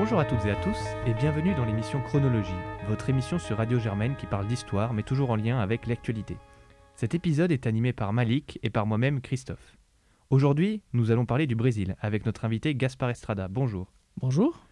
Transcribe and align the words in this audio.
Bonjour 0.00 0.20
à 0.20 0.24
toutes 0.24 0.44
et 0.44 0.52
à 0.52 0.54
tous 0.54 0.78
et 1.08 1.12
bienvenue 1.12 1.56
dans 1.56 1.64
l'émission 1.64 2.00
Chronologie, 2.00 2.52
votre 2.86 3.10
émission 3.10 3.36
sur 3.36 3.56
Radio 3.56 3.80
Germaine 3.80 4.14
qui 4.14 4.26
parle 4.26 4.46
d'histoire 4.46 4.94
mais 4.94 5.02
toujours 5.02 5.30
en 5.30 5.34
lien 5.34 5.58
avec 5.58 5.88
l'actualité. 5.88 6.36
Cet 6.94 7.16
épisode 7.16 7.50
est 7.50 7.66
animé 7.66 7.92
par 7.92 8.12
Malik 8.12 8.60
et 8.62 8.70
par 8.70 8.86
moi-même 8.86 9.20
Christophe. 9.20 9.76
Aujourd'hui, 10.30 10.82
nous 10.92 11.10
allons 11.10 11.26
parler 11.26 11.48
du 11.48 11.56
Brésil 11.56 11.96
avec 12.00 12.26
notre 12.26 12.44
invité 12.44 12.76
Gaspar 12.76 13.10
Estrada. 13.10 13.48
Bonjour. 13.48 13.92
Bonjour. 14.18 14.64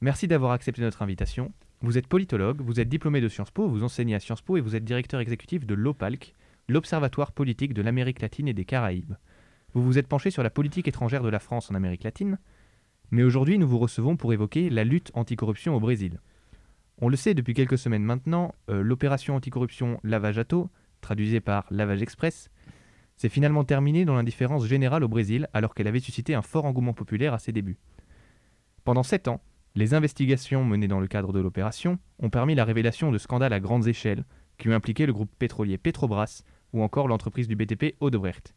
Merci 0.00 0.26
d'avoir 0.26 0.52
accepté 0.52 0.80
notre 0.80 1.02
invitation. 1.02 1.52
Vous 1.82 1.98
êtes 1.98 2.06
politologue, 2.06 2.62
vous 2.62 2.80
êtes 2.80 2.88
diplômé 2.88 3.20
de 3.20 3.28
Sciences 3.28 3.50
Po, 3.50 3.68
vous 3.68 3.84
enseignez 3.84 4.14
à 4.14 4.20
Sciences 4.20 4.40
Po 4.40 4.56
et 4.56 4.62
vous 4.62 4.74
êtes 4.74 4.84
directeur 4.84 5.20
exécutif 5.20 5.66
de 5.66 5.74
l'OPALC, 5.74 6.32
l'Observatoire 6.68 7.32
politique 7.32 7.74
de 7.74 7.82
l'Amérique 7.82 8.22
latine 8.22 8.48
et 8.48 8.54
des 8.54 8.64
Caraïbes. 8.64 9.16
Vous 9.74 9.82
vous 9.82 9.98
êtes 9.98 10.08
penché 10.08 10.30
sur 10.30 10.42
la 10.42 10.50
politique 10.50 10.88
étrangère 10.88 11.22
de 11.22 11.28
la 11.28 11.40
France 11.40 11.70
en 11.70 11.74
Amérique 11.74 12.04
latine, 12.04 12.38
mais 13.12 13.22
aujourd'hui 13.22 13.58
nous 13.58 13.68
vous 13.68 13.78
recevons 13.78 14.16
pour 14.16 14.32
évoquer 14.32 14.70
la 14.70 14.84
lutte 14.84 15.12
anticorruption 15.14 15.76
au 15.76 15.80
Brésil. 15.80 16.18
On 16.98 17.08
le 17.08 17.16
sait 17.16 17.34
depuis 17.34 17.52
quelques 17.52 17.78
semaines 17.78 18.02
maintenant, 18.02 18.54
euh, 18.70 18.82
l'opération 18.82 19.36
anticorruption 19.36 20.00
Lava 20.02 20.32
Jato, 20.32 20.70
traduisée 21.02 21.40
par 21.40 21.66
Lavage 21.70 22.00
Express, 22.00 22.50
s'est 23.16 23.28
finalement 23.28 23.64
terminée 23.64 24.06
dans 24.06 24.14
l'indifférence 24.14 24.66
générale 24.66 25.04
au 25.04 25.08
Brésil 25.08 25.46
alors 25.52 25.74
qu'elle 25.74 25.88
avait 25.88 26.00
suscité 26.00 26.34
un 26.34 26.42
fort 26.42 26.64
engouement 26.64 26.94
populaire 26.94 27.34
à 27.34 27.38
ses 27.38 27.52
débuts. 27.52 27.76
Pendant 28.82 29.02
sept 29.02 29.28
ans, 29.28 29.42
les 29.74 29.92
investigations 29.92 30.64
menées 30.64 30.88
dans 30.88 31.00
le 31.00 31.06
cadre 31.06 31.34
de 31.34 31.40
l'opération 31.40 31.98
ont 32.18 32.30
permis 32.30 32.54
la 32.54 32.64
révélation 32.64 33.12
de 33.12 33.18
scandales 33.18 33.52
à 33.52 33.60
grandes 33.60 33.88
échelles 33.88 34.24
qui 34.56 34.70
ont 34.70 34.74
impliqué 34.74 35.04
le 35.04 35.12
groupe 35.12 35.30
pétrolier 35.38 35.76
Petrobras 35.76 36.42
ou 36.72 36.82
encore 36.82 37.08
l'entreprise 37.08 37.46
du 37.46 37.56
BTP 37.56 37.94
Odebrecht. 38.00 38.54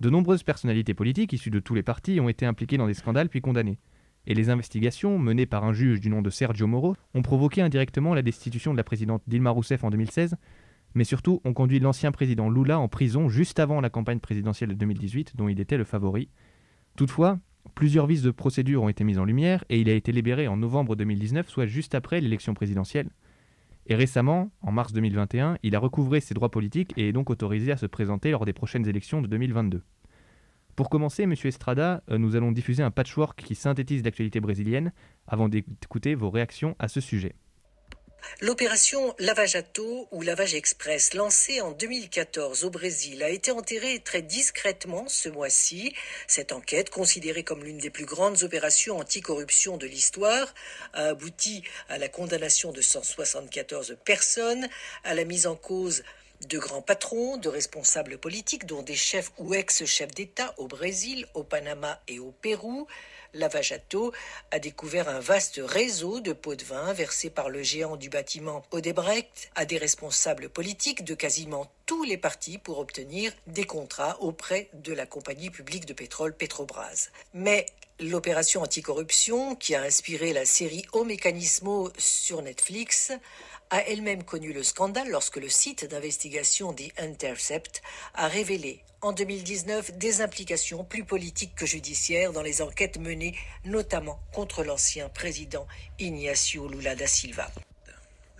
De 0.00 0.10
nombreuses 0.10 0.42
personnalités 0.42 0.94
politiques 0.94 1.32
issues 1.32 1.50
de 1.50 1.60
tous 1.60 1.74
les 1.74 1.82
partis 1.82 2.20
ont 2.20 2.28
été 2.28 2.46
impliquées 2.46 2.76
dans 2.76 2.86
des 2.86 2.94
scandales 2.94 3.28
puis 3.28 3.40
condamnées. 3.40 3.78
Et 4.26 4.34
les 4.34 4.50
investigations, 4.50 5.18
menées 5.18 5.46
par 5.46 5.64
un 5.64 5.72
juge 5.72 6.00
du 6.00 6.08
nom 6.08 6.22
de 6.22 6.30
Sergio 6.30 6.66
Moro, 6.66 6.96
ont 7.14 7.22
provoqué 7.22 7.60
indirectement 7.60 8.14
la 8.14 8.22
destitution 8.22 8.72
de 8.72 8.76
la 8.76 8.84
présidente 8.84 9.22
Dilma 9.26 9.50
Rousseff 9.50 9.84
en 9.84 9.90
2016, 9.90 10.36
mais 10.94 11.04
surtout 11.04 11.40
ont 11.44 11.52
conduit 11.52 11.78
l'ancien 11.78 12.10
président 12.10 12.48
Lula 12.48 12.78
en 12.78 12.88
prison 12.88 13.28
juste 13.28 13.60
avant 13.60 13.80
la 13.80 13.90
campagne 13.90 14.20
présidentielle 14.20 14.70
de 14.70 14.74
2018, 14.74 15.36
dont 15.36 15.48
il 15.48 15.60
était 15.60 15.76
le 15.76 15.84
favori. 15.84 16.28
Toutefois, 16.96 17.38
plusieurs 17.74 18.06
vices 18.06 18.22
de 18.22 18.30
procédure 18.30 18.82
ont 18.82 18.88
été 18.88 19.04
mis 19.04 19.18
en 19.18 19.24
lumière 19.24 19.64
et 19.68 19.80
il 19.80 19.88
a 19.88 19.94
été 19.94 20.10
libéré 20.12 20.48
en 20.48 20.56
novembre 20.56 20.96
2019, 20.96 21.48
soit 21.48 21.66
juste 21.66 21.94
après 21.94 22.20
l'élection 22.20 22.54
présidentielle. 22.54 23.10
Et 23.86 23.94
récemment, 23.94 24.50
en 24.62 24.72
mars 24.72 24.92
2021, 24.92 25.58
il 25.62 25.76
a 25.76 25.78
recouvré 25.78 26.20
ses 26.20 26.34
droits 26.34 26.50
politiques 26.50 26.94
et 26.96 27.08
est 27.08 27.12
donc 27.12 27.30
autorisé 27.30 27.72
à 27.72 27.76
se 27.76 27.86
présenter 27.86 28.30
lors 28.30 28.46
des 28.46 28.52
prochaines 28.52 28.88
élections 28.88 29.20
de 29.20 29.26
2022. 29.26 29.82
Pour 30.74 30.88
commencer, 30.90 31.26
Monsieur 31.26 31.48
Estrada, 31.48 32.02
euh, 32.10 32.18
nous 32.18 32.34
allons 32.34 32.50
diffuser 32.50 32.82
un 32.82 32.90
patchwork 32.90 33.40
qui 33.40 33.54
synthétise 33.54 34.02
l'actualité 34.02 34.40
brésilienne 34.40 34.92
avant 35.28 35.48
d'écouter 35.48 36.14
vos 36.14 36.30
réactions 36.30 36.74
à 36.78 36.88
ce 36.88 37.00
sujet. 37.00 37.34
L'opération 38.40 39.14
Lavajato 39.18 40.08
ou 40.10 40.22
Lavage 40.22 40.54
Express, 40.54 41.14
lancée 41.14 41.60
en 41.60 41.72
2014 41.72 42.64
au 42.64 42.70
Brésil, 42.70 43.22
a 43.22 43.28
été 43.28 43.50
enterrée 43.50 44.00
très 44.00 44.22
discrètement 44.22 45.08
ce 45.08 45.28
mois-ci. 45.28 45.94
Cette 46.26 46.52
enquête, 46.52 46.90
considérée 46.90 47.44
comme 47.44 47.64
l'une 47.64 47.78
des 47.78 47.90
plus 47.90 48.04
grandes 48.04 48.42
opérations 48.42 48.98
anticorruption 48.98 49.76
de 49.76 49.86
l'histoire, 49.86 50.52
a 50.92 51.06
abouti 51.08 51.62
à 51.88 51.98
la 51.98 52.08
condamnation 52.08 52.72
de 52.72 52.80
174 52.80 53.96
personnes, 54.04 54.68
à 55.04 55.14
la 55.14 55.24
mise 55.24 55.46
en 55.46 55.56
cause 55.56 56.02
de 56.46 56.58
grands 56.58 56.82
patrons, 56.82 57.36
de 57.36 57.48
responsables 57.48 58.18
politiques, 58.18 58.66
dont 58.66 58.82
des 58.82 58.96
chefs 58.96 59.32
ou 59.38 59.54
ex-chefs 59.54 60.14
d'État 60.14 60.54
au 60.58 60.66
Brésil, 60.66 61.26
au 61.34 61.42
Panama 61.42 62.00
et 62.08 62.18
au 62.18 62.30
Pérou, 62.30 62.86
Lavajato 63.34 64.12
a 64.50 64.58
découvert 64.58 65.08
un 65.08 65.18
vaste 65.18 65.60
réseau 65.62 66.20
de 66.20 66.32
pots 66.32 66.54
de 66.54 66.64
vin 66.64 66.92
versés 66.92 67.30
par 67.30 67.50
le 67.50 67.62
géant 67.62 67.96
du 67.96 68.08
bâtiment 68.08 68.62
Odebrecht 68.70 69.50
à 69.54 69.64
des 69.64 69.78
responsables 69.78 70.48
politiques 70.48 71.04
de 71.04 71.14
quasiment 71.14 71.70
tous 71.86 72.04
les 72.04 72.16
partis 72.16 72.58
pour 72.58 72.78
obtenir 72.78 73.32
des 73.46 73.64
contrats 73.64 74.16
auprès 74.20 74.68
de 74.72 74.92
la 74.92 75.06
compagnie 75.06 75.50
publique 75.50 75.86
de 75.86 75.92
pétrole 75.92 76.34
Petrobras. 76.34 77.08
Mais 77.34 77.66
l'opération 78.00 78.62
anticorruption, 78.62 79.54
qui 79.54 79.74
a 79.74 79.82
inspiré 79.82 80.32
la 80.32 80.44
série 80.44 80.84
Au 80.92 81.04
Mecanismo 81.04 81.90
sur 81.98 82.42
Netflix, 82.42 83.12
a 83.70 83.82
elle-même 83.88 84.22
connu 84.24 84.52
le 84.52 84.62
scandale 84.62 85.08
lorsque 85.10 85.36
le 85.36 85.48
site 85.48 85.84
d'investigation 85.84 86.72
The 86.72 86.92
Intercept 86.98 87.82
a 88.14 88.28
révélé 88.28 88.82
en 89.00 89.12
2019 89.12 89.98
des 89.98 90.20
implications 90.20 90.84
plus 90.84 91.04
politiques 91.04 91.54
que 91.54 91.66
judiciaires 91.66 92.32
dans 92.32 92.42
les 92.42 92.62
enquêtes 92.62 92.98
menées 92.98 93.34
notamment 93.64 94.18
contre 94.32 94.64
l'ancien 94.64 95.08
président 95.08 95.66
Ignacio 95.98 96.68
Lula 96.68 96.94
da 96.94 97.06
Silva. 97.06 97.50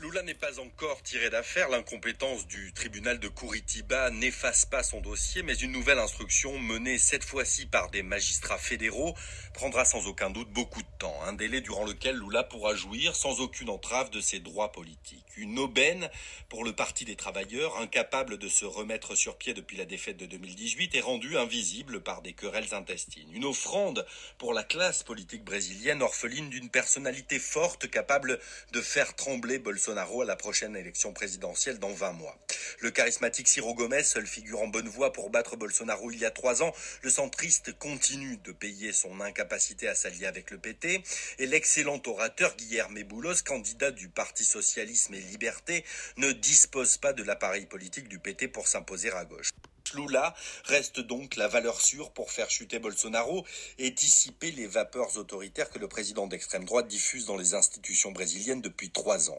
Lula 0.04 0.22
n'est 0.22 0.34
pas 0.34 0.60
encore 0.60 1.03
tiré 1.03 1.31
d'affaire. 1.31 1.70
L'incompétence 1.70 2.47
du 2.47 2.75
tribunal 2.75 3.19
de 3.19 3.28
Curitiba 3.28 4.10
n'efface 4.10 4.66
pas 4.66 4.82
son 4.82 5.00
dossier, 5.00 5.42
mais 5.42 5.54
une 5.54 5.72
nouvelle 5.72 5.98
instruction 5.98 6.59
menée 6.59 6.98
cette 6.98 7.25
fois-ci 7.25 7.65
par 7.65 7.91
des 7.91 8.03
magistrats 8.03 8.59
fédéraux 8.59 9.15
prendra 9.54 9.87
sans 9.87 10.06
aucun 10.06 10.28
doute 10.28 10.50
beaucoup 10.50 10.82
de 10.82 10.88
temps. 10.98 11.22
Un 11.22 11.32
délai 11.32 11.62
durant 11.62 11.87
lequel 11.87 12.19
Lula 12.19 12.44
pourra 12.44 12.75
jouir 12.75 13.16
sans 13.16 13.41
aucune 13.41 13.70
entrave 13.70 14.10
de 14.10 14.20
ses 14.20 14.41
droits 14.41 14.72
politiques. 14.72 15.25
Une 15.38 15.59
aubaine 15.59 16.10
pour 16.50 16.65
le 16.65 16.75
Parti 16.75 17.06
des 17.06 17.16
travailleurs, 17.16 17.78
incapable 17.78 18.36
de 18.36 18.48
se 18.48 18.66
remettre 18.66 19.15
sur 19.15 19.38
pied 19.38 19.54
depuis 19.54 19.78
la 19.78 19.86
défaite 19.86 20.19
de 20.19 20.26
2018 20.26 20.94
et 20.97 21.00
rendu 21.00 21.38
invisible 21.38 22.03
par 22.03 22.21
des 22.21 22.34
querelles 22.34 22.75
intestines. 22.75 23.32
Une 23.32 23.47
offrande 23.47 24.04
pour 24.36 24.53
la 24.53 24.65
classe 24.65 25.03
politique 25.03 25.44
brésilienne, 25.44 26.03
orpheline 26.03 26.50
d'une 26.50 26.69
personnalité 26.69 27.38
forte 27.38 27.88
capable 27.88 28.38
de 28.72 28.82
faire 28.82 29.16
trembler 29.16 29.59
Bolsonaro 29.59 29.94
à 29.99 30.25
la 30.25 30.37
prochaine 30.37 30.77
élection 30.77 31.12
présidentielle 31.12 31.78
dans 31.78 31.93
20 31.93 32.12
mois. 32.12 32.37
Le 32.81 32.91
charismatique 32.91 33.49
Ciro 33.49 33.75
Gomes, 33.75 34.03
seule 34.03 34.27
figure 34.27 34.60
en 34.60 34.69
bonne 34.69 34.88
voie 34.88 35.12
pour 35.12 35.31
battre 35.31 35.56
Bolsonaro 35.56 36.10
il 36.10 36.19
y 36.19 36.25
a 36.25 36.31
trois 36.31 36.62
ans, 36.62 36.72
le 37.03 37.10
centriste 37.10 37.78
continue 37.78 38.37
de 38.38 38.53
payer 38.53 38.93
son 38.93 39.21
incapacité 39.21 39.88
à 39.88 39.94
s'allier 39.94 40.27
avec 40.27 40.50
le 40.50 40.59
PT, 40.59 41.03
et 41.38 41.47
l'excellent 41.47 42.00
orateur 42.06 42.56
Guillermo 42.56 43.04
Boulos, 43.04 43.43
candidat 43.44 43.91
du 43.91 44.09
Parti 44.09 44.44
Socialisme 44.44 45.15
et 45.15 45.21
Liberté, 45.21 45.84
ne 46.16 46.33
dispose 46.33 46.97
pas 46.97 47.12
de 47.12 47.22
l'appareil 47.22 47.66
politique 47.66 48.09
du 48.09 48.19
PT 48.19 48.49
pour 48.49 48.66
s'imposer 48.66 49.10
à 49.12 49.25
gauche. 49.25 49.50
Lula 49.94 50.34
reste 50.65 51.00
donc 51.00 51.37
la 51.37 51.47
valeur 51.47 51.81
sûre 51.81 52.10
pour 52.10 52.33
faire 52.33 52.50
chuter 52.50 52.78
Bolsonaro 52.78 53.47
et 53.78 53.91
dissiper 53.91 54.50
les 54.50 54.66
vapeurs 54.66 55.16
autoritaires 55.19 55.71
que 55.71 55.78
le 55.78 55.88
président 55.88 56.27
d'extrême 56.27 56.65
droite 56.65 56.88
diffuse 56.88 57.27
dans 57.27 57.37
les 57.37 57.54
institutions 57.54 58.10
brésiliennes 58.10 58.62
depuis 58.62 58.91
trois 58.91 59.31
ans. 59.31 59.38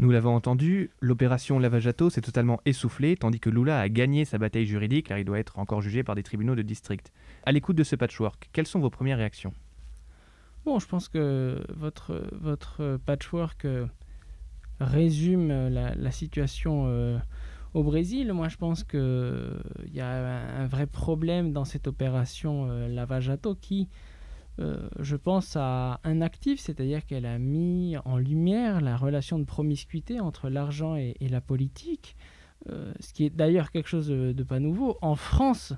Nous 0.00 0.10
l'avons 0.10 0.34
entendu, 0.34 0.92
l'opération 1.02 1.58
Lavajato 1.58 2.08
s'est 2.08 2.22
totalement 2.22 2.62
essoufflée, 2.64 3.16
tandis 3.16 3.38
que 3.38 3.50
Lula 3.50 3.78
a 3.78 3.90
gagné 3.90 4.24
sa 4.24 4.38
bataille 4.38 4.64
juridique 4.64 5.08
car 5.08 5.18
il 5.18 5.26
doit 5.26 5.38
être 5.38 5.58
encore 5.58 5.82
jugé 5.82 6.02
par 6.02 6.14
des 6.14 6.22
tribunaux 6.22 6.54
de 6.54 6.62
district. 6.62 7.12
À 7.44 7.52
l'écoute 7.52 7.76
de 7.76 7.84
ce 7.84 7.96
patchwork, 7.96 8.48
quelles 8.54 8.66
sont 8.66 8.80
vos 8.80 8.88
premières 8.88 9.18
réactions? 9.18 9.52
Bon, 10.64 10.78
je 10.78 10.86
pense 10.86 11.10
que 11.10 11.62
votre, 11.68 12.26
votre 12.32 12.98
patchwork 13.04 13.66
euh, 13.66 13.88
résume 14.80 15.68
la, 15.68 16.10
situation 16.10 16.84
euh, 16.86 17.18
au 17.74 17.82
Brésil. 17.82 18.32
Moi, 18.32 18.48
je 18.48 18.56
pense 18.56 18.84
qu'il 18.84 19.00
euh, 19.02 19.60
y 19.92 20.00
a 20.00 20.08
un, 20.62 20.66
vrai 20.66 20.86
problème 20.86 21.52
dans 21.52 21.66
cette 21.66 21.86
opération 21.86 22.66
Lavajato 22.88 23.54
qui 23.54 23.90
euh, 24.60 24.88
je 24.98 25.16
pense 25.16 25.56
à 25.56 26.00
un 26.04 26.20
actif, 26.20 26.60
c'est-à-dire 26.60 27.06
qu'elle 27.06 27.26
a 27.26 27.38
mis 27.38 27.96
en 28.04 28.18
lumière 28.18 28.80
la 28.80 28.96
relation 28.96 29.38
de 29.38 29.44
promiscuité 29.44 30.20
entre 30.20 30.50
l'argent 30.50 30.96
et, 30.96 31.16
la 31.20 31.40
politique, 31.40 32.16
euh, 32.68 32.92
ce 33.00 33.12
qui 33.12 33.24
est 33.24 33.30
d'ailleurs 33.30 33.70
quelque 33.70 33.88
chose 33.88 34.08
de, 34.08 34.42
pas 34.42 34.60
nouveau. 34.60 34.98
En 35.00 35.14
France, 35.14 35.72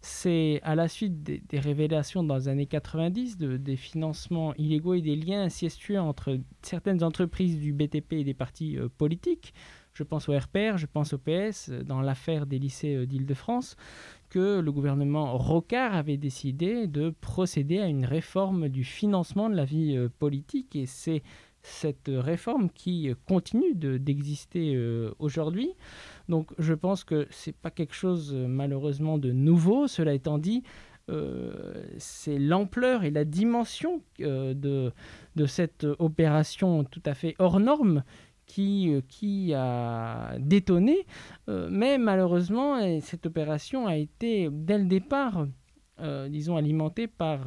c'est 0.00 0.60
à 0.62 0.76
la 0.76 0.86
suite 0.86 1.24
des, 1.24 1.58
révélations 1.58 2.22
dans 2.22 2.36
les 2.36 2.48
années 2.48 2.66
90 2.66 3.38
de, 3.38 3.56
des 3.56 3.76
financements 3.76 4.54
illégaux 4.54 4.94
et 4.94 5.02
des 5.02 5.16
liens 5.16 5.42
incestueux 5.42 5.98
entre 5.98 6.38
certaines 6.62 7.02
entreprises 7.02 7.58
du 7.58 7.72
BTP 7.72 8.12
et 8.12 8.24
des 8.24 8.34
partis 8.34 8.78
euh, 8.78 8.88
politiques. 8.88 9.52
Je 9.94 10.04
pense 10.04 10.28
au 10.28 10.38
RPR, 10.38 10.76
je 10.76 10.86
pense 10.86 11.12
au 11.12 11.18
PS, 11.18 11.70
dans 11.70 12.00
l'affaire 12.00 12.46
des 12.46 12.60
lycées 12.60 13.04
d'Île-de-France 13.04 13.74
que 14.28 14.60
le 14.60 14.72
gouvernement 14.72 15.36
Rocard 15.36 15.94
avait 15.94 16.16
décidé 16.16 16.86
de 16.86 17.14
procéder 17.20 17.78
à 17.78 17.86
une 17.86 18.04
réforme 18.04 18.68
du 18.68 18.84
financement 18.84 19.48
de 19.50 19.54
la 19.54 19.64
vie 19.64 19.96
euh, 19.96 20.08
politique 20.18 20.76
et 20.76 20.86
c'est 20.86 21.22
cette 21.62 22.08
réforme 22.08 22.70
qui 22.70 23.12
continue 23.26 23.74
d'exister 23.74 24.74
euh, 24.74 25.12
aujourd'hui. 25.18 25.72
Donc 26.28 26.50
je 26.58 26.72
pense 26.72 27.04
que 27.04 27.26
ce 27.30 27.50
n'est 27.50 27.56
pas 27.60 27.70
quelque 27.70 27.94
chose 27.94 28.32
euh, 28.34 28.46
malheureusement 28.46 29.18
de 29.18 29.32
nouveau. 29.32 29.86
Cela 29.86 30.14
étant 30.14 30.38
dit, 30.38 30.62
c'est 31.96 32.38
l'ampleur 32.38 33.02
et 33.02 33.10
la 33.10 33.24
dimension 33.24 34.02
de, 34.18 34.92
de 35.36 35.46
cette 35.46 35.86
opération 35.98 36.84
tout 36.84 37.00
à 37.06 37.14
fait 37.14 37.34
hors 37.38 37.60
norme 37.60 38.04
qui, 38.48 38.92
euh, 38.92 39.00
qui 39.06 39.54
a 39.54 40.36
détonné. 40.40 41.06
Euh, 41.48 41.68
mais 41.70 41.98
malheureusement, 41.98 42.80
cette 43.00 43.26
opération 43.26 43.86
a 43.86 43.96
été, 43.96 44.48
dès 44.50 44.78
le 44.78 44.86
départ, 44.86 45.46
euh, 46.00 46.28
disons, 46.28 46.56
alimentée 46.56 47.06
par 47.06 47.46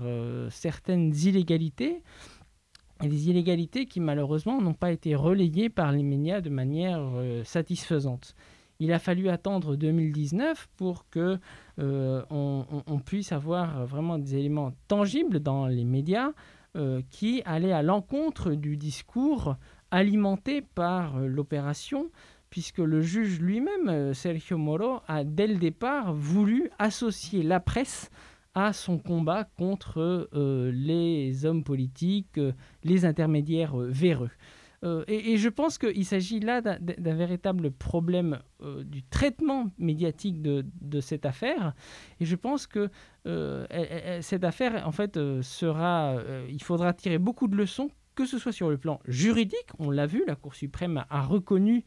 certaines 0.50 1.14
illégalités. 1.14 2.02
et 3.04 3.08
des 3.08 3.32
inégalités 3.32 3.88
qui 3.88 4.00
malheureusement 4.00 4.62
n'ont 4.62 4.76
pas 4.76 4.92
été 4.92 5.16
relayées 5.16 5.70
par 5.70 5.92
les 5.92 6.04
médias 6.04 6.40
de 6.40 6.52
manière 6.52 7.02
satisfaisante. 7.44 8.36
Il 8.80 8.94
a 8.94 9.00
fallu 9.00 9.28
attendre 9.28 9.76
2019 9.76 10.70
pour 10.78 11.10
que 11.10 11.40
on, 11.80 13.00
puisse 13.04 13.32
avoir 13.32 13.88
vraiment 13.88 14.20
des 14.20 14.36
éléments 14.36 14.74
tangibles 14.88 15.40
dans 15.40 15.66
les 15.66 15.84
médias 15.84 16.30
qui 17.10 17.42
allaient 17.46 17.72
à 17.72 17.82
l'encontre 17.82 18.52
du 18.52 18.78
discours 18.78 19.56
alimenté 19.92 20.62
par 20.62 21.20
l'opération, 21.20 22.10
puisque 22.50 22.80
le 22.80 23.02
juge 23.02 23.40
lui-même, 23.40 24.14
Sergio 24.14 24.58
Moro, 24.58 25.02
a 25.08 25.24
dès 25.24 25.48
le 25.48 25.58
départ 25.58 26.14
voulu 26.14 26.70
associer 26.80 27.44
la 27.44 27.60
presse 27.60 28.10
à 28.54 28.74
son 28.74 28.98
combat 28.98 29.46
contre 29.58 30.30
euh, 30.34 30.72
les 30.74 31.46
hommes 31.46 31.64
politiques, 31.64 32.38
euh, 32.38 32.52
les 32.84 33.06
intermédiaires 33.06 33.80
euh, 33.80 33.88
véreux. 33.90 34.32
Et, 35.08 35.38
je 35.38 35.48
pense 35.48 35.78
qu'il 35.78 36.04
s'agit 36.06 36.40
là 36.40 36.60
d'un 36.60 37.14
véritable 37.14 37.70
problème 37.70 38.40
du 38.84 39.04
traitement 39.04 39.70
médiatique 39.78 40.42
de, 40.42 41.00
cette 41.02 41.28
affaire. 41.28 41.76
Et 42.20 42.26
je 42.26 42.36
pense 42.36 42.66
que 42.66 42.90
cette 44.22 44.44
affaire, 44.44 44.88
en 44.88 44.92
fait, 44.92 45.20
sera. 45.44 46.18
il 46.50 46.64
faudra 46.64 46.94
tirer 46.94 47.20
beaucoup 47.20 47.48
de 47.48 47.56
leçons 47.56 47.92
que 48.24 48.30
ce 48.30 48.40
soit 48.40 48.52
sur 48.52 48.70
le 48.70 48.78
plan 48.78 49.00
juridique, 49.08 49.68
on 49.80 49.90
l'a 49.90 50.06
vu, 50.06 50.24
la 50.28 50.36
Cour 50.36 50.56
suprême 50.56 51.04
a 51.10 51.22
reconnu 51.22 51.84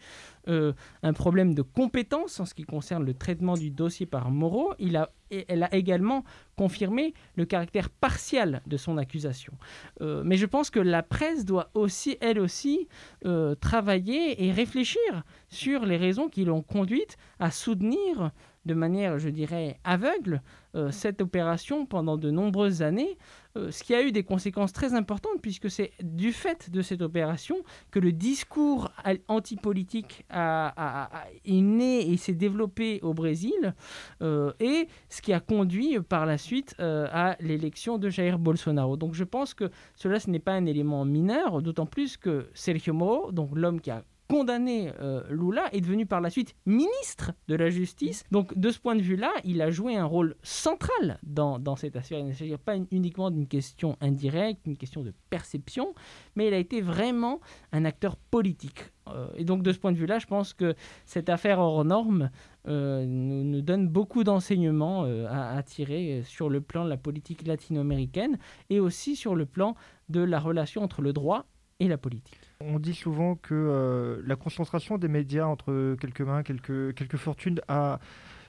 euh, 0.49 0.73
un 1.03 1.13
problème 1.13 1.55
de 1.55 1.63
compétence 1.63 2.41
en 2.41 2.45
ce 2.45 2.55
qui 2.55 2.65
concerne 2.65 3.05
le 3.05 3.15
traitement 3.15 3.55
du 3.55 3.71
dossier 3.71 4.07
par 4.07 4.31
Moreau. 4.31 4.75
Elle 4.79 5.63
a 5.63 5.75
également 5.75 6.25
confirmé 6.57 7.15
le 7.37 7.45
caractère 7.45 7.91
partial 7.91 8.63
de 8.67 8.77
son 8.77 8.99
accusation. 8.99 9.55
Euh, 10.01 10.23
mais 10.25 10.37
je 10.37 10.47
pense 10.47 10.71
que 10.71 10.81
la 10.81 11.03
presse 11.03 11.45
doit 11.45 11.71
aussi, 11.75 12.17
elle 12.21 12.39
aussi, 12.39 12.89
euh, 13.25 13.55
travailler 13.55 14.45
et 14.45 14.53
réfléchir 14.53 15.25
sur 15.49 15.87
les 15.87 15.97
raisons 15.97 16.29
qui 16.29 16.45
l'ont 16.45 16.63
conduite 16.63 17.17
à 17.39 17.51
soutenir 17.51 18.33
de 18.67 18.75
manière, 18.75 19.19
je 19.19 19.29
dirais, 19.29 19.79
aveugle 19.85 20.43
cette 20.91 21.21
opération 21.21 21.87
pendant 21.87 22.17
de 22.17 22.33
nombreuses 22.33 22.83
années, 22.83 23.17
ce 23.55 23.85
qui 23.85 23.95
a 23.95 24.03
eu 24.03 24.11
des 24.11 24.25
conséquences 24.25 24.73
très 24.73 24.95
importantes, 24.95 25.41
puisque 25.41 25.71
c'est 25.71 25.93
du 26.03 26.33
fait 26.33 26.69
de 26.71 26.83
cette 26.83 27.01
opération 27.01 27.57
que 27.93 28.01
le 28.01 28.11
discours 28.11 28.91
antipolitique 29.29 30.25
est 30.31 31.61
né 31.61 32.11
et 32.11 32.17
s'est 32.17 32.35
développé 32.35 32.99
au 33.03 33.15
Brésil, 33.15 33.75
euh, 34.23 34.53
et 34.61 34.89
ce 35.09 35.23
qui 35.23 35.33
a 35.33 35.41
conduit 35.41 35.99
par 36.01 36.27
la 36.27 36.39
suite 36.39 36.75
euh, 36.81 37.07
à 37.13 37.37
l'élection 37.41 37.99
de 37.99 38.09
Jair 38.09 38.39
Bolsonaro. 38.39 38.97
Donc 38.97 39.15
je 39.15 39.25
pense 39.25 39.55
que 39.55 39.71
cela, 39.95 40.21
ce 40.21 40.31
n'est 40.31 40.39
pas 40.39 40.53
un 40.53 40.67
élément 40.67 41.05
mineur, 41.05 41.63
d'autant 41.63 41.87
plus 41.87 42.17
que 42.17 42.49
Sergio 42.55 42.95
Moro, 42.95 43.33
donc 43.33 43.51
l'homme 43.55 43.81
qui 43.81 43.91
a 43.91 44.03
condamné 44.29 44.93
euh, 45.01 45.23
Lula, 45.31 45.69
est 45.73 45.81
devenu 45.81 46.07
par 46.07 46.21
la 46.21 46.31
suite 46.31 46.55
ministre 46.67 47.33
de 47.49 47.55
la 47.55 47.71
Justice. 47.71 48.25
Donc 48.31 48.57
de 48.59 48.71
ce 48.71 48.79
point 48.79 48.97
de 48.97 49.03
vue-là, 49.03 49.31
il 49.45 49.61
a 49.61 49.71
joué 49.71 49.97
un 49.97 50.05
rôle 50.05 50.37
central 50.43 51.19
dans, 51.23 51.59
dans 51.59 51.77
cette 51.77 51.97
affaire. 51.97 52.19
Il 52.19 52.27
ne 52.29 52.33
s'agit 52.33 52.57
pas 52.57 52.77
uniquement 52.91 53.31
d'une 53.31 53.47
question 53.47 53.97
indirecte, 54.01 54.67
une 54.67 54.77
question 54.77 55.03
de 55.03 55.13
perception, 55.31 55.95
mais 56.37 56.49
il 56.49 56.55
a 56.55 56.59
été 56.59 56.81
vraiment 56.81 57.41
un 57.73 57.85
acteur 57.85 58.17
politique. 58.17 58.91
Euh, 59.09 59.29
et 59.37 59.45
donc 59.45 59.63
de 59.63 59.73
ce 59.73 59.79
point 59.79 59.93
de 59.93 59.99
vue-là, 59.99 60.19
je 60.19 60.27
pense 60.27 60.55
que 60.55 60.75
cette 61.05 61.29
affaire 61.29 61.59
hors 61.59 61.85
norme 61.85 62.31
euh, 62.67 63.05
nous, 63.07 63.61
donne 63.61 63.89
beaucoup 63.89 64.25
d'enseignements 64.25 65.05
à, 65.29 65.57
à, 65.57 65.63
tirer 65.63 66.23
sur 66.25 66.49
le 66.49 66.63
plan 66.63 66.85
de 66.85 66.89
la 66.89 66.97
politique 66.97 67.47
latino-américaine 67.47 68.39
et 68.71 68.81
aussi 68.81 69.17
sur 69.17 69.35
le 69.35 69.45
plan 69.45 69.75
de 70.09 70.21
la 70.21 70.41
relation 70.41 70.83
entre 70.83 71.03
le 71.03 71.13
droit 71.13 71.47
et 71.81 71.89
la 71.89 71.99
politique. 71.99 72.41
On 72.61 72.79
dit 72.79 72.95
souvent 72.95 73.35
que 73.35 73.55
euh, 73.55 74.23
la 74.27 74.37
concentration 74.37 74.99
des 74.99 75.09
médias 75.09 75.47
entre 75.47 75.97
quelques 76.01 76.21
mains, 76.21 76.43
quelques, 76.43 76.95
quelques 76.95 77.17
fortunes 77.17 77.61
a 77.69 77.99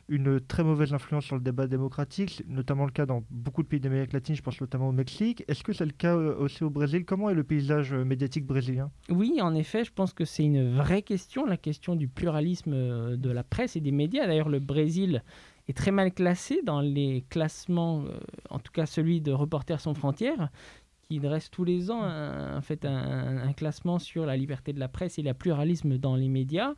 une 0.07 0.39
très 0.39 0.63
mauvaise 0.63 0.93
influence 0.93 1.25
sur 1.25 1.35
le 1.35 1.41
débat 1.41 1.65
démocratique, 1.65 2.43
notamment 2.47 2.85
le 2.85 2.91
cas 2.91 3.07
dans 3.07 3.23
beaucoup 3.31 3.63
de 3.63 3.67
pays 3.67 3.79
d'Amérique 3.79 4.13
latine, 4.13 4.35
je 4.35 4.43
pense 4.43 4.61
notamment 4.61 4.89
au 4.89 4.91
Mexique. 4.91 5.43
Est-ce 5.47 5.63
que 5.63 5.73
c'est 5.73 5.85
le 5.85 5.91
cas 5.91 6.15
euh, 6.15 6.35
aussi 6.37 6.63
au 6.63 6.69
Brésil? 6.69 7.05
Comment 7.05 7.31
est 7.31 7.33
le 7.33 7.43
paysage 7.43 7.91
euh, 7.91 8.05
médiatique 8.05 8.45
brésilien? 8.45 8.91
Oui, 9.09 9.39
en 9.41 9.55
effet, 9.55 9.83
je 9.83 9.91
pense 9.91 10.13
que 10.13 10.23
c'est 10.23 10.43
une 10.43 10.75
vraie 10.75 11.01
question, 11.01 11.45
la 11.47 11.57
question 11.57 11.95
du 11.95 12.07
pluralisme 12.07 13.17
de 13.17 13.29
la 13.31 13.43
presse 13.43 13.75
et 13.75 13.81
des 13.81 13.91
médias. 13.91 14.27
D'ailleurs, 14.27 14.49
le 14.49 14.59
Brésil 14.59 15.23
est 15.67 15.75
très 15.75 15.89
mal 15.89 16.13
classé 16.13 16.61
dans 16.63 16.81
les 16.81 17.25
classements, 17.31 18.03
en 18.51 18.59
tout 18.59 18.71
cas 18.71 18.85
celui 18.85 19.21
de 19.21 19.31
Reporters 19.31 19.81
sans 19.81 19.95
frontières, 19.95 20.51
qui 21.07 21.19
dresse 21.19 21.51
tous 21.51 21.63
les 21.63 21.91
ans 21.91 22.03
un, 22.03 22.57
en 22.57 22.61
fait, 22.61 22.85
un, 22.85 23.53
classement 23.53 23.99
sur 23.99 24.25
la 24.25 24.35
liberté 24.35 24.73
de 24.73 24.79
la 24.79 24.87
presse 24.87 25.19
et 25.19 25.21
le 25.21 25.33
pluralisme 25.33 25.97
dans 25.97 26.15
les 26.15 26.29
médias. 26.29 26.73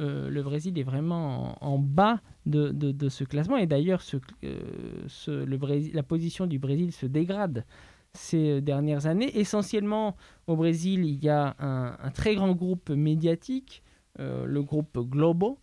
Euh, 0.00 0.28
le 0.28 0.42
Brésil 0.42 0.78
est 0.78 0.82
vraiment 0.82 1.56
en, 1.64 1.78
bas 1.78 2.20
de, 2.46 2.70
de, 2.70 3.08
ce 3.08 3.24
classement. 3.24 3.56
Et 3.56 3.66
d'ailleurs, 3.66 4.02
euh, 4.44 5.06
le 5.26 5.56
Brésil, 5.56 5.92
la 5.94 6.02
position 6.02 6.46
du 6.46 6.58
Brésil 6.58 6.92
se 6.92 7.06
dégrade 7.06 7.64
ces 8.12 8.60
dernières 8.60 9.06
années. 9.06 9.38
Essentiellement, 9.38 10.16
au 10.46 10.56
Brésil, 10.56 11.04
il 11.04 11.24
y 11.24 11.28
a 11.28 11.54
un, 11.60 12.10
très 12.10 12.34
grand 12.34 12.52
groupe 12.52 12.90
médiatique, 12.90 13.82
euh, 14.18 14.44
le 14.46 14.62
groupe 14.62 14.98
Globo, 14.98 15.58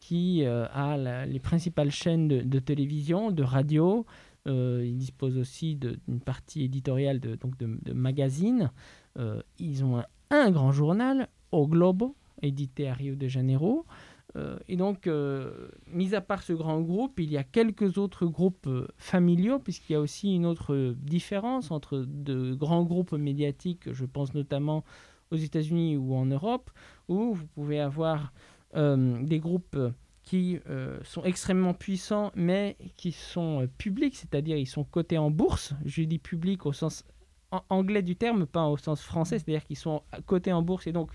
qui 0.00 0.44
a 0.44 1.26
les 1.26 1.38
principales 1.38 1.92
chaînes 1.92 2.26
de, 2.26 2.40
de 2.40 2.58
télévision, 2.58 3.30
de 3.30 3.44
radio, 3.44 4.04
euh, 4.48 4.84
ils 4.84 4.96
disposent 4.96 5.38
aussi 5.38 5.76
d'une 5.76 6.20
partie 6.20 6.64
éditoriale 6.64 7.20
de, 7.20 7.36
donc 7.36 7.56
de, 7.58 7.92
magazines. 7.92 8.70
Euh, 9.18 9.40
ils 9.58 9.84
ont 9.84 10.02
un, 10.30 10.50
grand 10.50 10.72
journal, 10.72 11.28
au 11.52 11.66
Globo, 11.66 12.16
édité 12.40 12.88
à 12.88 12.94
Rio 12.94 13.14
de 13.14 13.28
Janeiro. 13.28 13.84
Euh, 14.34 14.58
et 14.66 14.76
donc, 14.76 15.08
mis 15.86 16.14
à 16.14 16.20
part 16.20 16.42
ce 16.42 16.52
grand 16.52 16.80
groupe, 16.80 17.20
il 17.20 17.30
y 17.30 17.36
a 17.36 17.44
quelques 17.44 17.98
autres 17.98 18.26
groupes 18.26 18.68
familiaux, 18.96 19.58
puisqu'il 19.58 19.92
y 19.92 19.96
a 19.96 20.00
aussi 20.00 20.34
une 20.34 20.46
autre 20.46 20.94
différence 20.98 21.70
entre 21.70 22.04
de 22.08 22.54
grands 22.54 22.84
groupes 22.84 23.12
médiatiques, 23.12 23.92
je 23.92 24.04
pense 24.04 24.34
notamment 24.34 24.84
aux 25.30 25.36
États-Unis 25.36 25.96
ou 25.96 26.14
en 26.14 26.26
Europe, 26.26 26.70
où 27.08 27.34
vous 27.34 27.46
pouvez 27.46 27.80
avoir 27.80 28.32
des 28.74 29.38
groupes 29.38 29.76
qui 30.32 30.58
euh, 30.70 30.98
sont 31.04 31.24
extrêmement 31.24 31.74
puissants, 31.74 32.32
mais 32.34 32.78
qui 32.96 33.12
sont 33.12 33.60
euh, 33.60 33.66
publics, 33.66 34.16
c'est-à-dire 34.16 34.56
ils 34.56 34.64
sont 34.64 34.82
cotés 34.82 35.18
en 35.18 35.30
bourse. 35.30 35.74
Je 35.84 36.04
dis 36.04 36.18
public 36.18 36.64
au 36.64 36.72
sens 36.72 37.04
anglais 37.68 38.00
du 38.00 38.16
terme, 38.16 38.46
pas 38.46 38.66
au 38.66 38.78
sens 38.78 39.02
français, 39.02 39.38
c'est-à-dire 39.38 39.62
qu'ils 39.62 39.76
sont 39.76 40.00
cotés 40.24 40.54
en 40.54 40.62
bourse 40.62 40.86
et 40.86 40.92
donc 40.92 41.10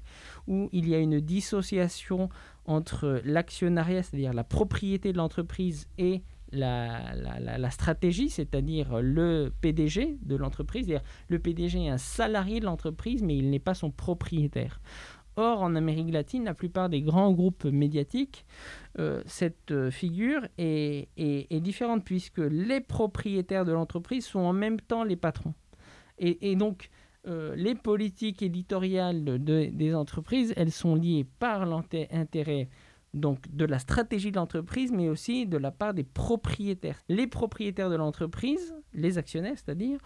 où 0.46 0.70
il 0.72 0.88
y 0.88 0.94
a 0.94 1.00
une 1.00 1.20
dissociation 1.20 2.30
entre 2.66 3.20
l'actionnariat, 3.26 4.04
c'est-à-dire 4.04 4.34
la 4.34 4.44
propriété 4.44 5.14
de 5.14 5.18
l'entreprise, 5.18 5.88
et 5.98 6.22
la, 6.52 7.16
la, 7.16 7.58
la, 7.58 7.72
stratégie, 7.72 8.30
c'est-à-dire 8.30 9.02
le 9.02 9.52
PDG 9.62 10.20
de 10.22 10.36
l'entreprise. 10.36 10.88
Le 11.28 11.40
PDG 11.40 11.86
est 11.86 11.90
un 11.90 11.98
salarié 11.98 12.60
de 12.60 12.66
l'entreprise, 12.66 13.24
mais 13.24 13.36
il 13.36 13.50
n'est 13.50 13.60
pas 13.60 13.74
son 13.74 13.90
propriétaire. 13.90 14.80
Or, 15.38 15.62
en 15.62 15.76
Amérique 15.76 16.12
latine, 16.12 16.46
la 16.46 16.56
plupart 16.56 16.90
des 16.90 17.04
grands 17.04 17.32
groupes 17.32 17.66
médiatiques, 17.66 18.44
euh, 18.98 19.22
cette 19.28 19.70
euh, 19.70 19.92
figure 19.92 20.42
est, 20.58 21.08
différente 21.62 22.04
puisque 22.04 22.40
les 22.40 22.82
propriétaires 22.82 23.64
de 23.64 23.72
l'entreprise 23.72 24.26
sont 24.26 24.40
en 24.40 24.54
même 24.54 24.82
temps 24.82 25.04
les 25.04 25.16
patrons. 25.16 25.54
Et, 26.18 26.56
donc, 26.56 26.90
euh, 27.28 27.56
les 27.56 27.76
politiques 27.76 28.42
éditoriales 28.42 29.24
des 29.44 29.94
entreprises, 29.94 30.52
elles 30.58 30.72
sont 30.72 30.96
liées 30.96 31.28
par 31.38 31.68
l'intérêt 31.68 32.70
donc 33.14 33.48
de 33.56 33.66
la 33.66 33.78
stratégie 33.78 34.32
de 34.32 34.38
l'entreprise, 34.38 34.92
mais 34.92 35.10
aussi 35.10 35.46
de 35.46 35.58
la 35.58 35.70
part 35.70 35.94
des 35.94 36.04
propriétaires. 36.04 37.00
Les 37.08 37.28
propriétaires 37.28 37.92
de 37.92 37.96
l'entreprise, 37.96 38.74
les 38.94 39.20
actionnaires, 39.20 39.54
c'est-à-dire, 39.56 40.00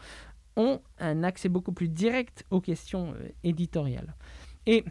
ont 0.58 0.82
un 1.00 1.24
accès 1.24 1.48
beaucoup 1.48 1.72
plus 1.72 1.88
direct 1.88 2.46
aux 2.52 2.60
questions 2.60 3.14
éditoriales. 3.44 4.14
Et 4.66 4.84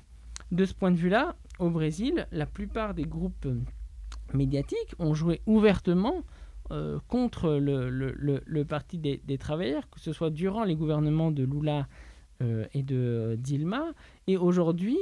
de 0.51 0.65
ce 0.65 0.75
point 0.75 0.91
de 0.91 0.97
vue-là, 0.97 1.37
au 1.59 1.71
Brésil, 1.71 2.27
la 2.33 2.47
plupart 2.47 2.95
des 2.95 3.05
groupes 3.05 3.47
euh, 3.47 3.61
médiatiques 4.35 4.95
ont 4.99 5.15
joué 5.15 5.41
ouvertement 5.47 6.25
euh, 6.71 6.99
contre 7.09 7.51
le, 7.51 8.63
Parti 8.65 8.99
des, 8.99 9.39
travailleurs, 9.39 9.89
que 9.91 10.01
ce 10.01 10.13
soit 10.13 10.31
durant 10.31 10.65
les 10.65 10.77
gouvernements 10.77 11.31
de 11.31 11.45
Lula 11.45 11.87
euh, 12.43 12.65
et 12.73 12.83
de 12.83 13.37
Dilma, 13.39 13.93
et 14.27 14.37
aujourd'hui 14.37 14.99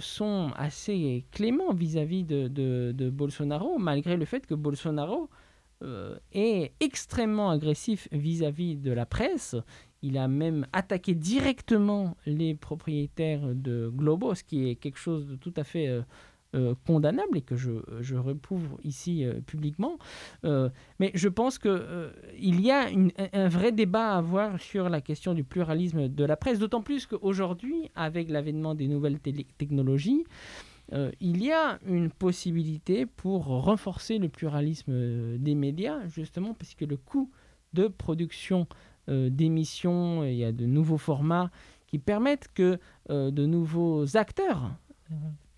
sont 0.00 0.50
assez 0.56 1.24
cléments 1.30 1.72
vis-à-vis 1.72 2.24
de, 2.24 3.10
Bolsonaro, 3.10 3.78
malgré 3.78 4.16
le 4.16 4.24
fait 4.24 4.44
que 4.44 4.54
Bolsonaro 4.54 5.30
est 6.32 6.72
extrêmement 6.80 7.50
agressif 7.50 8.08
vis-à-vis 8.10 8.74
-vis 8.74 8.82
de 8.82 8.90
la 8.90 9.06
presse 9.06 9.54
il 10.02 10.18
a 10.18 10.28
même 10.28 10.66
attaqué 10.72 11.14
directement 11.14 12.16
les 12.26 12.54
propriétaires 12.54 13.54
de 13.54 13.90
Globo, 13.94 14.34
ce 14.34 14.44
qui 14.44 14.68
est 14.68 14.76
quelque 14.76 14.98
chose 14.98 15.26
de 15.26 15.36
tout 15.36 15.52
à 15.56 15.64
fait 15.64 15.88
euh, 15.88 16.02
euh, 16.54 16.74
condamnable 16.86 17.38
et 17.38 17.42
que 17.42 17.54
je, 17.54 17.70
je 18.00 18.16
ici 18.82 19.24
euh, 19.24 19.40
publiquement. 19.40 19.98
Mais 20.42 21.10
je 21.14 21.28
pense 21.28 21.58
qu'il 21.58 22.60
y 22.60 22.70
a 22.70 22.88
un 23.32 23.48
vrai 23.48 23.72
débat 23.72 24.14
à 24.14 24.18
avoir 24.18 24.60
sur 24.60 24.88
la 24.88 25.00
question 25.00 25.34
du 25.34 25.44
pluralisme 25.44 26.08
de 26.08 26.24
la 26.24 26.36
presse, 26.36 26.58
d'autant 26.58 26.82
plus 26.82 27.06
qu'aujourd'hui, 27.06 27.90
avec 27.94 28.30
l'avènement 28.30 28.74
des 28.74 28.88
nouvelles 28.88 29.20
technologies, 29.20 30.24
il 31.20 31.44
y 31.44 31.52
a 31.52 31.78
une 31.86 32.10
possibilité 32.10 33.06
pour 33.06 33.44
renforcer 33.44 34.18
le 34.18 34.28
pluralisme 34.28 35.38
des 35.38 35.54
médias, 35.54 36.04
justement 36.08 36.52
parce 36.54 36.74
que 36.74 36.84
le 36.84 36.96
coût 36.96 37.30
de 37.74 37.86
production 37.86 38.66
d'émissions, 39.10 40.24
il 40.24 40.34
y 40.34 40.44
a 40.44 40.52
de 40.52 40.66
nouveaux 40.66 40.98
formats 40.98 41.50
qui 41.86 41.98
permettent 41.98 42.48
que 42.54 42.78
de 43.08 43.46
nouveaux 43.46 44.16
acteurs 44.16 44.70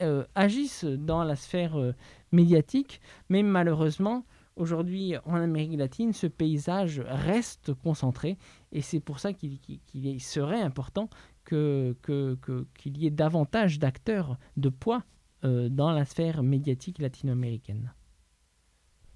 euh, 0.02 0.25
agissent 0.35 0.85
dans 0.85 1.23
la 1.23 1.37
sphère 1.37 1.78
euh, 1.78 1.94
médiatique, 2.32 3.00
mais 3.28 3.44
malheureusement, 3.44 4.25
aujourd'hui 4.56 5.14
en 5.26 5.37
Amérique 5.37 5.78
latine, 5.78 6.12
ce 6.12 6.26
paysage 6.26 7.00
reste 7.06 7.73
concentré. 7.73 8.37
Et 8.73 8.80
c'est 8.80 8.99
pour 8.99 9.21
ça 9.21 9.32
qu'il 9.32 10.21
serait 10.21 10.61
important 10.61 11.09
qu'il 11.44 11.94
que, 12.02 12.66
y 12.85 13.06
ait 13.06 13.11
davantage 13.11 13.78
d'acteurs 13.78 14.38
de 14.56 14.71
poids 14.71 15.04
euh, 15.44 15.68
dans 15.68 15.92
la 15.92 16.04
sphère 16.04 16.42
médiatique 16.42 16.99
latino-américaine. 16.99 17.92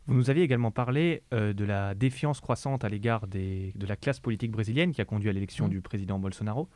Vous 0.07 0.15
nous 0.15 0.31
aviez 0.31 0.45
également 0.45 0.71
parlé 0.71 1.23
de 1.33 1.65
la 1.65 1.95
défiance 1.95 2.41
croissante 2.41 2.85
à 2.85 2.89
l'égard 2.89 3.27
de 3.27 3.87
la 3.87 3.97
classe 3.97 4.21
politique 4.21 4.53
brésilienne 4.53 4.93
qui 4.93 5.01
a 5.01 5.05
conduit 5.05 5.29
à 5.29 5.33
l'élection 5.33 5.67
mmh. 5.67 5.71
du 5.71 5.81
président 5.81 6.19
Bolsonaro. 6.19 6.69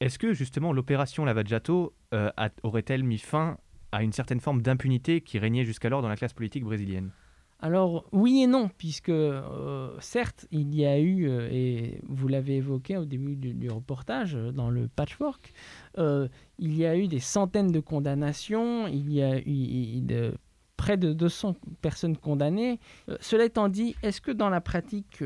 Est-ce 0.00 0.18
que 0.18 0.32
justement 0.32 0.72
l'opération 0.72 1.26
Lava 1.26 1.44
Jato 1.44 1.92
euh, 2.14 2.30
aurait-elle 2.62 3.04
mis 3.04 3.18
fin 3.18 3.58
à 3.92 4.02
une 4.02 4.12
certaine 4.12 4.40
forme 4.40 4.62
d'impunité 4.62 5.20
qui 5.20 5.38
régnait 5.38 5.66
jusqu'alors 5.66 6.00
dans 6.00 6.08
la 6.08 6.16
classe 6.16 6.32
politique 6.32 6.64
brésilienne? 6.64 7.10
Alors 7.62 8.06
oui 8.10 8.40
et 8.42 8.46
non, 8.46 8.70
puisque 8.78 9.10
euh, 9.10 9.94
certes 10.00 10.46
il 10.50 10.74
y 10.74 10.86
a 10.86 10.98
eu, 10.98 11.28
euh, 11.28 11.50
et 11.52 12.00
vous 12.08 12.28
l'avez 12.28 12.56
évoqué 12.56 12.96
au 12.96 13.04
début 13.04 13.36
du, 13.36 13.68
reportage 13.68 14.32
dans 14.32 14.70
le 14.70 14.88
patchwork, 14.88 15.52
il 15.98 16.74
y 16.74 16.86
a 16.86 16.96
eu 16.96 17.06
des 17.06 17.20
centaines 17.20 17.70
de 17.70 17.80
condamnations, 17.80 18.86
il 18.88 19.12
y 19.12 19.22
a 19.22 19.38
eu 19.38 20.00
de, 20.00 20.32
près 20.80 20.96
de 20.96 21.12
200 21.12 21.56
personnes 21.82 22.16
condamnées. 22.16 22.80
cela 23.20 23.44
étant 23.44 23.68
dit, 23.68 23.96
est-ce 24.02 24.22
que 24.22 24.30
dans 24.30 24.48
la 24.48 24.62
pratique 24.62 25.22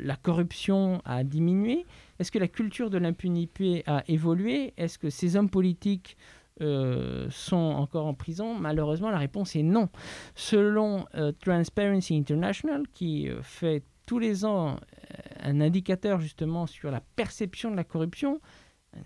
la 0.00 0.16
corruption 0.16 1.00
a 1.04 1.22
diminué? 1.22 1.86
Est-ce 2.18 2.32
que 2.32 2.40
la 2.40 2.48
culture 2.48 2.90
de 2.90 2.98
l'impunité 2.98 3.84
a 3.86 4.02
évolué? 4.08 4.74
Est-ce 4.76 4.98
que 4.98 5.10
ces 5.10 5.36
hommes 5.36 5.48
politiques 5.48 6.16
euh, 6.60 7.28
sont 7.30 7.56
encore 7.56 8.04
en 8.04 8.14
prison? 8.14 8.54
Malheureusement, 8.54 9.10
la 9.10 9.18
réponse 9.18 9.54
est 9.54 9.62
non. 9.62 9.88
Selon 10.34 11.06
euh, 11.14 11.30
Transparency 11.40 12.16
International, 12.16 12.82
qui 12.92 13.28
euh, 13.28 13.42
fait 13.42 13.84
tous 14.06 14.18
les 14.18 14.44
ans 14.44 14.76
un 15.40 15.60
indicateur 15.60 16.18
justement 16.18 16.66
sur 16.66 16.90
la 16.90 17.00
perception 17.14 17.70
de 17.70 17.76
la 17.76 17.84
corruption, 17.84 18.40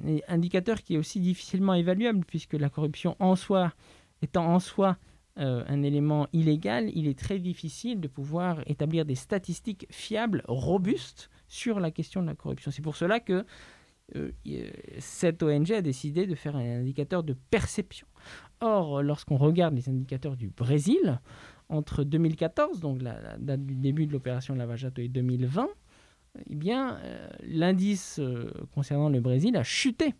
un 0.03 0.17
indicateur 0.27 0.83
qui 0.83 0.95
est 0.95 0.99
aussi 0.99 1.21
difficilement 1.21 1.75
évaluable 1.75 2.25
puisque 2.27 2.55
la 2.55 2.71
corruption 2.71 3.15
en 3.21 3.37
soi, 3.37 3.75
étant 4.23 4.47
en 4.47 4.59
soi 4.59 4.97
un 5.37 5.83
élément 5.83 6.29
illégal, 6.33 6.91
il 6.95 7.09
est 7.09 7.19
très 7.19 7.41
difficile 7.41 8.01
de 8.01 8.07
pouvoir 8.07 8.63
établir 8.67 9.05
des 9.05 9.17
statistiques 9.17 9.87
fiables, 9.91 10.43
robustes, 10.47 11.29
sur 11.49 11.81
la 11.81 11.91
question 11.91 12.23
de 12.23 12.27
la 12.27 12.35
corruption. 12.35 12.71
C'est 12.71 12.83
pour 12.83 12.97
cela 12.97 13.21
que 13.21 13.45
euh, 14.17 14.31
cette 14.99 15.43
ONG 15.43 15.73
a 15.73 15.83
décidé 15.83 16.27
de 16.27 16.35
faire 16.35 16.57
un 16.57 16.81
indicateur 16.81 17.23
de 17.23 17.35
perception. 17.51 18.07
Or, 18.61 19.03
lorsqu'on 19.03 19.37
regarde 19.37 19.75
les 19.75 19.89
indicateurs 19.89 20.37
du 20.37 20.49
Brésil, 20.49 21.21
entre 21.69 22.05
2014, 22.05 22.81
donc 22.81 23.03
la, 23.03 23.37
date 23.39 23.65
du 23.65 23.75
début 23.75 24.07
de 24.07 24.13
l'opération 24.13 24.55
Lavajato, 24.55 25.01
et 25.01 25.09
2020, 25.09 25.69
eh 26.51 26.55
bien, 26.55 26.97
euh, 26.97 27.29
l'indice 27.43 28.19
euh, 28.19 28.51
concernant 28.75 29.09
le 29.09 29.21
Brésil 29.21 29.57
a 29.57 29.63
chuté. 29.63 30.15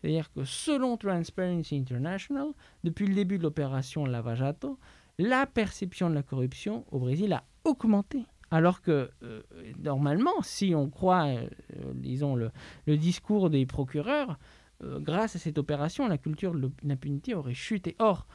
C'est-à-dire 0.00 0.32
que 0.32 0.44
selon 0.44 0.96
Transparency 0.96 1.76
International, 1.76 2.48
depuis 2.84 3.06
le 3.06 3.14
début 3.14 3.38
de 3.38 3.42
l'opération 3.42 4.06
Lavajato, 4.06 4.78
la 5.18 5.46
perception 5.46 6.08
de 6.08 6.14
la 6.14 6.22
corruption 6.22 6.84
au 6.90 7.00
Brésil 7.00 7.32
a 7.32 7.44
augmenté. 7.64 8.24
Alors 8.50 8.80
que 8.80 9.10
euh, 9.22 9.42
normalement, 9.82 10.40
si 10.42 10.74
on 10.74 10.88
croit, 10.88 11.26
euh, 11.26 11.48
disons, 11.94 12.34
le, 12.34 12.50
discours 12.86 13.50
des 13.50 13.66
procureurs, 13.66 14.38
euh, 14.82 15.00
grâce 15.00 15.36
à 15.36 15.38
cette 15.38 15.58
opération, 15.58 16.06
la 16.08 16.18
culture 16.18 16.54
de 16.54 16.70
l'impunité 16.82 17.34
aurait 17.34 17.54
chuté. 17.54 17.96
Or, 17.98 18.26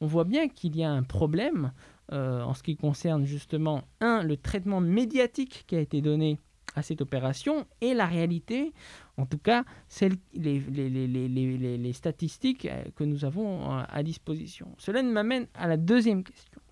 on 0.00 0.06
voit 0.06 0.24
bien 0.24 0.48
qu'il 0.48 0.76
y 0.76 0.84
a 0.84 0.90
un 0.90 1.04
problème 1.04 1.72
en 2.10 2.52
ce 2.52 2.62
qui 2.62 2.76
concerne 2.76 3.24
justement, 3.24 3.84
un, 4.02 4.22
le 4.22 4.36
traitement 4.36 4.82
médiatique 4.82 5.64
qui 5.66 5.76
a 5.76 5.80
été 5.80 6.02
donné 6.02 6.38
à 6.74 6.82
cette 6.82 7.00
opération 7.00 7.66
et 7.80 7.94
la 7.94 8.04
réalité, 8.04 8.74
en 9.18 9.26
tout 9.26 9.38
cas, 9.38 9.64
celle, 9.88 10.14
les, 10.34 11.92
statistiques 11.92 12.68
que 12.96 13.04
nous 13.04 13.24
avons 13.24 13.70
à 13.70 14.02
disposition. 14.02 14.74
Cela 14.78 15.02
m'amène 15.02 15.46
à 15.54 15.68
la 15.68 15.76
deuxième 15.76 16.24
question 16.24 16.62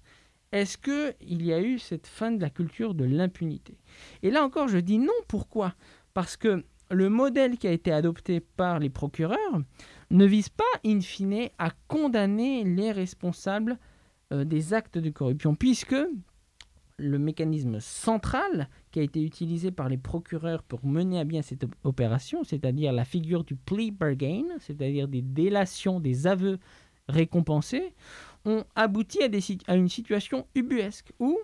est-ce 0.53 0.79
qu'il 0.79 1.45
y 1.45 1.53
a 1.53 1.61
eu 1.61 1.79
cette 1.79 2.07
fin 2.07 2.33
de 2.33 2.41
la 2.41 2.51
culture 2.51 2.95
de 2.95 3.05
l'impunité? 3.05 3.79
Et 4.23 4.31
là 4.31 4.45
encore, 4.45 4.69
je 4.69 4.79
dis 4.79 4.99
non. 4.99 5.13
Pourquoi? 5.29 5.75
Parce 6.13 6.37
que 6.37 6.65
le 6.91 7.09
modèle 7.09 7.57
qui 7.57 7.69
a 7.69 7.73
été 7.73 7.93
adopté 7.93 8.41
par 8.41 8.81
les 8.81 8.91
procureurs 8.91 9.61
ne 10.11 10.25
vise 10.25 10.49
pas, 10.49 10.65
in 10.85 11.01
fine, 11.01 11.51
à 11.59 11.71
condamner 11.87 12.65
les 12.65 12.91
responsables 12.91 13.79
euh, 14.33 14.45
des 14.45 14.75
actes 14.75 14.99
de 14.99 15.11
corruption, 15.11 15.55
puisque 15.55 15.97
le 17.01 17.19
mécanisme 17.19 17.81
central 17.81 18.69
qui 18.91 19.01
a 19.01 19.03
été 19.03 19.23
utilisé 19.23 19.71
par 19.71 19.89
les 19.89 19.97
procureurs 19.97 20.63
pour 20.63 20.85
mener 20.85 21.19
à 21.19 21.25
bien 21.25 21.43
cette 21.43 21.65
opération, 21.85 22.45
c'est-à-dire 22.45 22.93
la 22.93 23.05
figure 23.05 23.45
du 23.45 23.57
plea 23.57 23.91
bargain, 23.91 24.45
c'est-à-dire 24.61 25.09
des 25.09 25.23
délations, 25.23 25.99
des 25.99 26.27
aveux 26.27 26.59
récompensés, 27.09 27.95
ont 28.45 28.65
abouti 28.77 29.19
à, 29.23 29.29
à 29.73 29.77
une 29.77 29.89
situation 29.89 30.47
ubuesque 30.55 31.13
où, 31.19 31.39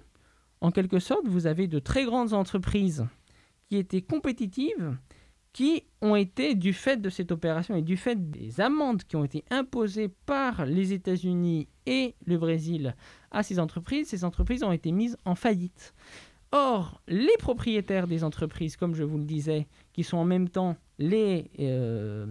en 0.61 0.71
quelque 0.71 0.99
sorte, 0.99 1.27
vous 1.27 1.47
avez 1.47 1.67
de 1.67 1.79
très 1.79 2.05
grandes 2.05 2.33
entreprises 2.33 3.07
qui 3.69 3.77
étaient 3.77 4.03
compétitives, 4.03 4.97
qui 5.57 5.85
ont 6.03 6.17
été, 6.17 6.55
du 6.55 6.75
fait 6.75 7.01
de 7.01 7.09
cette 7.09 7.33
opération 7.33 7.75
et 7.75 7.81
du 7.81 7.97
fait 7.97 8.31
des 8.31 8.61
amendes 8.61 9.03
qui 9.05 9.17
ont 9.17 9.25
été 9.25 9.43
imposées 9.49 10.11
par 10.27 10.67
les 10.67 10.93
États-Unis 10.93 11.67
et 11.87 12.15
le 12.27 12.37
Brésil 12.37 12.95
à 13.31 13.43
ces 13.43 13.59
entreprises, 13.59 14.09
ces 14.09 14.23
entreprises 14.23 14.63
ont 14.63 14.73
été 14.73 14.93
mises 14.93 15.17
en 15.25 15.35
faillite. 15.35 15.95
Or, 16.53 17.01
les 17.09 17.39
propriétaires 17.39 18.07
des 18.07 18.23
entreprises, 18.23 18.77
comme 18.77 18.95
je 18.95 19.03
vous 19.03 19.17
le 19.17 19.25
disais, 19.25 19.67
qui 19.95 20.05
sont 20.05 20.19
en 20.19 20.27
même 20.27 20.51
temps 20.51 20.77
les, 20.99 21.51
euh, 21.59 22.27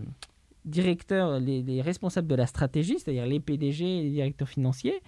directeurs, 0.63 1.39
les, 1.39 1.82
responsables 1.82 2.27
de 2.27 2.36
la 2.36 2.46
stratégie, 2.46 3.00
c'est-à-dire 3.00 3.25
les 3.25 3.39
PDG 3.39 4.01
et 4.01 4.03
les 4.03 4.12
directeurs 4.12 4.50
financiers, 4.50 5.01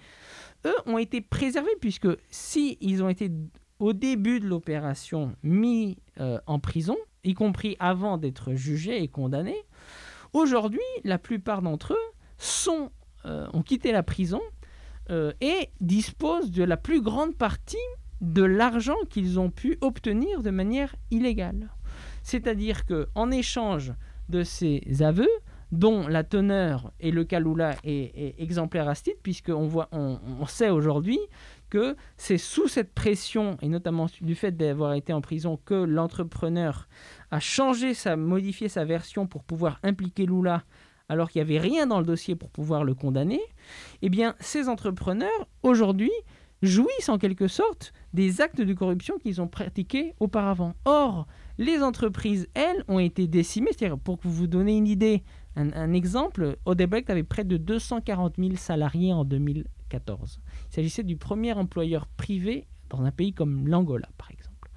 eux 0.66 0.74
ont 0.86 0.98
été 0.98 1.20
préservés 1.20 1.76
puisque 1.80 2.08
si 2.30 2.78
ont 3.00 3.08
été 3.10 3.30
au 3.78 3.92
début 3.92 4.40
de 4.40 4.48
l'opération 4.48 5.36
mis 5.44 5.98
euh, 6.18 6.40
en 6.48 6.58
prison, 6.58 6.96
y 7.24 7.34
compris 7.34 7.76
avant 7.78 8.18
d'être 8.18 8.54
jugés 8.54 9.02
et 9.02 9.08
condamnés, 9.08 9.62
aujourd'hui 10.32 10.80
la 11.04 11.18
plupart 11.18 11.62
d'entre 11.62 11.94
eux 11.94 12.08
euh, 13.24 13.46
ont 13.52 13.62
quitté 13.62 13.92
la 13.92 14.02
prison 14.02 14.40
euh, 15.10 15.32
et 15.40 15.70
disposent 15.80 16.50
de 16.50 16.62
la 16.62 16.76
plus 16.76 17.02
grande 17.02 17.34
partie 17.34 17.76
de 18.20 18.42
l'argent 18.42 18.96
qu'ils 19.10 19.40
ont 19.40 19.50
pu 19.50 19.76
obtenir 19.80 20.42
de 20.42 20.50
manière 20.50 20.94
illégale. 21.10 21.70
C'est-à-dire 22.22 22.86
que 22.86 23.08
en 23.14 23.30
échange 23.30 23.92
de 24.28 24.44
ces 24.44 24.82
aveux, 25.00 25.30
dont 25.72 26.08
la 26.08 26.24
teneur 26.24 26.92
et 27.00 27.10
le 27.10 27.24
Kalula 27.24 27.76
est, 27.84 28.34
exemplaire 28.38 28.88
à 28.88 28.94
ce 28.94 29.04
titre, 29.04 29.20
puisqu'on 29.22 29.66
voit, 29.66 29.88
on, 29.92 30.18
sait 30.46 30.70
aujourd'hui 30.70 31.18
que 31.70 31.96
c'est 32.16 32.38
sous 32.38 32.68
cette 32.68 32.94
pression, 32.94 33.58
et 33.60 33.68
notamment 33.68 34.06
du 34.20 34.34
fait 34.34 34.56
d'avoir 34.56 34.94
été 34.94 35.12
en 35.12 35.20
prison, 35.20 35.58
que 35.64 35.74
l'entrepreneur 35.74 36.88
a 37.30 37.40
changé, 37.40 37.92
sa, 37.92 38.16
modifié 38.16 38.68
sa 38.68 38.84
version 38.84 39.26
pour 39.26 39.44
pouvoir 39.44 39.78
impliquer 39.82 40.24
Lula 40.26 40.64
alors 41.10 41.30
qu'il 41.30 41.42
n'y 41.42 41.48
avait 41.48 41.60
rien 41.60 41.86
dans 41.86 42.00
le 42.00 42.04
dossier 42.04 42.34
pour 42.34 42.50
pouvoir 42.50 42.84
le 42.84 42.94
condamner, 42.94 43.40
eh 44.02 44.10
bien 44.10 44.34
ces 44.40 44.68
entrepreneurs, 44.68 45.48
aujourd'hui, 45.62 46.12
jouissent 46.62 47.08
en 47.08 47.18
quelque 47.18 47.48
sorte 47.48 47.92
des 48.12 48.40
actes 48.40 48.60
de 48.60 48.74
corruption 48.74 49.18
qu'ils 49.18 49.40
ont 49.40 49.48
pratiqués 49.48 50.14
auparavant. 50.20 50.74
Or, 50.84 51.26
les 51.56 51.82
entreprises, 51.82 52.48
elles, 52.54 52.84
ont 52.88 52.98
été 52.98 53.26
décimées. 53.26 53.70
C'est-à-dire, 53.76 53.98
pour 53.98 54.18
que 54.18 54.28
vous 54.28 54.34
vous 54.34 54.46
donniez 54.46 54.76
une 54.76 54.86
idée, 54.86 55.22
un, 55.58 55.92
exemple, 55.92 56.56
Odebrecht 56.64 57.10
avait 57.10 57.24
près 57.24 57.44
de 57.44 57.56
240 57.56 58.34
000 58.38 58.56
salariés 58.56 59.12
en 59.12 59.24
2014. 59.24 60.40
Il 60.70 60.74
s'agissait 60.74 61.02
du 61.02 61.16
premier 61.16 61.52
employeur 61.52 62.06
privé 62.06 62.66
dans 62.90 63.02
un 63.02 63.10
pays 63.10 63.32
comme 63.32 63.66
l'Angola, 63.66 64.08
par 64.16 64.30
exemple. 64.30 64.70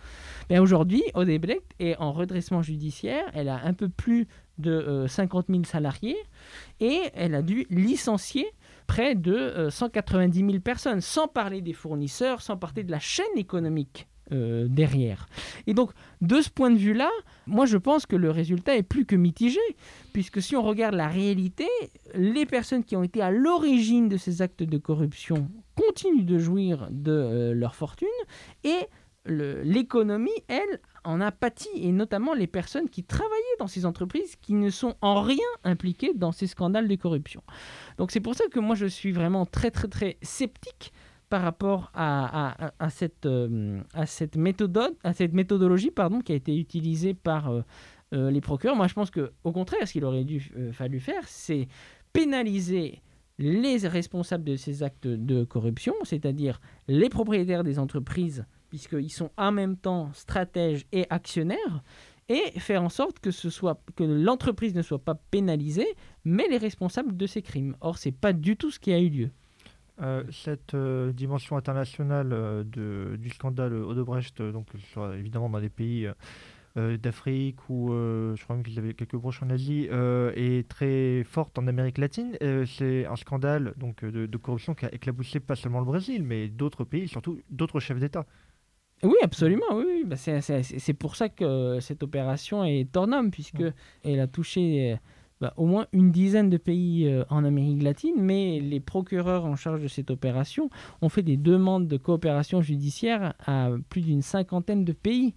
Mais 0.49 0.59
aujourd'hui, 0.59 1.03
Odebrecht 1.13 1.63
est 1.79 1.95
en 1.97 2.11
redressement 2.11 2.61
judiciaire. 2.61 3.23
Elle 3.33 3.47
a 3.47 3.63
un 3.63 3.73
peu 3.73 3.89
plus 3.89 4.27
de 4.57 5.05
50 5.07 5.49
euh, 5.49 5.53
000 5.53 5.63
salariés 5.65 6.17
et 6.79 7.01
elle 7.13 7.35
a 7.35 7.41
dû 7.41 7.65
licencier 7.69 8.47
près 8.87 9.15
de 9.15 9.69
190 9.69 10.39
000 10.39 10.59
personnes, 10.59 11.01
sans 11.01 11.27
parler 11.27 11.61
des 11.61 11.73
fournisseurs, 11.73 12.41
sans 12.41 12.57
parler 12.57 12.83
de 12.83 12.91
la 12.91 12.99
chaîne 12.99 13.37
économique 13.37 14.07
derrière. 14.31 15.27
Et 15.67 15.73
donc, 15.73 15.91
de 16.21 16.41
ce 16.41 16.49
point 16.49 16.71
de 16.71 16.77
vue-là, 16.77 17.09
moi 17.47 17.65
je 17.65 17.77
pense 17.77 18.05
que 18.05 18.15
le 18.15 18.31
résultat 18.31 18.77
est 18.77 18.83
plus 18.83 19.05
que 19.05 19.15
mitigé, 19.15 19.59
puisque 20.13 20.41
si 20.41 20.55
on 20.55 20.63
regarde 20.63 20.95
la 20.95 21.07
réalité, 21.07 21.67
les 22.15 22.45
personnes 22.45 22.83
qui 22.83 22.95
ont 22.95 23.03
été 23.03 23.21
à 23.21 23.31
l'origine 23.31 24.09
de 24.09 24.17
ces 24.17 24.41
actes 24.41 24.63
de 24.63 24.77
corruption 24.77 25.49
continuent 25.75 26.25
de 26.25 26.37
jouir 26.37 26.87
de 26.91 27.51
leur 27.53 27.75
fortune, 27.75 28.07
et 28.63 28.87
l'économie, 29.25 30.31
elle, 30.47 30.79
en 31.03 31.21
a 31.21 31.31
pâti, 31.31 31.69
et 31.75 31.91
notamment 31.91 32.33
les 32.33 32.47
personnes 32.47 32.89
qui 32.89 33.03
travaillaient 33.03 33.57
dans 33.59 33.67
ces 33.67 33.85
entreprises 33.85 34.35
qui 34.35 34.53
ne 34.53 34.69
sont 34.69 34.95
en 35.01 35.21
rien 35.21 35.37
impliquées 35.63 36.13
dans 36.15 36.31
ces 36.31 36.47
scandales 36.47 36.87
de 36.87 36.95
corruption. 36.95 37.41
Donc 37.97 38.11
c'est 38.11 38.19
pour 38.19 38.35
ça 38.35 38.45
que 38.51 38.59
moi 38.59 38.75
je 38.75 38.85
suis 38.85 39.11
vraiment 39.11 39.45
très 39.45 39.71
très 39.71 39.87
très 39.87 40.17
sceptique 40.21 40.93
par 41.31 41.43
rapport 41.43 41.91
à, 41.93 42.73
à, 42.77 42.89
cette, 42.89 43.25
euh, 43.25 43.81
méthode, 44.35 44.77
à 45.01 45.13
cette 45.13 45.31
méthodologie 45.31 45.91
qui 46.25 46.31
a 46.33 46.35
été 46.35 46.57
utilisée 46.57 47.13
par 47.13 47.49
euh, 47.49 47.61
euh, 48.13 48.29
les 48.29 48.41
procureurs. 48.41 48.75
Moi 48.75 48.87
je 48.87 48.93
pense 48.93 49.09
qu'au 49.11 49.51
contraire, 49.53 49.87
ce 49.87 49.93
qu'il 49.93 50.03
aurait 50.03 50.25
dû 50.25 50.51
fallu 50.73 50.99
faire, 50.99 51.23
c'est 51.25 51.69
pénaliser 52.11 53.01
les 53.39 53.77
responsables 53.87 54.43
de 54.43 54.57
ces 54.57 54.83
actes 54.83 55.07
de 55.07 55.45
corruption, 55.45 55.93
c'est-à-dire 56.03 56.59
les 56.89 57.07
propriétaires 57.07 57.63
des 57.63 57.79
entreprises 57.79 58.45
puisqu'ils 58.67 59.11
sont 59.11 59.31
en 59.37 59.53
même 59.53 59.77
temps 59.77 60.11
stratèges 60.13 60.85
et 60.91 61.05
actionnaires, 61.09 61.83
et 62.29 62.59
faire 62.59 62.83
en 62.83 62.89
sorte 62.89 63.19
que, 63.19 63.29
que 63.29 64.03
l'entreprise 64.03 64.75
ne 64.75 64.81
soit 64.81 65.03
pas 65.03 65.15
pénalisée, 65.15 65.87
mais 66.23 66.47
les 66.49 66.57
responsables 66.57 67.17
de 67.17 67.25
ces 67.27 67.41
crimes. 67.41 67.75
Or, 67.81 67.97
ce 67.97 68.07
n'est 68.07 68.15
pas 68.15 68.31
du 68.31 68.55
tout 68.55 68.71
ce 68.71 68.79
qui 68.79 68.93
a 68.93 68.99
eu 68.99 69.09
lieu. 69.09 69.31
Euh, 70.01 70.23
cette 70.31 70.73
euh, 70.73 71.11
dimension 71.13 71.57
internationale 71.57 72.31
euh, 72.33 72.63
de, 72.63 73.17
du 73.17 73.29
scandale 73.29 73.73
Odebrecht, 73.73 74.41
donc 74.41 74.67
évidemment 75.15 75.49
dans 75.49 75.59
des 75.59 75.69
pays 75.69 76.07
d'Afrique 76.75 77.69
ou 77.69 77.89
je 77.89 78.41
crois 78.43 78.55
même 78.55 78.63
qu'ils 78.63 78.79
avaient 78.79 78.93
quelques 78.93 79.17
broches 79.17 79.43
en 79.43 79.49
Asie, 79.49 79.89
est 79.91 80.69
très 80.69 81.23
forte 81.25 81.59
en 81.59 81.67
Amérique 81.67 81.97
latine. 81.97 82.37
c'est 82.65 83.05
un 83.05 83.17
scandale 83.17 83.73
donc, 83.75 84.05
de, 84.05 84.25
de, 84.25 84.37
corruption 84.37 84.73
qui 84.73 84.85
a 84.85 84.93
éclaboussé 84.95 85.41
pas 85.41 85.57
seulement 85.57 85.79
le 85.79 85.85
Brésil, 85.85 86.23
mais 86.23 86.47
d'autres 86.47 86.85
pays, 86.85 87.09
surtout 87.09 87.41
d'autres 87.49 87.81
chefs 87.81 87.99
d'État. 87.99 88.25
Oui, 89.03 89.15
absolument. 89.21 89.65
Oui, 89.73 90.05
bah, 90.05 90.15
c'est 90.15 90.93
pour 90.93 91.17
ça 91.17 91.27
que 91.27 91.79
cette 91.81 92.03
opération 92.03 92.63
est 92.63 92.95
hors 92.95 93.09
puisque 93.29 93.63
elle 94.05 94.21
a 94.21 94.27
touché 94.27 94.97
bah, 95.41 95.53
au 95.57 95.65
moins 95.65 95.87
une 95.91 96.11
dizaine 96.11 96.51
de 96.51 96.57
pays 96.57 97.07
euh, 97.07 97.23
en 97.31 97.43
Amérique 97.43 97.81
latine, 97.81 98.13
mais 98.19 98.59
les 98.59 98.79
procureurs 98.79 99.45
en 99.45 99.55
charge 99.55 99.81
de 99.81 99.87
cette 99.87 100.11
opération 100.11 100.69
ont 101.01 101.09
fait 101.09 101.23
des 101.23 101.35
demandes 101.35 101.87
de 101.87 101.97
coopération 101.97 102.61
judiciaire 102.61 103.33
à 103.47 103.71
plus 103.89 104.01
d'une 104.01 104.21
cinquantaine 104.21 104.85
de 104.85 104.93
pays. 104.93 105.33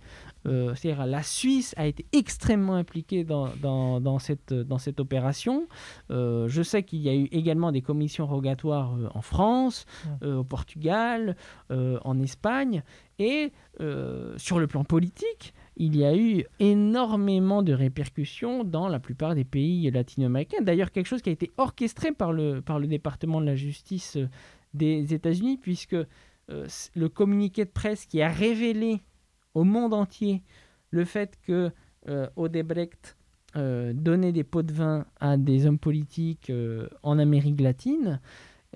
Euh, 0.47 0.75
c'est-à-dire 0.75 1.07
la 1.07 1.23
Suisse 1.23 1.75
a 1.79 1.87
été 1.87 2.05
extrêmement 2.13 2.75
impliquée 2.75 3.25
dans, 3.25 3.49
dans, 3.57 4.19
cette, 4.19 4.53
dans 4.53 4.77
cette 4.77 5.01
opération. 5.01 5.67
Euh, 6.11 6.49
je 6.49 6.63
sais 6.63 6.83
qu'il 6.83 7.01
y 7.01 7.09
a 7.09 7.15
eu 7.15 7.29
également 7.33 7.73
des 7.73 7.81
commissions 7.81 8.27
rogatoires 8.27 8.95
en 9.15 9.23
France, 9.23 9.87
au 10.23 10.45
Portugal, 10.45 11.35
en 11.71 12.19
Espagne. 12.21 12.83
Et 13.19 13.53
sur 14.37 14.59
le 14.59 14.67
plan 14.67 14.85
politique, 14.85 15.55
il 15.77 15.97
y 15.97 16.05
a 16.05 16.17
eu 16.17 16.45
énormément 16.61 17.63
de 17.63 17.73
répercussions 17.73 18.65
dans 18.65 18.89
la 18.89 19.01
plupart 19.01 19.35
des 19.35 19.45
pays 19.45 19.91
latino-américains. 19.91 20.63
D'ailleurs, 20.63 20.93
quelque 20.93 21.07
chose 21.07 21.23
qui 21.23 21.31
a 21.31 21.33
été 21.33 21.51
orchestré 21.57 22.13
par 22.13 22.33
le, 22.33 22.61
par 22.61 22.79
le 22.79 22.87
département 22.87 23.41
de 23.41 23.47
la 23.47 23.57
justice 23.57 24.17
euh, 24.17 24.29
des 24.73 25.15
États-Unis, 25.15 25.59
puisque 25.59 25.95
euh, 25.95 26.67
le 26.95 27.09
communiqué 27.09 27.65
de 27.65 27.71
presse 27.71 28.07
qui 28.07 28.23
a 28.23 28.29
révélé 28.29 29.01
au 29.55 29.65
monde 29.65 29.95
entier 29.95 30.43
le 30.91 31.05
fait 31.05 31.39
que 31.43 31.71
euh, 32.09 32.29
Odebrecht 32.37 33.17
donnait 33.57 34.33
des 34.33 34.43
pots 34.43 34.65
de 34.65 34.73
vin 34.73 35.07
à 35.21 35.37
des 35.37 35.67
hommes 35.67 35.79
politiques 35.79 36.51
en 37.05 37.21
Amérique 37.21 37.61
latine, 37.61 38.21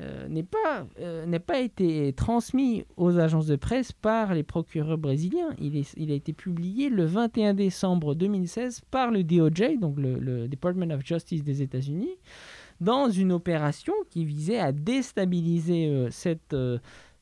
euh, 0.00 0.28
n'est 0.28 0.44
pas, 0.44 0.86
euh, 1.00 1.26
n'est 1.26 1.40
pas 1.40 1.58
été 1.58 2.12
transmis 2.12 2.84
aux 2.96 3.18
agences 3.18 3.46
de 3.46 3.56
presse 3.56 3.90
par 3.90 4.32
les 4.32 4.44
procureurs 4.44 4.98
brésiliens. 4.98 5.54
Il, 5.58 5.76
est, 5.76 5.92
il 5.96 6.12
a 6.12 6.14
été 6.14 6.32
publié 6.32 6.88
le 6.88 7.04
21 7.04 7.54
décembre 7.54 8.14
2016 8.14 8.82
par 8.92 9.10
le 9.10 9.24
DOJ, 9.24 9.78
donc 9.80 9.98
le, 9.98 10.46
Department 10.46 10.92
of 10.94 11.04
Justice 11.04 11.42
des 11.42 11.62
États-Unis, 11.62 12.14
dans 12.80 13.10
une 13.10 13.32
opération 13.32 13.92
qui 14.08 14.24
visait 14.24 14.60
à 14.60 14.70
déstabiliser 14.70 15.88
euh, 15.88 16.08
cette, 16.12 16.54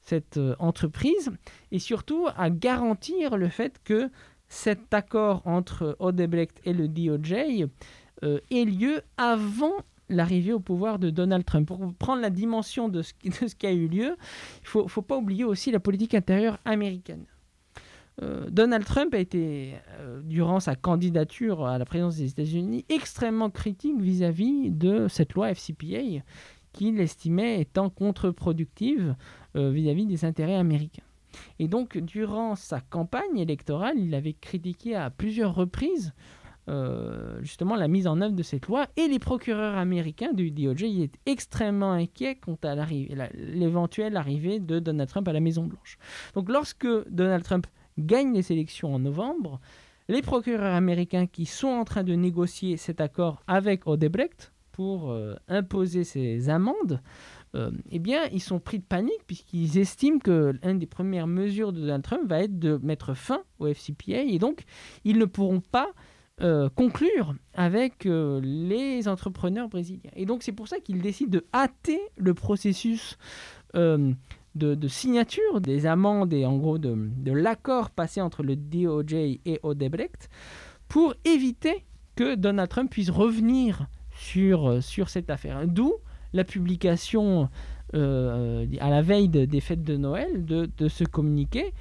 cette 0.02 0.38
entreprise 0.58 1.30
et 1.72 1.78
surtout 1.78 2.26
à 2.36 2.50
garantir 2.50 3.38
le 3.38 3.48
fait 3.48 3.80
que 3.84 4.10
cet 4.48 4.92
accord 4.92 5.40
entre 5.46 5.96
Odebrecht 5.98 6.60
et 6.64 6.74
le 6.74 6.88
DOJ 6.88 7.32
ait 8.22 8.64
lieu 8.64 9.00
avant 9.16 9.76
l'arrivée 10.08 10.52
au 10.52 10.60
pouvoir 10.60 10.98
de 10.98 11.10
Donald 11.10 11.44
Trump. 11.44 11.66
Pour 11.66 11.94
prendre 11.94 12.22
la 12.22 12.30
dimension 12.30 12.88
de 12.88 13.02
ce, 13.02 13.12
qui 13.12 13.66
a 13.66 13.72
eu 13.72 13.88
lieu, 13.88 14.16
il 14.74 14.82
ne 14.82 14.88
faut, 14.88 15.02
pas 15.02 15.16
oublier 15.16 15.44
aussi 15.44 15.70
la 15.70 15.80
politique 15.80 16.14
intérieure 16.14 16.58
américaine. 16.64 17.24
Euh, 18.22 18.48
Donald 18.48 18.84
Trump 18.84 19.12
a 19.12 19.18
été, 19.18 19.74
euh, 19.98 20.22
durant 20.22 20.58
sa 20.58 20.74
candidature 20.74 21.66
à 21.66 21.76
la 21.76 21.84
présidence 21.84 22.16
des 22.16 22.30
États-Unis, 22.30 22.84
extrêmement 22.88 23.50
critique 23.50 24.00
vis-à-vis 24.00 24.70
de 24.70 25.06
cette 25.08 25.34
loi 25.34 25.50
FCPA 25.50 26.22
qu'il 26.72 27.00
estimait 27.00 27.60
étant 27.60 27.90
contre-productive 27.90 29.16
euh, 29.56 29.70
vis-à-vis 29.70 30.06
des 30.06 30.24
intérêts 30.24 30.56
américains. 30.56 31.02
Et 31.58 31.68
donc, 31.68 31.98
durant 31.98 32.54
sa 32.54 32.80
campagne 32.80 33.38
électorale, 33.38 33.98
il 33.98 34.14
avait 34.14 34.32
critiqué 34.32 34.94
à 34.94 35.10
plusieurs 35.10 35.54
reprises 35.54 36.14
euh, 36.68 37.38
justement 37.42 37.76
la 37.76 37.86
mise 37.86 38.06
en 38.06 38.20
œuvre 38.20 38.34
de 38.34 38.42
cette 38.42 38.66
loi 38.66 38.86
et 38.96 39.06
les 39.06 39.18
procureurs 39.18 39.76
américains 39.76 40.32
du 40.32 40.50
DOJ 40.50 40.82
étaient 40.82 41.20
extrêmement 41.26 41.92
inquiets 41.92 42.34
quant 42.34 42.58
à 42.64 42.74
l'éventuelle 43.34 44.16
arrivée 44.16 44.58
de 44.58 44.80
Donald 44.80 45.08
Trump 45.08 45.28
à 45.28 45.32
la 45.32 45.40
Maison 45.40 45.64
Blanche. 45.64 45.96
Donc 46.34 46.48
lorsque 46.48 46.88
Donald 47.08 47.44
Trump 47.44 47.66
gagne 47.98 48.34
les 48.34 48.50
élections 48.50 48.94
en 48.94 48.98
novembre, 48.98 49.60
les 50.08 50.22
procureurs 50.22 50.74
américains 50.74 51.26
qui 51.26 51.46
sont 51.46 51.68
en 51.68 51.84
train 51.84 52.04
de 52.04 52.14
négocier 52.14 52.76
cet 52.76 53.00
accord 53.00 53.42
avec 53.46 53.86
Odebrecht 53.86 54.52
pour 54.72 55.10
euh, 55.10 55.34
imposer 55.48 56.04
ces 56.04 56.48
amendes, 56.48 57.00
euh, 57.54 57.70
eh 57.90 57.98
bien, 57.98 58.24
ils 58.32 58.42
sont 58.42 58.58
pris 58.58 58.78
de 58.78 58.84
panique 58.84 59.24
puisqu'ils 59.26 59.78
estiment 59.78 60.18
que 60.18 60.52
l'une 60.62 60.78
des 60.78 60.86
premières 60.86 61.26
mesures 61.26 61.72
de 61.72 61.80
Donald 61.80 62.02
Trump 62.02 62.28
va 62.28 62.42
être 62.42 62.58
de 62.58 62.78
mettre 62.82 63.14
fin 63.14 63.42
au 63.58 63.66
FCPA 63.66 64.22
et 64.22 64.38
donc 64.38 64.64
ils 65.04 65.18
ne 65.18 65.24
pourront 65.24 65.60
pas 65.60 65.92
euh, 66.42 66.68
conclure 66.68 67.34
avec 67.54 68.04
euh, 68.04 68.42
les 68.42 69.08
entrepreneurs 69.08 69.70
brésiliens. 69.70 70.10
Et 70.16 70.26
donc 70.26 70.42
c'est 70.42 70.52
pour 70.52 70.68
ça 70.68 70.80
qu'ils 70.80 71.00
décident 71.00 71.30
de 71.30 71.46
hâter 71.54 71.98
le 72.18 72.34
processus 72.34 73.16
euh, 73.74 74.12
de, 74.54 74.86
signature 74.86 75.62
des 75.62 75.86
amendes 75.86 76.34
et 76.34 76.44
en 76.44 76.58
gros 76.58 76.76
de, 76.76 77.32
l'accord 77.32 77.88
passé 77.88 78.20
entre 78.20 78.42
le 78.42 78.54
DOJ 78.54 79.14
et 79.46 79.60
Odebrecht 79.62 80.28
pour 80.88 81.14
éviter 81.24 81.86
que 82.16 82.34
Donald 82.34 82.68
Trump 82.68 82.90
puisse 82.90 83.08
revenir 83.08 83.86
sur, 84.10 84.82
sur 84.82 85.08
cette 85.08 85.30
affaire. 85.30 85.66
D'où 85.66 85.94
la 86.34 86.44
publication 86.44 87.48
à 87.94 88.90
la 88.90 89.00
veille 89.00 89.30
des 89.30 89.60
fêtes 89.60 89.84
de 89.84 89.96
Noël 89.96 90.44
de, 90.44 90.68
de 90.76 90.88
ce 90.88 91.04
communiqué 91.04 91.72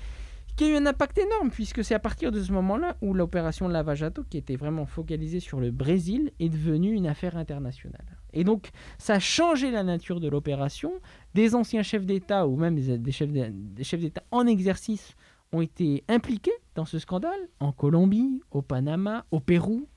qui 0.55 0.63
a 0.65 0.69
eu 0.69 0.75
un 0.75 0.85
impact 0.85 1.17
énorme, 1.17 1.49
puisque 1.49 1.83
c'est 1.83 1.95
à 1.95 1.99
partir 1.99 2.31
de 2.31 2.41
ce 2.41 2.51
moment-là 2.53 2.95
où 3.01 3.13
l'opération 3.13 3.67
Lavajato, 3.67 4.23
qui 4.29 4.37
était 4.37 4.55
vraiment 4.55 4.85
focalisée 4.85 5.39
sur 5.39 5.59
le 5.59 5.71
Brésil, 5.71 6.31
est 6.39 6.49
devenue 6.49 6.93
une 6.93 7.07
affaire 7.07 7.37
internationale. 7.37 8.17
Et 8.33 8.43
donc, 8.43 8.71
ça 8.97 9.15
a 9.15 9.19
changé 9.19 9.71
la 9.71 9.83
nature 9.83 10.19
de 10.19 10.29
l'opération. 10.29 10.93
Des 11.33 11.55
anciens 11.55 11.83
chefs 11.83 12.05
d'État, 12.05 12.47
ou 12.47 12.55
même 12.55 12.79
des 12.79 13.11
chefs 13.11 13.99
d'État 13.99 14.23
en 14.31 14.47
exercice, 14.47 15.15
ont 15.51 15.61
été 15.61 16.03
impliqués 16.07 16.51
dans 16.75 16.85
ce 16.85 16.99
scandale, 16.99 17.39
en 17.59 17.71
Colombie, 17.71 18.41
au 18.51 18.61
Panama, 18.61 19.25
au 19.31 19.39
Pérou, 19.39 19.87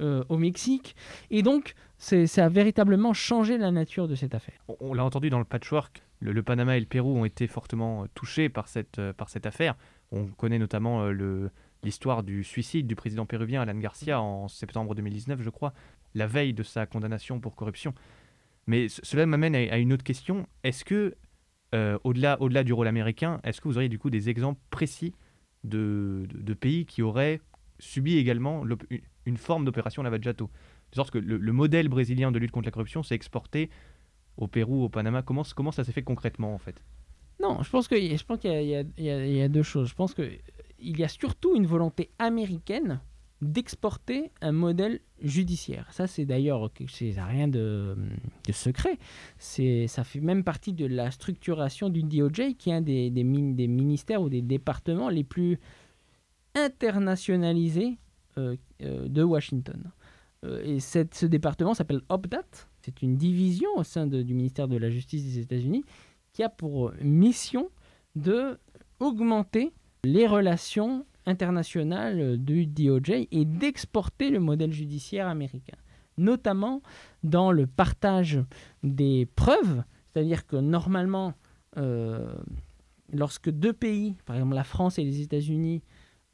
euh, 0.00 0.24
au 0.30 0.38
Mexique. 0.38 0.96
Et 1.30 1.42
donc, 1.42 1.74
ça 1.98 2.16
a 2.44 2.48
véritablement 2.48 3.12
changé 3.12 3.58
la 3.58 3.70
nature 3.70 4.08
de 4.08 4.14
cette 4.14 4.34
affaire. 4.34 4.64
On, 4.80 4.94
l'a 4.94 5.04
entendu 5.04 5.30
dans 5.30 5.38
le 5.38 5.44
patchwork, 5.44 6.02
le, 6.20 6.42
Panama 6.42 6.76
et 6.76 6.80
le 6.80 6.86
Pérou 6.86 7.16
ont 7.16 7.24
été 7.24 7.46
fortement 7.46 8.02
euh, 8.02 8.06
touchés 8.14 8.48
par 8.48 8.68
cette, 8.68 8.98
euh, 8.98 9.12
par 9.12 9.28
cette 9.28 9.46
affaire. 9.46 9.76
On 10.10 10.26
connaît 10.26 10.58
notamment 10.58 11.06
l'histoire 11.82 12.22
du 12.22 12.42
suicide 12.42 12.86
du 12.86 12.96
président 12.96 13.26
péruvien 13.26 13.62
Alan 13.62 13.78
Garcia 13.78 14.20
en 14.20 14.48
septembre 14.48 14.94
2019, 14.94 15.40
je 15.40 15.50
crois, 15.50 15.72
la 16.14 16.26
veille 16.26 16.54
de 16.54 16.62
sa 16.62 16.86
condamnation 16.86 17.38
pour 17.38 17.54
corruption. 17.54 17.94
Mais 18.66 18.88
cela 18.88 19.26
m'amène 19.26 19.54
à, 19.54 19.78
une 19.78 19.92
autre 19.92 20.04
question. 20.04 20.46
Est-ce 20.64 20.84
que, 20.84 21.14
au-delà 22.04 22.40
au 22.42 22.48
-delà 22.48 22.64
du 22.64 22.72
rôle 22.72 22.88
américain, 22.88 23.40
est-ce 23.44 23.60
que 23.60 23.68
vous 23.68 23.76
auriez 23.76 23.88
du 23.88 23.98
coup 23.98 24.10
des 24.10 24.28
exemples 24.28 24.60
précis 24.70 25.14
de, 25.64 26.26
de 26.34 26.54
pays 26.54 26.84
qui 26.84 27.02
auraient 27.02 27.40
subi 27.78 28.16
également 28.16 28.64
une 29.26 29.36
forme 29.36 29.64
d'opération 29.64 30.02
Lavajato. 30.02 30.50
De 30.90 30.96
sorte 30.96 31.10
que 31.10 31.18
le, 31.18 31.52
modèle 31.52 31.88
brésilien 31.88 32.32
de 32.32 32.38
lutte 32.38 32.50
contre 32.50 32.66
la 32.66 32.72
corruption 32.72 33.02
s'est 33.02 33.14
exporté 33.14 33.70
au 34.36 34.46
Pérou, 34.46 34.84
au 34.84 34.88
Panama 34.88 35.22
Comment, 35.22 35.44
ça 35.72 35.84
s'est 35.84 35.92
fait 35.92 36.02
concrètement 36.02 36.54
en 36.54 36.58
fait? 36.58 36.82
Non, 37.40 37.62
je 37.62 37.70
pense 37.70 37.88
qu'il 37.88 38.16
qu'il 38.16 38.50
y, 38.50 39.02
y 39.02 39.04
y 39.04 39.42
a 39.42 39.48
deux 39.48 39.62
choses. 39.62 39.88
Je 39.88 39.94
pense 39.94 40.14
qu'il 40.14 40.38
y 40.80 41.02
a 41.02 41.08
surtout 41.08 41.56
une 41.56 41.66
volonté 41.66 42.10
américaine 42.18 43.00
d'exporter 43.42 44.30
un 44.40 44.52
modèle 44.52 45.00
judiciaire. 45.20 45.88
Ça, 45.92 46.06
c'est 46.06 46.24
d'ailleurs 46.24 46.70
c'est 46.88 47.12
rien 47.18 47.48
de, 47.48 47.96
secret. 48.52 48.98
Ça 49.38 50.04
fait 50.04 50.20
même 50.20 50.44
partie 50.44 50.72
de 50.72 50.86
la 50.86 51.10
structuration 51.10 51.88
du 51.88 52.04
DOJ, 52.04 52.54
qui 52.56 52.70
est 52.70 52.74
un 52.74 52.80
des, 52.80 53.10
des, 53.10 53.24
min- 53.24 53.52
des 53.54 53.66
ministères 53.66 54.22
ou 54.22 54.28
des 54.28 54.42
départements 54.42 55.08
les 55.08 55.24
plus 55.24 55.58
internationalisés 56.54 57.98
de 58.36 59.22
Washington. 59.22 59.90
Euh, 60.44 60.62
et 60.64 60.80
cette- 60.80 61.14
ce 61.14 61.26
département 61.26 61.74
s'appelle 61.74 62.00
OPDAT. 62.08 62.68
C'est 62.80 63.02
une 63.02 63.16
division 63.16 63.68
au 63.76 63.84
sein 63.84 64.06
de- 64.06 64.22
du 64.22 64.34
ministère 64.34 64.66
de 64.68 64.76
la 64.76 64.90
Justice 64.90 65.22
des 65.24 65.38
États-Unis 65.38 65.84
qui 66.32 66.42
a 66.42 66.48
pour 66.48 66.92
mission 67.00 67.70
de 68.16 68.58
augmenter 68.98 69.72
les 70.04 70.26
relations 70.26 71.06
internationales 71.26 72.38
du 72.38 72.66
DOJ 72.66 73.28
et 73.30 73.44
d'exporter 73.44 74.30
le 74.30 74.40
modèle 74.40 74.72
judiciaire 74.72 75.28
américain, 75.28 75.76
notamment 76.18 76.82
dans 77.22 77.52
le 77.52 77.66
partage 77.68 78.40
des 78.82 79.26
preuves, 79.36 79.84
c'est-à-dire 80.12 80.46
que 80.46 80.56
normalement, 80.56 81.34
euh, 81.76 82.34
lorsque 83.12 83.50
deux 83.50 83.72
pays, 83.72 84.16
par 84.24 84.36
exemple 84.36 84.54
la 84.54 84.64
France 84.64 84.98
et 84.98 85.04
les 85.04 85.20
États-Unis, 85.20 85.82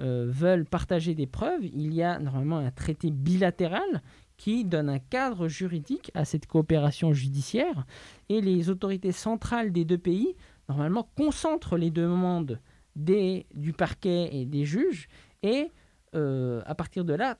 euh, 0.00 0.26
veulent 0.28 0.64
partager 0.64 1.14
des 1.14 1.26
preuves, 1.26 1.64
il 1.64 1.92
y 1.92 2.02
a 2.02 2.18
normalement 2.18 2.58
un 2.58 2.70
traité 2.70 3.10
bilatéral 3.10 4.02
qui 4.36 4.64
donne 4.64 4.88
un 4.88 5.00
cadre 5.00 5.48
juridique 5.48 6.12
à 6.14 6.24
cette 6.24 6.46
coopération 6.46 7.12
judiciaire 7.12 7.84
et 8.28 8.40
les 8.40 8.70
autorités 8.70 9.10
centrales 9.10 9.72
des 9.72 9.84
deux 9.84 9.98
pays, 9.98 10.36
normalement, 10.68 11.08
concentrent 11.16 11.76
les 11.76 11.90
demandes 11.90 12.60
des, 12.94 13.46
du 13.54 13.72
parquet 13.72 14.28
et 14.32 14.46
des 14.46 14.64
juges 14.64 15.08
et, 15.42 15.72
euh, 16.14 16.62
à 16.66 16.74
partir 16.74 17.04
de 17.04 17.14
là, 17.14 17.36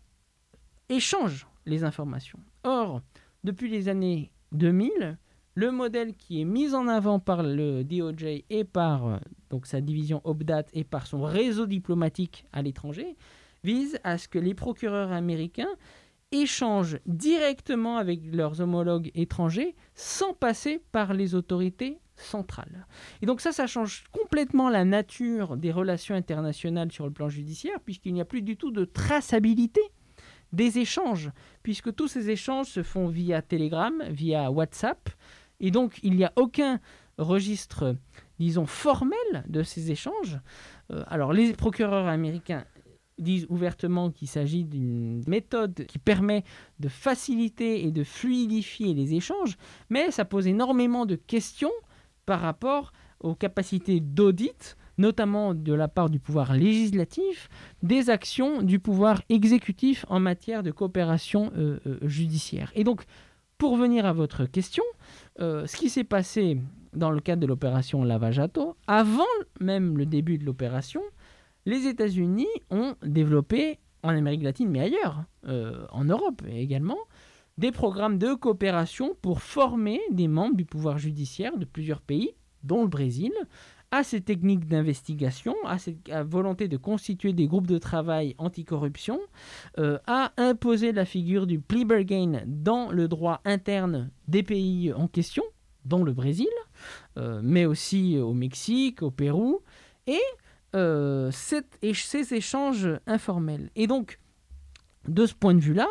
échangent 0.88 1.46
les 1.64 1.84
informations. 1.84 2.40
Or, 2.64 3.02
depuis 3.44 3.70
les 3.70 3.88
années 3.88 4.32
2000, 4.52 5.16
le 5.58 5.72
modèle 5.72 6.14
qui 6.14 6.40
est 6.40 6.44
mis 6.44 6.72
en 6.72 6.86
avant 6.86 7.18
par 7.18 7.42
le 7.42 7.82
DOJ 7.82 8.44
et 8.48 8.62
par 8.62 9.08
euh, 9.08 9.16
donc, 9.50 9.66
sa 9.66 9.80
division 9.80 10.20
OBDAT 10.22 10.66
et 10.72 10.84
par 10.84 11.08
son 11.08 11.22
réseau 11.22 11.66
diplomatique 11.66 12.46
à 12.52 12.62
l'étranger 12.62 13.16
vise 13.64 13.98
à 14.04 14.18
ce 14.18 14.28
que 14.28 14.38
les 14.38 14.54
procureurs 14.54 15.10
américains 15.10 15.74
échangent 16.30 17.00
directement 17.06 17.96
avec 17.96 18.20
leurs 18.32 18.60
homologues 18.60 19.10
étrangers 19.16 19.74
sans 19.96 20.32
passer 20.32 20.80
par 20.92 21.12
les 21.12 21.34
autorités 21.34 21.98
centrales. 22.14 22.86
Et 23.20 23.26
donc 23.26 23.40
ça, 23.40 23.50
ça 23.50 23.66
change 23.66 24.04
complètement 24.12 24.70
la 24.70 24.84
nature 24.84 25.56
des 25.56 25.72
relations 25.72 26.14
internationales 26.14 26.92
sur 26.92 27.04
le 27.04 27.12
plan 27.12 27.28
judiciaire, 27.28 27.80
puisqu'il 27.84 28.14
n'y 28.14 28.20
a 28.20 28.24
plus 28.24 28.42
du 28.42 28.56
tout 28.56 28.70
de 28.70 28.84
traçabilité 28.84 29.80
des 30.52 30.78
échanges, 30.78 31.30
puisque 31.62 31.94
tous 31.94 32.08
ces 32.08 32.30
échanges 32.30 32.68
se 32.68 32.82
font 32.84 33.08
via 33.08 33.42
Telegram, 33.42 34.02
via 34.08 34.50
WhatsApp, 34.50 35.10
et 35.60 35.70
donc 35.70 35.98
il 36.02 36.16
n'y 36.16 36.24
a 36.24 36.32
aucun 36.36 36.80
registre, 37.18 37.96
disons, 38.38 38.66
formel 38.66 39.44
de 39.48 39.62
ces 39.62 39.90
échanges. 39.90 40.38
Euh, 40.92 41.04
alors 41.08 41.32
les 41.32 41.52
procureurs 41.52 42.06
américains 42.06 42.64
disent 43.18 43.46
ouvertement 43.48 44.10
qu'il 44.10 44.28
s'agit 44.28 44.64
d'une 44.64 45.22
méthode 45.26 45.86
qui 45.86 45.98
permet 45.98 46.44
de 46.78 46.88
faciliter 46.88 47.84
et 47.84 47.90
de 47.90 48.04
fluidifier 48.04 48.94
les 48.94 49.14
échanges, 49.14 49.56
mais 49.90 50.10
ça 50.10 50.24
pose 50.24 50.46
énormément 50.46 51.04
de 51.04 51.16
questions 51.16 51.72
par 52.26 52.40
rapport 52.40 52.92
aux 53.20 53.34
capacités 53.34 54.00
d'audit, 54.00 54.76
notamment 54.96 55.54
de 55.54 55.72
la 55.72 55.88
part 55.88 56.10
du 56.10 56.20
pouvoir 56.20 56.54
législatif, 56.54 57.48
des 57.82 58.10
actions 58.10 58.62
du 58.62 58.78
pouvoir 58.78 59.22
exécutif 59.28 60.04
en 60.08 60.20
matière 60.20 60.62
de 60.62 60.70
coopération 60.70 61.50
euh, 61.56 61.78
euh, 61.86 61.98
judiciaire. 62.02 62.70
Et 62.74 62.84
donc, 62.84 63.04
pour 63.58 63.76
venir 63.76 64.06
à 64.06 64.12
votre 64.12 64.44
question, 64.44 64.84
euh, 65.40 65.66
ce 65.66 65.76
qui 65.76 65.88
s'est 65.88 66.04
passé 66.04 66.60
dans 66.94 67.10
le 67.10 67.20
cadre 67.20 67.42
de 67.42 67.46
l'opération 67.46 68.02
Lavajato, 68.02 68.76
avant 68.86 69.22
même 69.60 69.96
le 69.96 70.06
début 70.06 70.38
de 70.38 70.44
l'opération, 70.44 71.02
les 71.66 71.86
États-Unis 71.86 72.48
ont 72.70 72.94
développé 73.02 73.78
en 74.02 74.10
Amérique 74.10 74.42
latine, 74.42 74.70
mais 74.70 74.80
ailleurs, 74.80 75.24
euh, 75.46 75.86
en 75.90 76.04
Europe 76.04 76.42
également, 76.48 76.98
des 77.58 77.72
programmes 77.72 78.18
de 78.18 78.34
coopération 78.34 79.16
pour 79.20 79.42
former 79.42 80.00
des 80.10 80.28
membres 80.28 80.56
du 80.56 80.64
pouvoir 80.64 80.98
judiciaire 80.98 81.56
de 81.58 81.64
plusieurs 81.64 82.00
pays, 82.00 82.34
dont 82.62 82.82
le 82.82 82.88
Brésil, 82.88 83.32
à 83.90 84.02
ces 84.02 84.20
techniques 84.20 84.66
d'investigation, 84.66 85.54
à 85.64 85.78
cette 85.78 86.10
volonté 86.26 86.68
de 86.68 86.76
constituer 86.76 87.32
des 87.32 87.46
groupes 87.46 87.66
de 87.66 87.78
travail 87.78 88.34
anticorruption, 88.38 89.18
euh, 89.78 89.98
à 90.06 90.32
imposer 90.36 90.92
la 90.92 91.04
figure 91.04 91.46
du 91.46 91.58
plea 91.58 91.84
bargain 91.84 92.42
dans 92.46 92.90
le 92.90 93.08
droit 93.08 93.40
interne 93.44 94.10
des 94.26 94.42
pays 94.42 94.92
en 94.92 95.08
question, 95.08 95.44
dont 95.84 96.04
le 96.04 96.12
Brésil, 96.12 96.48
euh, 97.16 97.40
mais 97.42 97.64
aussi 97.64 98.18
au 98.18 98.34
Mexique, 98.34 99.02
au 99.02 99.10
Pérou, 99.10 99.60
et 100.06 100.20
euh, 100.74 101.30
et 101.80 101.94
ces 101.94 102.34
échanges 102.34 102.88
informels. 103.06 103.70
Et 103.74 103.86
donc, 103.86 104.18
de 105.06 105.26
ce 105.26 105.34
point 105.34 105.54
de 105.54 105.60
vue-là, 105.60 105.88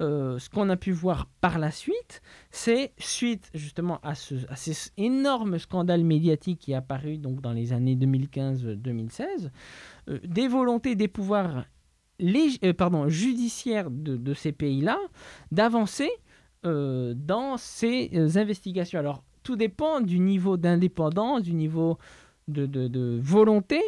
euh, 0.00 0.38
ce 0.38 0.48
qu'on 0.48 0.68
a 0.70 0.76
pu 0.76 0.92
voir 0.92 1.26
par 1.40 1.58
la 1.58 1.70
suite, 1.70 2.22
c'est 2.50 2.92
suite 2.98 3.50
justement 3.54 4.00
à, 4.02 4.14
ce, 4.14 4.34
à 4.48 4.56
ces 4.56 4.90
énormes 4.96 5.58
scandales 5.58 6.04
médiatiques 6.04 6.60
qui 6.60 6.72
est 6.72 6.76
apparu 6.76 7.18
dans 7.18 7.52
les 7.52 7.72
années 7.72 7.96
2015-2016, 7.96 9.50
euh, 10.08 10.18
des 10.24 10.48
volontés 10.48 10.94
des 10.94 11.08
pouvoirs 11.08 11.64
euh, 12.22 13.08
judiciaires 13.08 13.90
de, 13.90 14.34
ces 14.34 14.52
pays-là 14.52 14.98
d'avancer 15.50 16.10
dans 16.62 17.58
ces 17.58 18.38
investigations. 18.38 18.98
Alors, 18.98 19.22
tout 19.42 19.54
dépend 19.54 20.00
du 20.00 20.18
niveau 20.18 20.56
d'indépendance, 20.56 21.42
du 21.42 21.52
niveau 21.52 21.98
de 22.48 23.20
volonté 23.22 23.82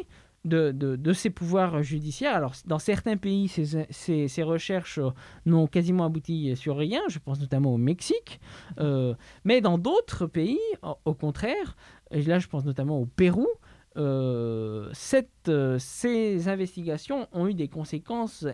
de, 0.47 0.71
de- 0.73 0.97
de 0.97 1.13
ces 1.13 1.31
pouvoirs 1.31 1.83
judiciaires. 1.83 2.35
Alors, 2.37 2.55
dans 2.67 2.79
certains 2.79 3.17
pays, 3.17 3.49
ces, 3.49 3.87
ces- 3.91 4.43
recherches 4.43 4.99
euh, 4.99 5.11
n'ont 5.45 5.67
quasiment 5.67 6.05
abouti 6.05 6.55
sur 6.57 6.77
rien. 6.77 7.01
Je 7.09 7.19
pense 7.19 7.41
notamment 7.41 7.75
au 7.75 7.79
Mexique. 7.79 8.41
Euh, 8.79 9.15
mais 9.45 9.61
dans 9.61 9.79
d'autres 9.79 10.27
pays, 10.27 10.59
au, 11.05 11.15
contraire, 11.15 11.77
et 12.11 12.23
là, 12.23 12.39
je 12.39 12.47
pense 12.49 12.65
notamment 12.65 13.01
au 13.01 13.07
Pérou, 13.07 13.49
euh, 13.97 14.89
ces 14.93 16.49
investigations 16.49 17.29
ont 17.33 17.47
eu 17.49 17.55
des 17.55 17.69
conséquences 17.69 18.47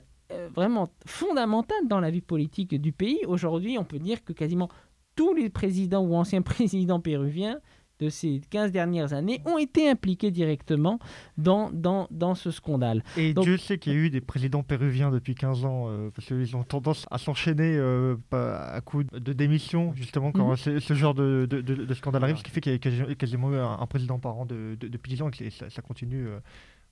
vraiment 0.55 0.89
fondamentales 1.05 1.87
dans 1.89 2.01
la 2.01 2.11
vie 2.11 2.23
politique 2.23 2.75
du 2.81 2.93
pays. 2.93 3.21
Aujourd'hui, 3.27 3.77
on 3.79 3.85
peut 3.85 3.99
dire 3.99 4.25
que 4.25 4.33
quasiment 4.33 4.69
tous 5.15 5.35
les 5.35 5.51
présidents 5.51 6.03
ou 6.05 6.15
anciens 6.15 6.43
présidents 6.53 7.01
péruviens 7.01 7.59
de 8.03 8.09
ces 8.09 8.41
15 8.51 8.73
dernières 8.73 9.13
années 9.13 9.41
ont 9.47 9.59
été 9.59 9.89
impliqués 9.89 10.31
directement 10.31 10.99
dans, 11.39 11.71
dans, 11.73 12.09
dans 12.11 12.35
ce 12.35 12.51
scandale. 12.51 13.05
Et 13.17 13.33
Donc- 13.33 13.45
Dieu 13.45 13.57
sait 13.57 13.79
qu'il 13.79 13.93
y 13.93 13.97
a 13.97 13.99
eu 13.99 14.11
des 14.11 14.21
présidents 14.21 14.63
péruviens 14.63 15.11
depuis 15.11 15.35
15 15.35 15.65
ans, 15.65 15.85
euh, 15.89 16.11
parce 16.15 16.27
qu'ils 16.27 16.57
ont 16.57 16.65
tendance 16.65 17.07
à 17.11 17.19
s'enchaîner 17.19 17.75
euh, 17.77 18.17
à 18.33 18.81
coup 18.81 19.05
de 19.05 19.33
démission, 19.33 19.93
justement, 19.95 20.33
quand 20.33 20.49
Mhm. 20.51 20.57
ce, 20.57 20.79
ce 20.81 20.95
genre 20.95 21.15
de, 21.15 21.47
de- 21.49 21.61
de- 21.61 21.85
de 21.85 21.95
scandale 21.95 22.25
arrive, 22.25 22.37
ce 22.39 22.43
qui 22.43 22.51
fait 22.51 22.61
qu'il 22.61 22.73
y 22.73 22.75
a 22.75 22.79
quasi- 22.79 23.17
quasiment 23.17 23.53
eu 23.53 23.57
un, 23.57 23.79
un 23.81 23.87
président 23.87 24.19
par 24.19 24.37
an 24.37 24.47
de, 24.47 24.77
de- 24.81 24.89
depuis 24.89 25.11
10 25.13 25.23
ans 25.23 25.29
et 25.29 25.31
que 25.33 25.51
ça, 25.51 25.71
ça 25.71 25.83
continue 25.83 26.27
euh, 26.27 26.39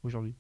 aujourd'hui. 0.05 0.35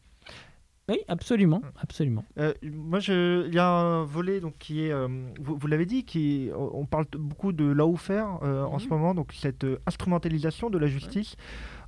Oui, 0.90 0.98
absolument, 1.08 1.62
absolument. 1.80 2.24
Euh, 2.38 2.52
moi, 2.62 2.98
je- 2.98 3.46
il 3.46 3.54
y 3.54 3.58
a 3.58 3.68
un 3.68 4.04
volet 4.04 4.40
donc 4.40 4.54
qui 4.58 4.84
est, 4.84 4.92
euh, 4.92 5.06
vous, 5.40 5.56
vous 5.56 5.66
l'avez 5.66 5.86
dit, 5.86 6.04
qui 6.04 6.50
on 6.56 6.80
on 6.80 6.86
parle 6.86 7.06
beaucoup 7.16 7.52
de 7.52 7.64
lawfare 7.64 8.40
euh, 8.42 8.64
en 8.64 8.74
Mhm. 8.74 8.80
ce 8.80 8.88
moment, 8.88 9.14
donc 9.14 9.32
cette 9.32 9.66
instrumentalisation 9.86 10.68
de 10.70 10.78
la 10.78 10.86
justice 10.88 11.36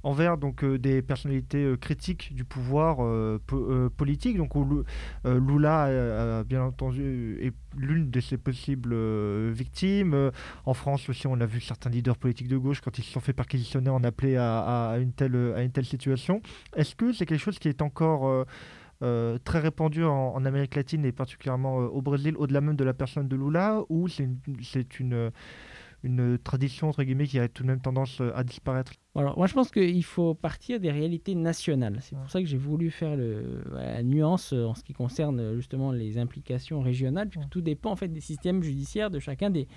envers 0.05 0.37
donc 0.37 0.65
des 0.65 1.01
personnalités 1.01 1.75
critiques 1.81 2.35
du 2.35 2.45
pouvoir 2.45 2.97
po- 3.47 3.89
politique. 3.97 4.37
Donc 4.37 4.55
où 4.57 4.65
Lu- 5.25 5.41
Lula, 5.41 6.39
a 6.41 6.45
bien 6.45 6.63
entendu, 6.65 7.39
est 7.41 7.53
l'une 7.77 8.11
de 8.11 8.21
ses 8.21 8.37
possibles 8.37 8.95
victimes. 9.51 10.31
En 10.67 10.75
France 10.75 11.09
aussi, 11.09 11.27
on 11.27 11.41
a 11.41 11.47
vu 11.47 11.61
certains 11.61 11.91
leaders 11.91 12.17
politiques 12.17 12.49
de 12.49 12.57
gauche 12.57 12.81
quand 12.81 12.99
ils 12.99 13.05
se 13.05 13.13
sont 13.13 13.21
fait 13.21 13.33
perquisitionner, 13.33 13.91
en 13.91 14.03
appeler 14.05 14.37
à, 14.37 14.91
à 14.91 14.99
une 14.99 15.13
telle 15.13 15.37
à 15.57 15.63
une 15.63 15.71
telle 15.71 15.85
situation. 15.87 16.43
Est-ce 16.77 16.95
que 16.97 17.13
c'est 17.13 17.27
quelque 17.27 17.41
chose 17.41 17.59
qui 17.61 17.69
est 17.69 17.81
encore 17.83 18.47
euh, 19.03 19.37
très 19.43 19.59
répandu 19.59 20.05
en, 20.05 20.33
en 20.33 20.45
Amérique 20.45 20.77
latine 20.77 21.05
et 21.05 21.11
particulièrement 21.11 21.81
euh, 21.81 21.87
au 21.87 22.03
Brésil, 22.03 22.37
au-delà 22.37 22.61
même 22.61 22.77
de 22.77 22.85
la 22.85 22.95
personne 22.95 23.27
de 23.27 23.35
Lula, 23.35 23.83
ou 23.89 24.07
c'est 24.07 24.23
une, 24.23 24.39
c'est 24.63 25.01
une, 25.01 25.15
euh, 25.15 25.31
une 26.05 26.39
tradition 26.39 26.91
entre 26.91 27.03
guillemets 27.03 27.27
qui 27.27 27.41
a 27.41 27.49
tout 27.49 27.65
de 27.65 27.69
même 27.69 27.81
tendance 27.81 28.21
à 28.21 28.45
disparaître 28.45 28.93
alors, 29.15 29.37
moi, 29.37 29.47
je 29.47 29.53
pense 29.53 29.71
qu'il 29.71 30.03
faut 30.05 30.33
partir 30.33 30.81
des 30.81 30.91
réalités 30.91 31.35
nationales. 31.35 31.99
C'est 32.01 32.17
pour 32.17 32.31
ça 32.31 32.41
que 32.41 32.47
j'ai 32.47 32.57
voulu 32.57 32.91
faire 32.91 33.15
le, 33.15 33.63
la 33.71 34.03
nuance 34.03 34.55
en 34.55 34.75
ce 34.75 34.83
qui 34.83 34.95
concerne 34.95 35.55
justement 35.55 35.93
les 35.93 36.17
implications 36.17 36.81
régionales, 36.81 37.29
puisque 37.29 37.51
tout 37.51 37.61
dépend 37.61 37.91
en 37.91 37.97
fait 37.97 38.09
des 38.09 38.23
systèmes 38.23 38.63
judiciaires 38.63 39.11
de 39.11 39.19
chacun 39.19 39.51
des, 39.51 39.69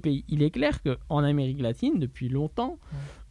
pays. 0.00 0.24
Il 0.28 0.44
est 0.44 0.52
clair 0.52 0.80
qu'en 0.80 1.24
Amérique 1.24 1.60
latine, 1.60 1.98
depuis 1.98 2.28
longtemps, 2.28 2.78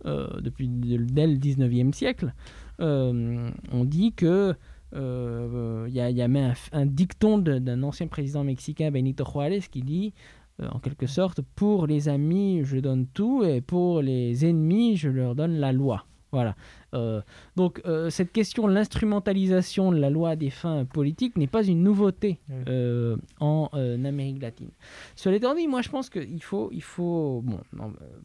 euh, 0.06 0.42
depuis 0.42 0.68
dès 0.68 1.28
le 1.28 1.38
19e 1.38 1.94
siècle, 1.94 2.34
on 2.80 3.86
dit 3.86 4.12
que 4.12 4.54
euh, 4.96 5.86
il 5.88 5.96
y, 5.96 6.22
a 6.22 6.28
même 6.28 6.54
un 6.72 6.86
dicton 6.86 7.38
d'un 7.38 7.84
ancien 7.84 8.08
président 8.08 8.44
mexicain, 8.44 8.92
Benito 8.92 9.24
Juárez, 9.26 9.64
qui 9.72 9.82
dit 9.82 10.14
euh, 10.62 10.68
en 10.72 10.80
quelque 10.80 11.08
sorte, 11.08 11.42
pour 11.56 11.88
les 11.88 12.10
amis, 12.10 12.62
je 12.64 12.78
donne 12.78 13.08
tout, 13.08 13.44
et 13.44 13.62
pour 13.62 14.02
les 14.02 14.46
ennemis, 14.46 14.98
je 14.98 15.10
leur 15.10 15.36
donne 15.36 15.58
la 15.58 15.72
loi. 15.72 16.06
Voilà. 16.32 16.56
Euh, 16.96 17.22
donc 17.56 17.82
euh, 17.86 18.10
cette 18.10 18.32
question 18.32 18.68
de 18.68 18.74
l'instrumentalisation 18.74 19.92
de 19.92 19.98
la 19.98 20.10
loi 20.10 20.32
à 20.32 20.36
des 20.36 20.50
fins 20.50 20.84
politiques 20.84 21.38
n'est 21.38 21.48
pas 21.48 21.64
une 21.64 21.84
nouveauté 21.84 22.40
en 23.40 23.70
Amérique 23.74 24.42
latine. 24.42 24.72
Cela 25.16 25.36
étant 25.36 25.54
dit, 25.54 25.68
moi 25.68 25.82
je 25.84 25.90
pense 25.90 26.10
qu'il 26.10 26.42
faut, 26.42 26.70
il 26.72 26.82
faut 26.82 27.44
bon, 27.44 27.60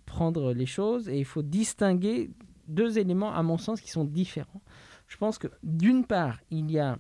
prendre 0.07 0.53
les 0.55 0.67
choses 0.67 1.09
et 1.09 1.19
il 1.19 1.27
faut 1.27 1.43
distinguer 1.43 2.31
deux 2.67 2.99
éléments, 2.99 3.33
à 3.35 3.43
mon 3.43 3.59
sens, 3.59 3.81
qui 3.81 3.91
sont 3.91 4.05
différents. 4.05 4.63
Je 5.09 5.17
pense 5.17 5.39
que 5.39 5.49
d'une 5.63 6.05
part, 6.05 6.39
il 6.51 6.71
y 6.71 6.79
a 6.79 6.99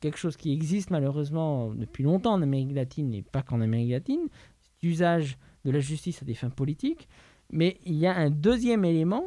quelque 0.00 0.18
chose 0.18 0.36
qui 0.36 0.52
existe 0.52 0.90
malheureusement 0.90 1.74
depuis 1.74 2.04
longtemps 2.04 2.34
en 2.34 2.42
Amérique 2.42 2.72
latine 2.72 3.12
et 3.14 3.22
pas 3.22 3.42
qu'en 3.42 3.60
Amérique 3.60 3.90
latine, 3.90 4.28
c'est 4.60 4.86
l'usage 4.86 5.38
de 5.64 5.70
la 5.70 5.80
justice 5.80 6.22
à 6.22 6.24
des 6.24 6.34
fins 6.34 6.50
politiques. 6.50 7.08
Mais 7.50 7.78
il 7.84 7.94
y 7.94 8.06
a 8.06 8.14
un 8.16 8.30
deuxième 8.30 8.84
élément 8.84 9.24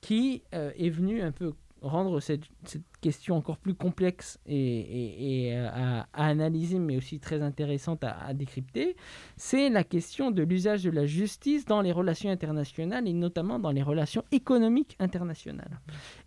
qui 0.00 0.42
euh, 0.54 0.70
est 0.76 0.90
venu 0.90 1.22
un 1.22 1.32
peu 1.32 1.54
rendre 1.82 2.20
cette, 2.20 2.42
question 3.00 3.36
encore 3.36 3.58
plus 3.58 3.74
complexe 3.74 4.40
et, 4.46 5.54
à, 5.56 6.08
analyser, 6.12 6.78
mais 6.78 6.96
aussi 6.96 7.20
très 7.20 7.42
intéressante 7.42 8.02
à, 8.02 8.34
décrypter, 8.34 8.96
c'est 9.36 9.68
la 9.70 9.84
question 9.84 10.30
de 10.30 10.42
l'usage 10.42 10.82
de 10.82 10.90
la 10.90 11.06
justice 11.06 11.64
dans 11.64 11.80
les 11.80 11.92
relations 11.92 12.30
internationales 12.30 13.06
et 13.06 13.12
notamment 13.12 13.58
dans 13.58 13.70
les 13.70 13.82
relations 13.82 14.24
économiques 14.32 14.96
internationales. 14.98 15.80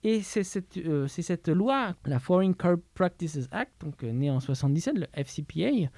Et 0.04 0.22
c'est 0.22 0.44
cette, 0.44 0.78
euh, 0.78 1.08
cette 1.08 1.50
loi, 1.50 1.96
la 2.06 2.20
Foreign 2.20 2.54
Corrupt 2.54 2.86
Practices 2.94 3.48
Act, 3.52 3.74
donc 3.82 4.04
euh, 4.04 4.12
née 4.12 4.32
en 4.32 4.40
77, 4.40 4.98
le 4.98 5.08
FCPA, 5.14 5.90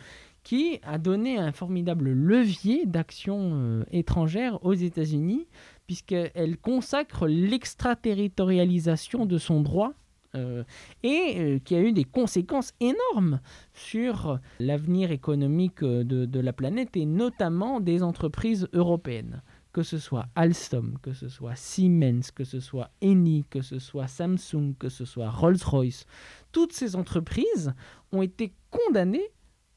qui 0.44 0.80
a 0.84 0.98
donné 0.98 1.38
un 1.38 1.52
formidable 1.52 2.12
levier 2.12 2.86
d'action 2.86 3.52
euh, 3.54 3.86
étrangère 3.92 4.63
aux 4.63 4.74
États-Unis 4.74 5.48
puisqu'elle 5.88 6.58
consacre 6.58 7.28
l'extraterritorialisation 7.28 9.26
de 9.26 9.38
son 9.38 9.62
droit 9.62 9.93
euh, 10.36 10.63
et 11.04 11.36
euh, 11.38 11.60
qui 11.60 11.76
a 11.76 11.82
eu 11.82 11.91
des 11.91 12.06
conséquences 12.06 12.74
énormes 12.80 13.39
sur 13.74 14.39
l'avenir 14.60 15.12
économique 15.12 15.84
euh, 15.84 16.04
de, 16.04 16.39
la 16.39 16.54
planète 16.54 16.98
et 16.98 17.06
notamment 17.06 17.80
des 17.80 18.02
entreprises 18.02 18.67
européennes. 18.74 19.43
Que 19.74 19.84
ce 19.84 20.00
soit 20.00 20.26
Alstom, 20.36 20.98
que 21.04 21.13
ce 21.13 21.30
soit 21.30 21.56
Siemens, 21.56 22.32
que 22.34 22.43
ce 22.43 22.60
soit 22.60 22.89
Eni, 23.02 23.43
que 23.50 23.62
ce 23.62 23.78
soit 23.78 24.08
Samsung, 24.08 24.74
que 24.80 24.89
ce 24.89 25.06
soit 25.06 25.30
Rolls-Royce, 25.30 26.06
toutes 26.52 26.74
ces 26.74 26.96
entreprises 26.96 27.74
ont 28.12 28.22
été 28.24 28.54
condamnées 28.72 29.32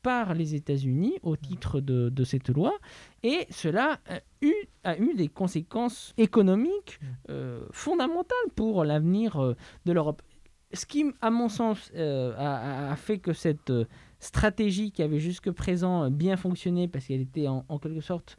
par 0.07 0.35
les 0.35 0.55
États-Unis 0.55 1.14
au 1.25 1.35
titre 1.35 1.81
de, 1.81 2.23
cette 2.23 2.49
loi, 2.49 2.79
et 3.25 3.45
cela 3.51 3.99
a 4.09 4.21
eu, 4.40 4.55
a 4.85 4.97
eu 4.99 5.14
des 5.14 5.27
conséquences 5.27 6.14
économiques 6.16 7.01
euh, 7.29 7.66
fondamentales 7.73 8.51
pour 8.55 8.85
l'avenir 8.85 9.42
euh, 9.42 9.57
de 9.85 9.90
l'Europe. 9.90 10.23
Ce 10.73 10.87
qui, 10.87 11.07
à 11.21 11.31
mon 11.31 11.49
sens, 11.49 11.90
euh, 11.97 12.33
a, 12.38 12.95
fait 12.95 13.19
que 13.19 13.33
cette 13.33 13.73
stratégie 14.21 14.92
qui 14.92 15.03
avait 15.03 15.19
jusque 15.19 15.51
présent 15.51 16.09
bien 16.09 16.37
fonctionné, 16.37 16.87
parce 16.87 17.07
qu'elle 17.07 17.23
était 17.23 17.49
en, 17.49 17.64
quelque 17.83 18.01
sorte 18.01 18.37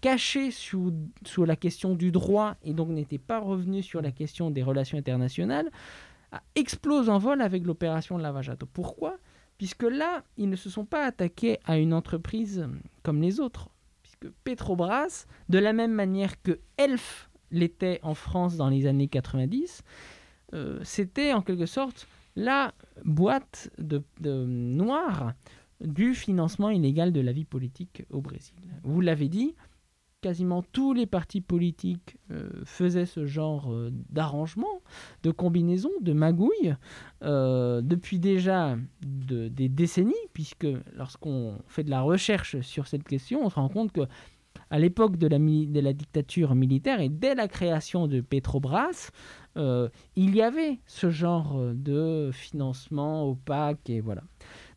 cachée 0.00 0.50
sous, 0.50 0.92
sous 1.24 1.44
la 1.44 1.54
question 1.54 1.94
du 1.94 2.10
droit 2.10 2.56
et 2.64 2.72
donc 2.72 2.88
n'était 2.88 3.18
pas 3.18 3.38
revenue 3.38 3.84
sur 3.84 4.02
la 4.02 4.10
question 4.10 4.50
des 4.50 4.64
relations 4.64 4.98
internationales, 4.98 5.70
explose 6.56 7.08
en 7.08 7.18
vol 7.18 7.42
avec 7.42 7.64
l'opération 7.64 8.18
de 8.18 8.24
Lavajato. 8.24 8.66
Pourquoi? 8.66 9.18
Puisque 9.58 9.84
là, 9.84 10.24
ils 10.36 10.48
ne 10.48 10.56
se 10.56 10.70
sont 10.70 10.84
pas 10.84 11.04
attaqués 11.04 11.58
à 11.64 11.78
une 11.78 11.94
entreprise 11.94 12.66
comme 13.02 13.22
les 13.22 13.40
autres, 13.40 13.70
puisque 14.02 14.30
Petrobras, 14.44 15.26
de 15.48 15.58
la 15.58 15.72
même 15.72 15.92
manière 15.92 16.40
que 16.42 16.60
Elf 16.76 17.30
l'était 17.50 18.00
en 18.02 18.14
France 18.14 18.56
dans 18.56 18.68
les 18.68 18.86
années 18.86 19.08
90, 19.08 19.82
euh, 20.54 20.78
c'était 20.82 21.32
en 21.32 21.42
quelque 21.42 21.66
sorte 21.66 22.06
la 22.34 22.74
boîte 23.04 23.70
de, 23.78 24.02
de 24.20 24.44
noire 24.44 25.32
du 25.80 26.14
financement 26.14 26.70
illégal 26.70 27.12
de 27.12 27.20
la 27.20 27.32
vie 27.32 27.44
politique 27.44 28.04
au 28.10 28.20
Brésil. 28.20 28.54
Vous 28.82 29.00
l'avez 29.00 29.28
dit, 29.28 29.54
quasiment 30.20 30.62
tous 30.72 30.92
les 30.92 31.06
partis 31.06 31.40
politiques 31.40 32.16
euh, 32.30 32.50
faisaient 32.64 33.06
ce 33.06 33.26
genre 33.26 33.72
euh, 33.72 33.90
d'arrangement, 34.10 34.80
de 35.22 35.30
combinaison, 35.30 35.90
de 36.00 36.12
magouille, 36.12 36.74
euh, 37.22 37.80
depuis 37.82 38.18
déjà 38.18 38.76
des 39.02 39.68
décennies, 39.68 40.14
puisque 40.32 40.66
lorsqu'on 40.94 41.58
fait 41.68 41.84
de 41.84 41.90
la 41.90 42.00
recherche 42.00 42.60
sur 42.60 42.86
cette 42.86 43.04
question, 43.04 43.44
on 43.44 43.50
se 43.50 43.56
rend 43.56 43.68
compte 43.68 43.92
que 43.92 44.02
à 44.70 44.78
l'époque 44.78 45.16
de 45.16 45.28
la, 45.80 45.92
dictature 45.92 46.54
militaire 46.54 47.00
et 47.00 47.08
dès 47.08 47.34
la 47.34 47.46
création 47.46 48.08
de 48.08 48.20
Petrobras, 48.20 49.10
il 49.54 50.34
y 50.34 50.42
avait 50.42 50.80
ce 50.86 51.10
genre 51.10 51.60
de 51.74 52.30
financement 52.32 53.28
opaque 53.28 53.88
et 53.90 54.00
voilà. 54.00 54.22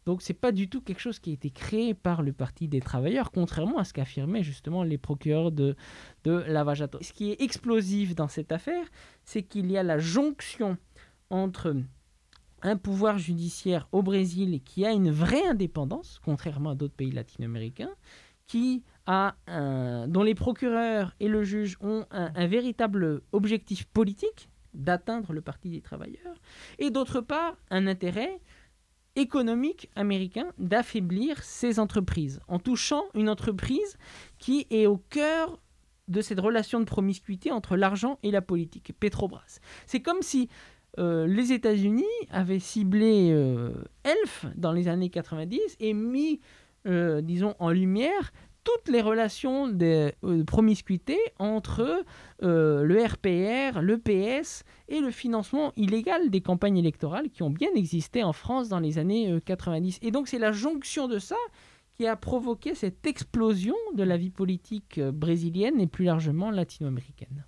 Donc 0.09 0.23
c'est 0.23 0.33
pas 0.33 0.51
du 0.51 0.69
tout 0.69 0.81
quelque 0.81 1.01
chose 1.01 1.19
qui 1.19 1.29
a 1.29 1.33
été 1.33 1.51
créé 1.51 1.93
par 1.93 2.23
le 2.23 2.33
Parti 2.33 2.67
des 2.67 2.79
travailleurs, 2.79 3.29
contrairement 3.29 3.77
à 3.77 3.83
ce 3.83 3.93
qu'affirmaient 3.93 4.41
justement 4.41 4.81
les 4.81 4.97
procureurs 4.97 5.51
de, 5.51 5.75
de 6.23 6.31
Lavajato. 6.47 6.97
Ce 7.03 7.13
qui 7.13 7.29
est 7.29 7.39
explosif 7.43 8.15
dans 8.15 8.27
cette 8.27 8.51
affaire, 8.51 8.87
c'est 9.23 9.43
qu'il 9.43 9.69
y 9.69 9.77
a 9.77 9.83
la 9.83 9.99
jonction 9.99 10.79
entre 11.29 11.75
un 12.63 12.75
pouvoir 12.75 13.19
judiciaire 13.19 13.87
au 13.91 14.01
Brésil 14.01 14.63
qui 14.65 14.83
a 14.83 14.93
une 14.93 15.11
vraie 15.11 15.45
indépendance, 15.45 16.19
contrairement 16.25 16.71
à 16.71 16.75
d'autres 16.75 16.95
pays 16.95 17.11
latino-américains, 17.11 17.91
dont 18.55 20.23
les 20.23 20.33
procureurs 20.33 21.13
et 21.19 21.27
le 21.27 21.43
juge 21.43 21.77
ont 21.81 22.07
un 22.09 22.47
véritable 22.47 23.21
objectif 23.31 23.85
politique 23.85 24.49
d'atteindre 24.73 25.33
le 25.33 25.41
Parti 25.41 25.69
des 25.69 25.81
travailleurs, 25.81 26.41
et 26.79 26.89
d'autre 26.89 27.21
part 27.21 27.57
un 27.69 27.85
intérêt 27.85 28.39
économique 29.15 29.89
américain 29.95 30.47
d'affaiblir 30.57 31.43
ces 31.43 31.79
entreprises 31.79 32.39
en 32.47 32.59
touchant 32.59 33.03
une 33.15 33.29
entreprise 33.29 33.97
qui 34.37 34.67
est 34.69 34.85
au 34.85 34.97
cœur 34.97 35.59
de 36.07 36.21
cette 36.21 36.39
relation 36.39 36.79
de 36.79 36.85
promiscuité 36.85 37.51
entre 37.51 37.75
l'argent 37.75 38.17
et 38.23 38.31
la 38.31 38.41
politique, 38.41 38.93
Petrobras. 38.99 39.59
C'est 39.85 40.01
comme 40.01 40.21
si 40.21 40.49
euh, 40.97 41.27
les 41.27 41.53
États-Unis 41.53 42.03
avaient 42.31 42.59
ciblé 42.59 43.29
euh, 43.31 43.71
Elf 44.03 44.45
dans 44.55 44.71
les 44.71 44.87
années 44.87 45.09
90 45.09 45.59
et 45.79 45.93
mis, 45.93 46.41
euh, 46.87 47.21
disons, 47.21 47.55
en 47.59 47.69
lumière 47.69 48.33
toutes 48.69 48.93
les 48.93 49.01
relations 49.01 49.67
de, 49.67 50.11
euh, 50.23 50.43
promiscuité 50.43 51.17
entre 51.37 52.03
euh, 52.43 52.83
le 52.83 53.03
RPR, 53.03 53.81
le 53.81 53.97
PS 53.97 54.63
et 54.87 54.99
le 54.99 55.11
financement 55.11 55.73
illégal 55.75 56.29
des 56.29 56.41
campagnes 56.41 56.77
électorales 56.77 57.29
qui 57.29 57.43
ont 57.43 57.49
bien 57.49 57.69
existé 57.75 58.23
en 58.23 58.33
France 58.33 58.69
dans 58.69 58.79
les 58.79 58.97
années 58.97 59.39
90. 59.45 59.99
Euh, 60.03 60.07
et 60.07 60.11
donc 60.11 60.27
c'est 60.27 60.39
la 60.39 60.51
jonction 60.51 61.07
de 61.07 61.19
ça 61.19 61.35
qui 61.93 62.07
a 62.07 62.15
provoqué 62.15 62.75
cette 62.75 63.05
explosion 63.07 63.75
de 63.95 64.03
la 64.03 64.17
vie 64.17 64.29
politique 64.29 64.99
brésilienne 64.99 65.79
et 65.81 65.87
plus 65.87 66.05
largement 66.05 66.49
latino-américaine. 66.51 67.45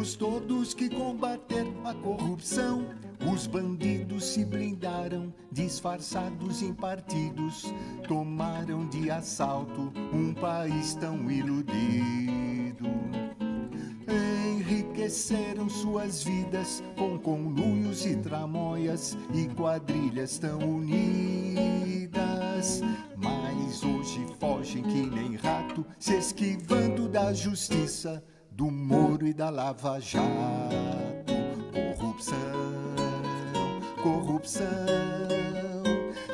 Temos 0.00 0.16
todos 0.16 0.72
que 0.72 0.88
combater 0.88 1.66
a 1.84 1.92
corrupção. 1.92 2.86
Os 3.30 3.46
bandidos 3.46 4.24
se 4.24 4.46
blindaram, 4.46 5.30
disfarçados 5.52 6.62
em 6.62 6.72
partidos, 6.72 7.66
tomaram 8.08 8.88
de 8.88 9.10
assalto 9.10 9.92
um 10.10 10.32
país 10.32 10.94
tão 10.94 11.30
iludido. 11.30 12.88
Enriqueceram 14.08 15.68
suas 15.68 16.24
vidas 16.24 16.82
com 16.96 17.18
conluios 17.18 18.06
e 18.06 18.16
tramóias 18.16 19.18
e 19.34 19.48
quadrilhas 19.48 20.38
tão 20.38 20.60
unidas. 20.60 21.10
Mas 23.18 23.84
hoje 23.84 24.26
fogem 24.40 24.82
que 24.82 25.02
nem 25.02 25.36
rato, 25.36 25.84
se 25.98 26.14
esquivando 26.14 27.06
da 27.06 27.34
justiça 27.34 28.24
do 28.60 28.70
Moro 28.70 29.26
e 29.26 29.32
da 29.32 29.48
Lava 29.48 29.98
Jato. 29.98 30.20
Corrupção, 31.96 32.36
corrupção. 34.02 34.66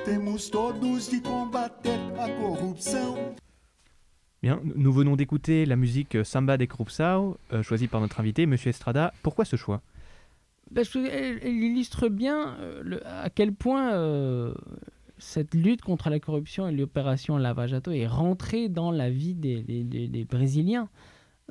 Temos 0.04 0.48
todos 0.50 1.08
de 1.08 1.20
combater 1.20 2.00
a 2.18 2.28
corrupção. 2.40 3.14
Bien, 4.42 4.58
nous 4.64 4.92
venons 4.92 5.14
d'écouter 5.16 5.66
la 5.66 5.76
musique 5.76 6.24
Samba 6.24 6.56
des 6.56 6.66
Corrupção, 6.66 7.36
euh, 7.52 7.62
choisie 7.62 7.86
par 7.86 8.00
notre 8.00 8.18
invité, 8.18 8.44
Monsieur 8.46 8.70
Estrada. 8.70 9.12
Pourquoi 9.22 9.44
ce 9.44 9.54
choix? 9.54 9.80
Parce 10.74 10.88
qu'elle 10.90 11.38
elle 11.44 11.46
illustre 11.62 12.08
bien 12.08 12.56
euh, 12.58 12.82
le- 12.84 13.06
à 13.06 13.30
quel 13.30 13.52
point 13.52 13.92
euh, 13.92 14.52
cette 15.16 15.54
lutte 15.54 15.82
contre 15.82 16.10
la 16.10 16.18
corruption 16.18 16.66
et 16.66 16.72
l'opération 16.72 17.38
Lava 17.38 17.68
Jato 17.68 17.92
est 17.92 18.08
rentrée 18.08 18.68
dans 18.68 18.90
la 18.90 19.10
vie 19.10 19.34
des, 19.34 19.62
des- 19.62 19.84
des- 19.84 20.08
des 20.08 20.24
Brésiliens. 20.24 20.88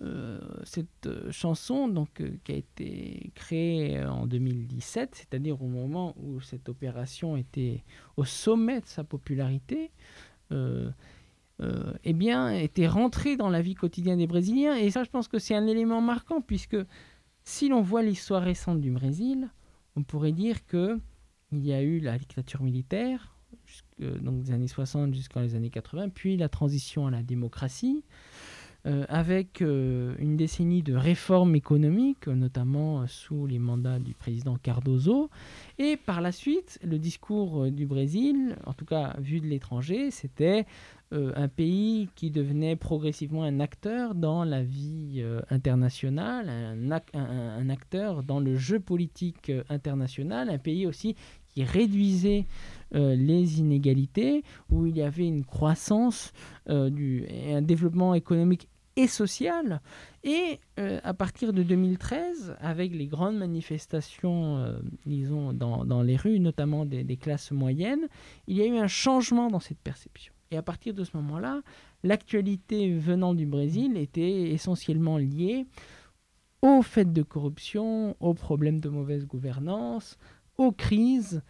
Euh, 0.02 0.42
cette 0.66 1.08
euh, 1.08 1.32
chanson 1.32 1.88
donc, 1.88 2.20
euh, 2.20 2.32
qui 2.44 2.52
a 2.52 2.56
été 2.56 3.32
créée 3.34 4.04
en 4.04 4.28
2017, 4.28 5.16
c'est-à-dire 5.16 5.62
au 5.62 5.68
moment 5.68 6.14
où 6.18 6.42
cette 6.42 6.68
opération 6.68 7.38
était 7.38 7.86
au 8.18 8.26
sommet 8.26 8.82
de 8.82 8.86
sa 8.88 9.06
popularité, 9.06 9.92
eh 10.52 12.14
bien, 12.14 12.50
était 12.50 12.88
rentrée 12.88 13.38
dans 13.38 13.50
la 13.50 13.62
vie 13.62 13.76
quotidienne 13.76 14.18
des 14.18 14.28
Brésiliens. 14.28 14.76
Et 14.76 14.92
ça, 14.92 15.04
je 15.06 15.10
pense 15.10 15.30
que 15.30 15.40
c'est 15.40 15.56
un 15.56 15.66
élément 15.66 16.02
marquant, 16.02 16.42
puisque 16.42 16.78
si 17.44 17.70
l'on 17.70 17.82
voit 17.82 18.04
l'histoire 18.04 18.44
récente 18.44 18.82
du 18.82 18.92
Brésil, 18.92 19.50
on 19.96 20.04
pourrait 20.04 20.34
dire 20.34 20.66
que 20.66 21.00
il 21.52 21.66
y 21.66 21.74
a 21.74 21.82
eu 21.82 22.00
la 22.00 22.18
dictature 22.18 22.62
militaire, 22.62 23.38
donc 24.00 24.44
des 24.44 24.52
années 24.52 24.68
60 24.68 25.14
jusqu'aux 25.14 25.40
les 25.40 25.56
années 25.56 25.70
80, 25.70 26.10
puis 26.10 26.36
la 26.38 26.50
transition 26.50 27.08
à 27.08 27.12
la 27.12 27.24
démocratie, 27.24 28.04
euh, 28.86 29.04
avec 29.10 29.62
euh, 29.62 30.14
une 30.20 30.38
décennie 30.38 30.84
de 30.84 30.94
réformes 30.94 31.56
économiques, 31.56 32.28
notamment 32.28 33.02
euh, 33.02 33.06
sous 33.08 33.48
les 33.48 33.58
mandats 33.58 33.98
du 33.98 34.14
président 34.14 34.58
Cardoso. 34.58 35.30
Et 35.80 35.98
par 35.98 36.22
la 36.22 36.32
suite, 36.32 36.80
le 36.84 37.00
discours 37.00 37.72
du 37.72 37.88
Brésil, 37.88 38.56
en 38.66 38.74
tout 38.74 38.86
cas 38.86 39.16
vu 39.20 39.40
de 39.40 39.48
l'étranger, 39.48 40.12
c'était 40.12 40.66
un 41.12 41.48
pays 41.48 42.10
qui 42.16 42.30
devenait 42.30 42.76
progressivement 42.76 43.44
un 43.44 43.60
acteur 43.60 44.16
dans 44.16 44.44
la 44.44 44.64
vie 44.64 45.24
internationale, 45.50 46.50
un, 46.50 46.90
ac- 46.90 47.14
un- 47.14 47.58
un 47.60 47.70
acteur 47.70 48.24
dans 48.24 48.40
le 48.40 48.56
jeu 48.56 48.80
politique 48.80 49.52
international, 49.70 50.50
un 50.50 50.58
pays 50.58 50.88
aussi 50.88 51.16
qui 51.48 51.64
réduisait 51.64 52.48
les 52.92 53.60
inégalités, 53.60 54.44
où 54.70 54.88
il 54.88 54.98
y 54.98 55.04
avait 55.04 55.28
une 55.28 55.46
croissance 55.46 56.34
du, 56.68 57.26
et 57.30 57.54
un 57.54 57.62
développement 57.62 58.14
économique 58.14 58.68
et 58.96 59.08
social. 59.08 59.82
Et 60.24 60.60
euh, 60.80 61.00
à 61.04 61.14
partir 61.14 61.54
de 61.54 61.64
2013, 61.64 62.56
avec 62.60 62.94
les 62.94 63.08
grandes 63.08 63.38
manifestations, 63.38 64.58
euh, 64.58 64.80
disons, 65.06 65.54
dans, 65.54 65.86
dans 65.86 66.02
les 66.02 66.16
rues, 66.16 66.40
notamment 66.40 66.86
des, 66.86 67.04
des 67.04 67.18
classes 67.18 67.52
moyennes, 67.52 68.08
il 68.48 68.58
y 68.58 68.62
a 68.62 68.66
eu 68.66 68.78
un 68.78 68.88
changement 68.88 69.50
dans 69.50 69.60
cette 69.60 69.80
perception. 69.80 70.34
Et 70.52 70.58
à 70.58 70.62
partir 70.62 70.94
de 70.94 71.04
ce 71.04 71.18
moment-là, 71.18 71.62
l'actualité 72.04 72.94
venant 72.98 73.34
du 73.34 73.46
Brésil 73.46 73.98
était 73.98 74.52
essentiellement 74.52 75.18
liée 75.18 75.66
aux 76.62 76.82
faits 76.82 77.12
de 77.12 77.24
corruption, 77.24 78.16
aux 78.20 78.34
problèmes 78.34 78.80
de 78.80 78.90
mauvaise 78.90 79.26
gouvernance, 79.26 80.18
aux 80.58 80.72
crises, 80.72 81.42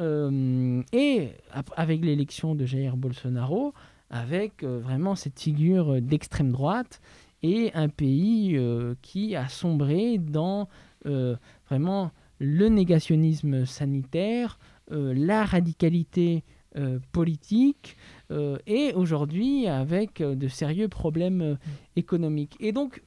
euh, 0.00 0.82
et 0.92 1.30
avec 1.76 2.04
l'élection 2.04 2.54
de 2.54 2.66
Jair 2.66 2.96
Bolsonaro, 2.96 3.74
avec 4.14 4.62
euh, 4.62 4.78
vraiment 4.78 5.14
cette 5.16 5.38
figure 5.40 6.00
d'extrême 6.00 6.52
droite 6.52 7.00
et 7.42 7.72
un 7.74 7.88
pays 7.88 8.56
euh, 8.56 8.94
qui 9.02 9.34
a 9.36 9.48
sombré 9.48 10.18
dans 10.18 10.68
euh, 11.06 11.36
vraiment 11.68 12.10
le 12.38 12.68
négationnisme 12.68 13.66
sanitaire, 13.66 14.58
euh, 14.92 15.12
la 15.16 15.44
radicalité 15.44 16.44
euh, 16.76 16.98
politique 17.12 17.96
euh, 18.30 18.56
et 18.66 18.92
aujourd'hui 18.94 19.66
avec 19.66 20.20
euh, 20.20 20.34
de 20.34 20.48
sérieux 20.48 20.88
problèmes 20.88 21.42
euh, 21.42 21.54
économiques. 21.96 22.56
Et 22.60 22.72
donc, 22.72 23.02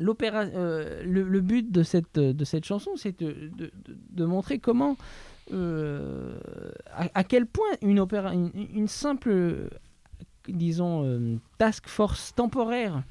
l'opéra- 0.00 0.44
euh, 0.54 1.02
le, 1.04 1.22
le 1.22 1.40
but 1.40 1.70
de 1.70 1.82
cette, 1.82 2.18
de 2.18 2.44
cette 2.44 2.64
chanson, 2.64 2.92
c'est 2.96 3.18
de, 3.20 3.50
de- 3.56 3.72
de- 3.86 3.96
de 4.10 4.24
montrer 4.24 4.58
comment, 4.58 4.96
euh, 5.52 6.38
à, 6.92 7.24
quel 7.24 7.46
point 7.46 7.66
une, 7.82 8.00
opéra, 8.00 8.32
une, 8.34 8.88
simple, 8.88 9.68
disons, 10.48 11.04
euh, 11.04 11.36
task 11.58 11.86
force 11.86 12.34
temporaire, 12.34 13.02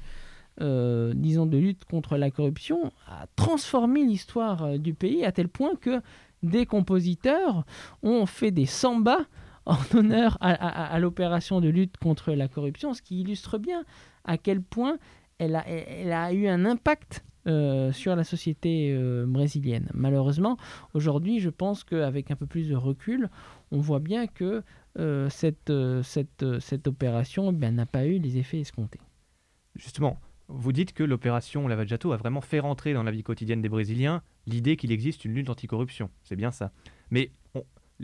euh, 0.60 1.12
disons, 1.14 1.46
de 1.46 1.58
lutte 1.58 1.84
contre 1.84 2.16
la 2.16 2.30
corruption, 2.30 2.92
a 3.06 3.26
transformé 3.36 4.04
l'histoire 4.04 4.78
du 4.78 4.94
pays 4.94 5.24
à 5.24 5.32
tel 5.32 5.48
point 5.48 5.74
que 5.76 6.00
des 6.42 6.66
compositeurs 6.66 7.64
ont 8.02 8.26
fait 8.26 8.50
des 8.50 8.66
sambas 8.66 9.24
en 9.66 9.78
honneur 9.96 10.36
à, 10.40 10.98
l'opération 10.98 11.60
de 11.60 11.68
lutte 11.68 11.96
contre 11.96 12.32
la 12.32 12.48
corruption, 12.48 12.94
ce 12.94 13.02
qui 13.02 13.20
illustre 13.20 13.58
bien 13.58 13.84
à 14.24 14.38
quel 14.38 14.60
point 14.60 14.98
elle 15.38 15.56
a 15.56 16.32
eu 16.32 16.46
un 16.48 16.64
impact 16.64 17.24
euh, 17.46 17.92
sur 17.92 18.16
la 18.16 18.24
société 18.24 18.92
euh, 18.92 19.26
brésilienne. 19.26 19.90
Malheureusement, 19.94 20.56
aujourd'hui, 20.94 21.40
je 21.40 21.50
pense 21.50 21.84
qu'avec 21.84 22.30
un 22.30 22.36
peu 22.36 22.46
plus 22.46 22.68
de 22.68 22.76
recul, 22.76 23.28
on 23.70 23.80
voit 23.80 24.00
bien 24.00 24.26
que 24.26 24.62
euh, 24.98 25.28
cette, 25.28 25.72
cette, 26.02 26.58
cette 26.60 26.86
opération 26.86 27.52
eh 27.52 27.70
n'a 27.70 27.86
pas 27.86 28.06
eu 28.06 28.18
les 28.18 28.38
effets 28.38 28.60
escomptés. 28.60 29.00
Justement, 29.76 30.18
vous 30.48 30.72
dites 30.72 30.92
que 30.92 31.02
l'opération 31.02 31.68
Lava 31.68 31.84
Jato 31.84 32.12
a 32.12 32.16
vraiment 32.16 32.40
fait 32.40 32.60
rentrer 32.60 32.94
dans 32.94 33.02
la 33.02 33.10
vie 33.10 33.22
quotidienne 33.22 33.60
des 33.60 33.68
Brésiliens 33.68 34.22
l'idée 34.46 34.76
qu'il 34.76 34.92
existe 34.92 35.24
une 35.24 35.34
lutte 35.34 35.50
anticorruption. 35.50 36.10
C'est 36.22 36.36
bien 36.36 36.50
ça. 36.50 36.72
Mais 37.10 37.30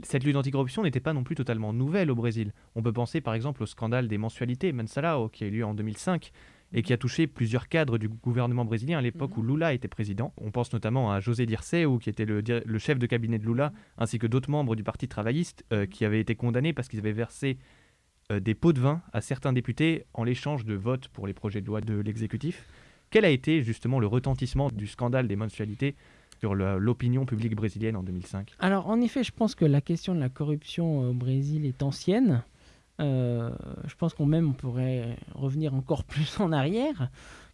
cette 0.03 0.25
lutte 0.25 0.37
anticorruption 0.37 0.83
n'était 0.83 1.01
pas 1.01 1.13
non 1.13 1.25
plus 1.25 1.35
totalement 1.35 1.73
nouvelle 1.73 2.11
au 2.11 2.15
Brésil. 2.15 2.53
On 2.75 2.83
peut 2.83 2.93
penser 2.93 3.21
par 3.21 3.35
exemple 3.35 3.63
au 3.63 3.67
scandale 3.67 4.09
des 4.09 4.19
mensualités 4.19 4.73
Mensalao 4.73 5.29
qui 5.29 5.45
a 5.45 5.47
eu 5.47 5.51
lieu 5.51 5.65
en 5.65 5.75
2005 5.75 6.33
et 6.73 6.83
qui 6.83 6.93
a 6.93 6.97
touché 6.97 7.27
plusieurs 7.27 7.69
cadres 7.69 7.99
du 7.99 8.09
gouvernement 8.09 8.65
brésilien 8.65 8.99
à 8.99 9.03
l'époque 9.03 9.37
où 9.37 9.43
Lula 9.43 9.73
était 9.73 9.89
président. 9.89 10.33
On 10.41 10.51
pense 10.51 10.73
notamment 10.73 11.13
à 11.13 11.21
José 11.21 11.47
Dirceu, 11.47 11.99
qui 11.99 12.11
était 12.11 12.25
le, 12.25 12.79
chef 12.79 12.99
de 12.99 13.07
cabinet 13.07 13.39
de 13.39 13.47
Lula, 13.47 13.73
ainsi 13.99 14.19
que 14.19 14.27
d'autres 14.27 14.51
membres 14.51 14.77
du 14.77 14.85
Parti 14.85 15.09
travailliste 15.09 15.65
euh, 15.73 15.87
qui 15.87 16.05
avaient 16.05 16.21
été 16.21 16.35
condamnés 16.35 16.73
parce 16.73 16.89
qu'ils 16.89 17.01
avaient 17.01 17.13
versé 17.13 17.59
euh, 18.31 18.41
des 18.41 18.55
pots 18.55 18.73
de 18.73 18.81
vin 18.81 19.03
à 19.13 19.21
certains 19.21 19.53
députés 19.53 20.05
en 20.15 20.25
l'échange 20.25 20.65
de 20.65 20.75
votes 20.75 21.09
pour 21.09 21.27
les 21.27 21.35
projets 21.35 21.61
de 21.61 21.67
loi 21.67 21.81
de 21.81 21.95
l'exécutif. 21.95 22.65
Quel 23.11 23.25
a 23.25 23.31
été 23.31 23.63
justement 23.63 23.99
le 23.99 24.07
retentissement 24.07 24.69
du 24.69 24.87
scandale 24.87 25.27
des 25.27 25.37
mensualités 25.37 25.97
sur 26.39 26.55
l'opinion 26.55 27.27
publique 27.27 27.55
brésilienne 27.55 27.97
en 27.97 28.03
2005 28.03 28.55
Alors, 28.61 28.89
en 28.89 29.01
effet, 29.01 29.23
je 29.23 29.33
pense 29.33 29.55
que 29.55 29.67
la 29.67 29.81
question 29.81 30.15
de 30.15 30.21
la 30.21 30.31
corruption 30.31 31.11
au 31.11 31.13
Brésil 31.13 31.67
est 31.67 31.83
ancienne. 31.83 32.43
Euh, 33.01 33.51
je 33.87 33.95
pense 33.95 34.15
qu'on 34.15 34.27
même 34.27 34.51
on 34.51 34.53
pourrait 34.53 35.17
revenir 35.35 35.75
encore 35.75 36.05
plus 36.13 36.39
en 36.41 36.53
arrière, 36.53 37.11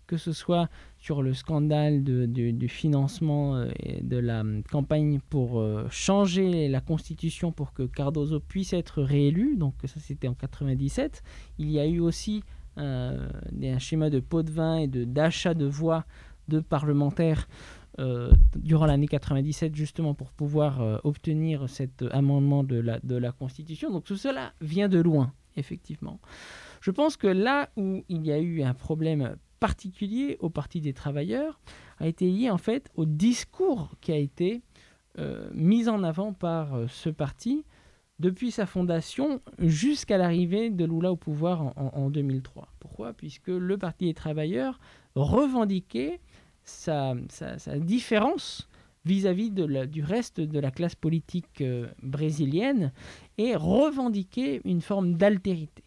que 0.07 0.17
ce 0.17 0.33
soit 0.33 0.69
sur 0.99 1.23
le 1.23 1.35
scandale 1.35 2.03
du 2.03 2.69
financement 2.69 3.57
euh, 3.57 3.69
et 3.81 4.03
de 4.03 4.17
la 4.17 4.41
hum, 4.41 4.63
campagne 4.65 5.21
pour 5.31 5.61
euh, 5.61 5.87
changer 5.91 6.69
la 6.69 6.81
constitution 6.81 7.53
pour 7.53 7.73
que 7.73 7.85
Cardoso 7.85 8.41
puisse 8.41 8.73
être 8.73 9.03
réélu. 9.03 9.57
Donc 9.57 9.75
ça, 9.85 10.01
c'était 10.01 10.29
en 10.29 10.35
97. 10.35 11.23
Il 11.59 11.71
y 11.71 11.79
a 11.79 11.87
eu 11.87 12.01
aussi 12.01 12.43
euh, 12.79 13.29
un 13.63 13.79
schéma 13.79 14.11
de 14.11 14.21
pot 14.21 14.43
de 14.43 14.51
vin 14.51 14.77
et 14.79 14.87
d'achat 14.87 15.55
de 15.55 15.67
voix 15.67 16.05
de 16.49 16.61
parlementaires 16.61 17.49
euh, 17.99 18.33
durant 18.57 18.87
l'année 18.87 19.09
97 19.09 19.75
justement 19.75 20.15
pour 20.15 20.31
pouvoir 20.31 20.81
euh, 20.81 20.99
obtenir 21.05 21.69
cet 21.69 22.05
amendement 22.11 22.63
de 22.63 22.77
la, 22.77 23.01
de 23.01 23.17
la 23.17 23.33
Constitution. 23.33 23.91
Donc 23.91 24.05
tout 24.05 24.17
cela 24.17 24.53
vient 24.61 24.89
de 24.89 24.99
loin, 24.99 25.33
effectivement. 25.57 26.21
Je 26.81 26.91
pense 26.91 27.17
que 27.17 27.27
là 27.27 27.71
où 27.77 28.05
il 28.09 28.27
y 28.27 28.33
a 28.33 28.39
eu 28.39 28.63
un 28.63 28.75
problème 28.75 29.37
particulier 29.61 30.37
au 30.41 30.51
Parti 30.51 30.81
des 30.81 30.93
travailleurs 30.93 31.59
a 31.99 32.07
été 32.07 32.31
lié 32.31 32.51
en 32.51 32.59
fait 32.59 32.91
au 32.95 33.07
discours 33.07 33.91
qui 34.01 34.13
a 34.13 34.17
été 34.17 34.63
euh, 35.19 35.49
mis 35.55 35.89
en 35.89 36.03
avant 36.03 36.35
par 36.35 36.75
euh, 36.75 36.87
ce 36.89 37.09
parti 37.09 37.65
depuis 38.19 38.51
sa 38.51 38.67
fondation 38.67 39.41
jusqu'à 39.59 40.19
l'arrivée 40.19 40.71
de 40.71 40.85
Lula 40.85 41.13
au 41.13 41.17
pouvoir 41.17 41.73
en 41.77 42.09
2003. 42.09 42.69
Pourquoi? 42.81 43.13
Puisque 43.13 43.49
le 43.49 43.77
Parti 43.77 44.07
des 44.07 44.15
travailleurs 44.15 44.81
revendiquait 45.15 46.21
sa, 46.67 47.15
sa- 47.29 47.79
différence 47.79 48.69
vis-à-vis 49.05 49.51
du 49.51 50.03
reste 50.03 50.41
de 50.41 50.59
la 50.59 50.71
classe 50.71 50.97
politique 50.97 51.61
euh, 51.61 51.87
brésilienne 52.03 52.93
et 53.39 53.55
revendiquait 53.55 54.61
une 54.65 54.81
forme 54.81 55.15
d'altérité 55.15 55.85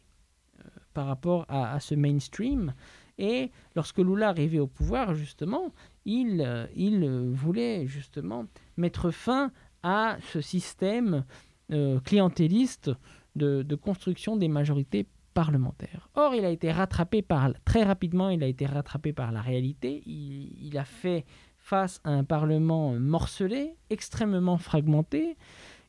euh, 0.60 0.70
par 0.94 1.08
rapport 1.08 1.46
à, 1.50 1.80
ce 1.82 1.96
mainstream. 1.96 2.74
Et 3.18 3.52
lorsque 3.76 3.98
Lula 3.98 4.30
arrivait 4.30 4.60
au 4.60 4.68
pouvoir, 4.68 5.14
justement, 5.16 5.74
il, 6.06 6.42
euh, 6.42 6.66
il 6.78 7.06
voulait 7.34 7.86
justement 7.86 8.46
mettre 8.78 9.12
fin 9.12 9.52
à 9.84 10.18
ce 10.32 10.42
système 10.42 11.24
clientéliste 12.04 12.90
de, 13.36 13.62
de 13.62 13.76
construction 13.76 14.38
des 14.38 14.48
majorités 14.48 15.06
Or, 16.16 16.36
il 16.36 16.46
a 16.46 16.50
été 16.50 16.72
rattrapé 16.72 17.22
par, 17.22 17.52
très 17.66 17.84
rapidement, 17.84 18.30
il 18.30 18.44
a 18.44 18.48
été 18.48 18.66
rattrapé 18.66 19.14
par 19.14 19.32
la 19.32 19.42
réalité. 19.42 20.04
Il, 20.06 20.78
a 20.78 20.86
fait 20.86 21.26
face 21.58 22.02
à 22.04 22.12
un 22.12 22.24
Parlement 22.24 22.94
morcelé, 23.00 23.76
extrêmement 23.90 24.58
fragmenté. 24.58 25.38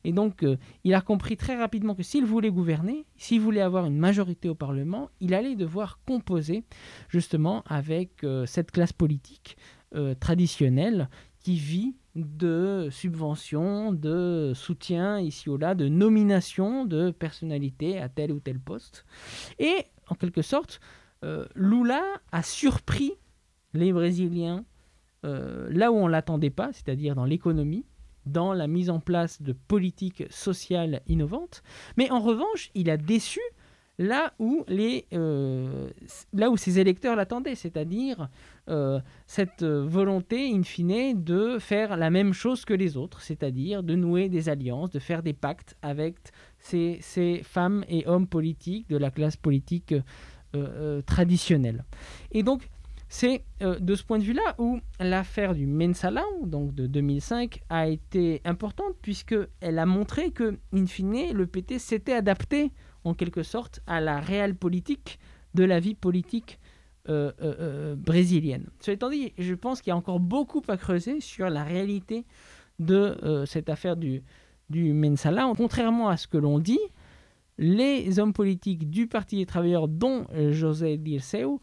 Et 0.04 0.12
donc, 0.12 0.42
euh, 0.42 0.56
il 0.84 0.94
a 0.94 1.00
compris 1.00 1.36
très 1.36 1.56
rapidement 1.56 1.94
que 1.94 2.02
s'il 2.02 2.24
voulait 2.24 2.50
gouverner, 2.50 3.04
s'il 3.16 3.40
voulait 3.40 3.60
avoir 3.60 3.84
une 3.86 3.98
majorité 3.98 4.48
au 4.48 4.54
Parlement, 4.54 5.10
il 5.20 5.34
allait 5.34 5.56
devoir 5.56 5.98
composer 6.06 6.64
justement 7.08 7.62
avec 7.66 8.24
euh, 8.24 8.46
cette 8.46 8.70
classe 8.70 8.94
politique 8.94 9.56
euh, 9.94 10.14
traditionnelle 10.14 11.10
qui 11.40 11.56
vit 11.56 11.94
de 12.16 12.88
subventions, 12.90 13.92
de 13.92 14.52
soutien 14.54 15.20
ici 15.20 15.48
ou 15.48 15.56
là, 15.56 15.74
de 15.74 15.88
nomination 15.88 16.84
de 16.84 17.10
personnalités 17.10 17.98
à 17.98 18.08
tel 18.08 18.32
ou 18.32 18.40
tel 18.40 18.58
poste. 18.58 19.04
Et 19.58 19.86
en 20.08 20.14
quelque 20.14 20.42
sorte, 20.42 20.80
euh, 21.24 21.46
Lula 21.54 22.02
a 22.32 22.42
surpris 22.42 23.12
les 23.74 23.92
Brésiliens 23.92 24.64
euh, 25.24 25.68
là 25.70 25.92
où 25.92 25.96
on 25.96 26.06
ne 26.06 26.12
l'attendait 26.12 26.50
pas, 26.50 26.72
c'est-à-dire 26.72 27.14
dans 27.14 27.26
l'économie, 27.26 27.84
dans 28.26 28.52
la 28.52 28.66
mise 28.66 28.90
en 28.90 29.00
place 29.00 29.42
de 29.42 29.52
politiques 29.52 30.24
sociales 30.30 31.02
innovantes. 31.06 31.62
Mais 31.96 32.10
en 32.10 32.20
revanche, 32.20 32.70
il 32.74 32.90
a 32.90 32.96
déçu 32.96 33.40
là 34.00 34.32
où, 34.38 34.64
les, 34.66 35.04
euh, 35.12 35.90
là 36.32 36.48
où 36.48 36.56
ses 36.56 36.78
électeurs 36.78 37.16
l'attendaient, 37.16 37.54
c'est-à-dire 37.54 38.30
euh, 38.70 38.98
cette 39.26 39.62
volonté, 39.62 40.50
in 40.50 40.62
fine, 40.62 41.22
de 41.22 41.58
faire 41.58 41.98
la 41.98 42.08
même 42.08 42.32
chose 42.32 42.64
que 42.64 42.72
les 42.72 42.96
autres, 42.96 43.20
c'est-à-dire 43.20 43.82
de 43.82 43.94
nouer 43.94 44.30
des 44.30 44.48
alliances, 44.48 44.88
de 44.88 44.98
faire 44.98 45.22
des 45.22 45.34
pactes 45.34 45.76
avec 45.82 46.16
ces, 46.58 46.96
ces 47.02 47.42
femmes 47.44 47.84
et 47.90 48.06
hommes 48.06 48.26
politiques 48.26 48.88
de 48.88 48.96
la 48.96 49.10
classe 49.10 49.36
politique 49.36 49.94
euh, 50.54 51.02
traditionnelle. 51.02 51.84
Et 52.32 52.42
donc, 52.42 52.70
c'est 53.10 53.44
de 53.60 53.94
ce 53.96 54.04
point 54.04 54.18
de 54.18 54.24
vue-là 54.24 54.54
où 54.58 54.78
l'affaire 55.00 55.54
du 55.54 55.66
Mensalão, 55.66 56.46
donc 56.46 56.74
de 56.74 56.86
2005, 56.86 57.60
a 57.68 57.88
été 57.88 58.40
importante 58.44 58.94
puisqu'elle 59.02 59.78
a 59.80 59.84
montré 59.84 60.30
que, 60.30 60.56
in 60.72 60.86
fine, 60.86 61.32
le 61.32 61.46
PT 61.46 61.78
s'était 61.78 62.14
adapté 62.14 62.70
en 63.04 63.14
quelque 63.14 63.42
sorte 63.42 63.80
à 63.86 64.00
la 64.00 64.20
réelle 64.20 64.54
politique 64.54 65.18
de 65.54 65.64
la 65.64 65.80
vie 65.80 65.94
politique 65.94 66.58
euh, 67.08 67.32
euh, 67.42 67.54
euh, 67.60 67.96
brésilienne. 67.96 68.66
Cela 68.80 68.94
étant 68.94 69.10
dit, 69.10 69.32
je 69.38 69.54
pense 69.54 69.80
qu'il 69.80 69.90
y 69.90 69.92
a 69.92 69.96
encore 69.96 70.20
beaucoup 70.20 70.62
à 70.68 70.76
creuser 70.76 71.20
sur 71.20 71.48
la 71.48 71.64
réalité 71.64 72.24
de 72.78 73.44
cette 73.46 73.68
affaire 73.68 73.96
du, 73.96 74.22
du 74.70 74.92
Mensala. 74.94 75.50
Contrairement 75.56 76.08
à 76.08 76.16
ce 76.16 76.26
que 76.26 76.38
l'on 76.38 76.58
dit, 76.58 76.78
les 77.58 78.18
hommes 78.18 78.32
politiques 78.32 78.88
du 78.88 79.06
Parti 79.06 79.36
des 79.36 79.44
travailleurs, 79.44 79.86
dont 79.86 80.26
José 80.50 80.96
Dirceu, 80.96 81.58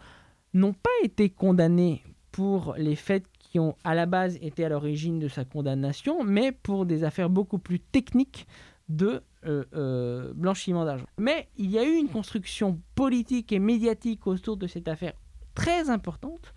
n'ont 0.54 0.74
pas 0.74 0.90
été 1.04 1.30
condamnés 1.30 2.04
pour 2.32 2.76
les 2.78 2.96
faits 2.96 3.26
qui 3.40 3.60
ont 3.60 3.76
à 3.84 3.96
la 3.96 4.06
base 4.06 4.38
été 4.42 4.66
à 4.66 4.70
l'origine 4.70 5.18
de 5.18 5.28
sa 5.28 5.46
condamnation, 5.46 6.24
mais 6.24 6.52
pour 6.52 6.86
des 6.86 7.04
affaires 7.04 7.30
beaucoup 7.30 7.58
plus 7.58 7.80
techniques 7.80 8.48
de 8.90 9.22
euh, 9.48 9.64
euh, 9.76 10.34
blanchiment 10.34 10.86
d'argent. 10.86 11.06
Mais 11.18 11.48
il 11.58 11.72
y 11.72 11.80
a 11.80 11.84
eu 11.84 11.96
une 11.96 12.10
construction 12.10 12.82
politique 12.96 13.52
et 13.52 13.60
médiatique 13.60 14.28
autour 14.28 14.58
de 14.58 14.68
cette 14.68 14.88
affaire 14.88 15.14
très 15.56 15.90
importante 15.90 16.54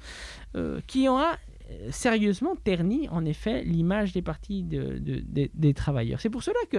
euh, 0.56 0.80
qui 0.86 1.06
a 1.06 1.38
sérieusement 1.90 2.56
terni 2.56 3.08
en 3.10 3.24
effet 3.24 3.62
l'image 3.62 4.12
des 4.12 4.22
partis 4.22 4.64
des 4.64 5.74
travailleurs. 5.74 6.20
C'est 6.20 6.30
pour 6.30 6.42
cela 6.42 6.58
que 6.68 6.78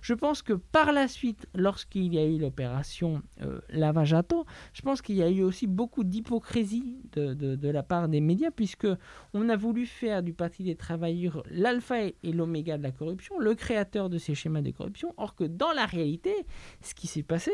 je 0.00 0.14
pense 0.14 0.42
que 0.42 0.52
par 0.52 0.92
la 0.92 1.08
suite, 1.08 1.46
lorsqu'il 1.54 2.12
y 2.14 2.18
a 2.18 2.24
eu 2.24 2.38
l'opération 2.38 3.22
euh, 3.42 3.60
Lavajato, 3.70 4.46
je 4.72 4.82
pense 4.82 5.02
qu'il 5.02 5.16
y 5.16 5.22
a 5.22 5.30
eu 5.30 5.42
aussi 5.42 5.66
beaucoup 5.66 6.04
d'hypocrisie 6.04 6.98
de, 7.12 7.70
la 7.70 7.82
part 7.82 8.08
des 8.08 8.20
médias, 8.20 8.50
puisque 8.50 8.88
on 9.34 9.48
a 9.48 9.56
voulu 9.56 9.86
faire 9.86 10.22
du 10.22 10.32
Parti 10.32 10.64
des 10.64 10.76
travailleurs 10.76 11.42
l'alpha 11.50 12.04
et 12.04 12.32
l'oméga 12.32 12.78
de 12.78 12.82
la 12.82 12.92
corruption, 12.92 13.38
le 13.38 13.54
créateur 13.54 14.10
de 14.10 14.18
ces 14.18 14.34
schémas 14.34 14.62
de 14.62 14.70
corruption, 14.70 15.14
or 15.16 15.34
que 15.34 15.44
dans 15.44 15.72
la 15.72 15.86
réalité, 15.86 16.34
ce 16.82 16.94
qui 16.94 17.06
s'est 17.06 17.22
passé, 17.22 17.52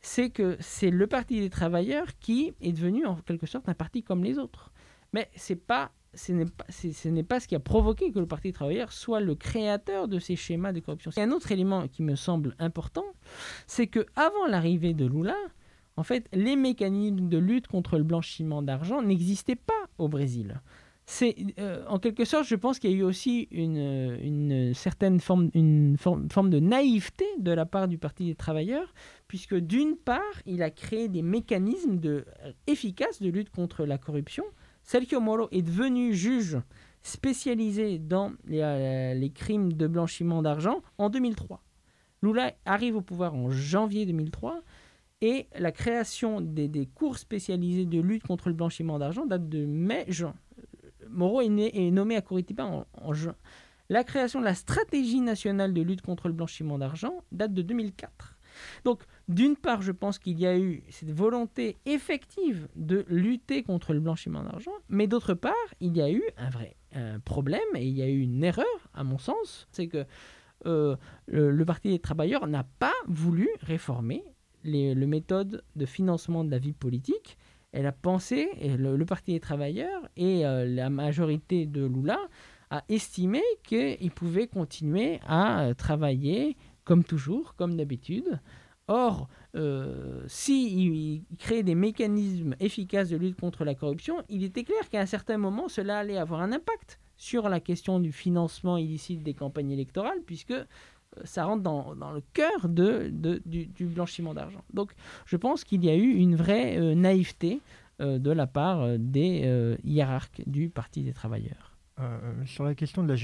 c'est 0.00 0.30
que 0.30 0.56
c'est 0.60 0.90
le 0.90 1.06
Parti 1.06 1.40
des 1.40 1.50
travailleurs 1.50 2.06
qui 2.20 2.54
est 2.60 2.72
devenu 2.72 3.06
en 3.06 3.16
quelque 3.16 3.46
sorte 3.46 3.68
un 3.68 3.74
parti 3.74 4.02
comme 4.02 4.24
les 4.24 4.38
autres. 4.38 4.72
Mais 5.12 5.30
c'est 5.34 5.56
pas 5.56 5.90
ce 6.14 6.32
n'est 7.08 7.22
pas, 7.22 7.40
ce 7.40 7.48
qui 7.48 7.54
a 7.54 7.60
provoqué 7.60 8.12
que 8.12 8.18
le 8.18 8.26
Parti 8.26 8.52
travailleur 8.52 8.92
soit 8.92 9.20
le 9.20 9.34
créateur 9.34 10.08
de 10.08 10.18
ces 10.18 10.36
schémas 10.36 10.72
de 10.72 10.80
corruption. 10.80 11.10
un 11.16 11.30
autre 11.32 11.52
élément 11.52 11.86
qui 11.88 12.02
me 12.02 12.14
semble 12.14 12.54
important, 12.58 13.04
c'est 13.66 13.86
que 13.86 14.06
avant 14.16 14.46
l'arrivée 14.46 14.94
de 14.94 15.06
Lula, 15.06 15.36
en 15.96 16.04
fait, 16.04 16.28
les 16.32 16.56
mécanismes 16.56 17.28
de 17.28 17.38
lutte 17.38 17.66
contre 17.66 17.98
le 17.98 18.04
blanchiment 18.04 18.62
d'argent 18.62 19.02
n'existaient 19.02 19.56
pas 19.56 19.88
au 19.98 20.08
Brésil. 20.08 20.60
C'est, 21.10 21.34
euh, 21.58 21.84
en 21.88 21.98
quelque 21.98 22.26
sorte, 22.26 22.44
je 22.44 22.54
pense 22.54 22.78
qu'il 22.78 22.90
y 22.90 22.94
a 22.94 22.96
eu 22.98 23.02
aussi 23.02 23.48
une, 23.50 24.74
certaine 24.74 25.20
forme, 25.20 25.50
une 25.54 25.96
forme, 25.96 26.50
de 26.50 26.60
naïveté 26.60 27.24
de 27.38 27.50
la 27.50 27.64
part 27.64 27.88
du 27.88 27.96
Parti 27.96 28.26
des 28.26 28.34
travailleurs, 28.34 28.92
puisque 29.26 29.54
d'une 29.54 29.96
part, 29.96 30.20
il 30.44 30.62
a 30.62 30.70
créé 30.70 31.08
des 31.08 31.22
mécanismes 31.22 31.98
de, 31.98 32.26
efficaces 32.66 33.22
de 33.22 33.30
lutte 33.30 33.48
contre 33.48 33.86
la 33.86 33.96
corruption, 33.96 34.44
Sergio 34.88 35.20
Moro 35.20 35.48
est 35.50 35.60
devenu 35.60 36.14
juge 36.14 36.56
spécialisé 37.02 37.98
dans 37.98 38.32
euh, 38.50 39.12
les, 39.12 39.28
crimes 39.28 39.74
de 39.74 39.86
blanchiment 39.86 40.40
d'argent 40.40 40.80
en 40.96 41.10
2003. 41.10 41.62
Lula 42.22 42.54
arrive 42.64 42.96
au 42.96 43.02
pouvoir 43.02 43.34
en 43.34 43.50
janvier 43.50 44.06
2003 44.06 44.62
et 45.20 45.46
la 45.58 45.72
création 45.72 46.40
des, 46.40 46.88
cours 46.94 47.18
spécialisés 47.18 47.84
de 47.84 48.00
lutte 48.00 48.26
contre 48.26 48.48
le 48.48 48.54
blanchiment 48.54 48.98
d'argent 48.98 49.26
date 49.26 49.50
de 49.50 49.66
mai-juin. 49.66 50.34
Moro 51.10 51.42
est, 51.42 51.90
nommé 51.90 52.16
à 52.16 52.22
Curitiba 52.22 52.64
en, 52.64 52.86
en, 52.94 53.12
juin. 53.12 53.36
La 53.90 54.04
création 54.04 54.40
de 54.40 54.46
la 54.46 54.54
stratégie 54.54 55.20
nationale 55.20 55.74
de 55.74 55.82
lutte 55.82 56.00
contre 56.00 56.28
le 56.28 56.34
blanchiment 56.34 56.78
d'argent 56.78 57.12
date 57.30 57.52
de 57.52 57.60
2004. 57.60 58.38
Donc, 58.84 59.02
d'une 59.28 59.56
part, 59.56 59.82
je 59.82 59.92
pense 59.92 60.18
qu'il 60.18 60.38
y 60.38 60.46
a 60.46 60.58
eu 60.58 60.82
cette 60.88 61.12
volonté 61.12 61.76
effective 61.86 62.68
de 62.76 63.04
lutter 63.08 63.62
contre 63.62 63.92
le 63.92 64.00
blanchiment 64.00 64.42
d'argent, 64.42 64.72
mais 64.88 65.06
d'autre 65.06 65.34
part, 65.34 65.54
il 65.80 65.96
y 65.96 66.02
a 66.02 66.10
eu 66.10 66.22
un 66.36 66.50
vrai 66.50 66.76
problème 67.24 67.60
et 67.74 67.86
il 67.86 67.94
y 67.94 68.02
a 68.02 68.08
eu 68.08 68.20
une 68.20 68.42
erreur, 68.42 68.64
à 68.94 69.04
mon 69.04 69.18
sens, 69.18 69.68
c'est 69.70 69.88
que 69.88 70.06
euh, 70.66 70.96
le, 71.26 71.64
Parti 71.64 71.90
des 71.90 71.98
travailleurs 71.98 72.46
n'a 72.46 72.64
pas 72.78 72.94
voulu 73.06 73.48
réformer 73.60 74.24
les, 74.64 74.94
le 74.94 75.06
méthode 75.06 75.62
de 75.76 75.86
financement 75.86 76.44
de 76.44 76.50
la 76.50 76.58
vie 76.58 76.72
politique. 76.72 77.38
Elle 77.72 77.86
a 77.86 77.92
pensé, 77.92 78.48
et 78.60 78.76
le, 78.76 79.04
Parti 79.04 79.32
des 79.32 79.40
travailleurs 79.40 80.08
et 80.16 80.46
euh, 80.46 80.64
la 80.66 80.90
majorité 80.90 81.66
de 81.66 81.84
Lula 81.84 82.18
a 82.70 82.84
estimé 82.88 83.42
qu'il 83.62 84.10
pouvait 84.10 84.48
continuer 84.48 85.20
à 85.26 85.62
euh, 85.62 85.74
travailler 85.74 86.56
comme 86.84 87.04
toujours, 87.04 87.54
comme 87.54 87.76
d'habitude. 87.76 88.40
Or, 88.88 89.28
euh, 89.54 90.22
s'il 90.26 91.22
crée 91.38 91.62
des 91.62 91.74
mécanismes 91.74 92.54
efficaces 92.58 93.10
de 93.10 93.16
lutte 93.16 93.38
contre 93.38 93.64
la 93.64 93.74
corruption, 93.74 94.22
il 94.30 94.42
était 94.44 94.64
clair 94.64 94.88
qu'à 94.90 95.00
un 95.00 95.06
certain 95.06 95.36
moment, 95.36 95.68
cela 95.68 95.98
allait 95.98 96.16
avoir 96.16 96.40
un 96.40 96.52
impact 96.52 96.98
sur 97.16 97.50
la 97.50 97.60
question 97.60 98.00
du 98.00 98.12
financement 98.12 98.78
illicite 98.78 99.22
des 99.22 99.34
campagnes 99.34 99.70
électorales, 99.70 100.20
puisque 100.24 100.52
euh, 100.52 100.64
ça 101.24 101.44
rentre 101.44 101.62
dans, 101.62 102.12
le 102.12 102.22
cœur 102.32 102.68
du, 102.68 103.70
blanchiment 103.80 104.32
d'argent. 104.32 104.64
Donc, 104.72 104.92
je 105.26 105.36
pense 105.36 105.64
qu'il 105.64 105.84
y 105.84 105.90
a 105.90 105.96
eu 105.96 106.14
une 106.14 106.34
vraie 106.34 106.78
euh, 106.78 106.94
naïveté 106.94 107.60
de 108.00 108.30
la 108.30 108.46
part 108.46 108.96
des 108.96 109.76
hiérarques 109.82 110.42
du 110.46 110.68
Parti 110.68 111.02
des 111.02 111.12
travailleurs. 111.12 111.76
sur 112.46 112.62
la 112.62 112.76
question 112.76 113.02
de 113.02 113.08
la, 113.08 113.16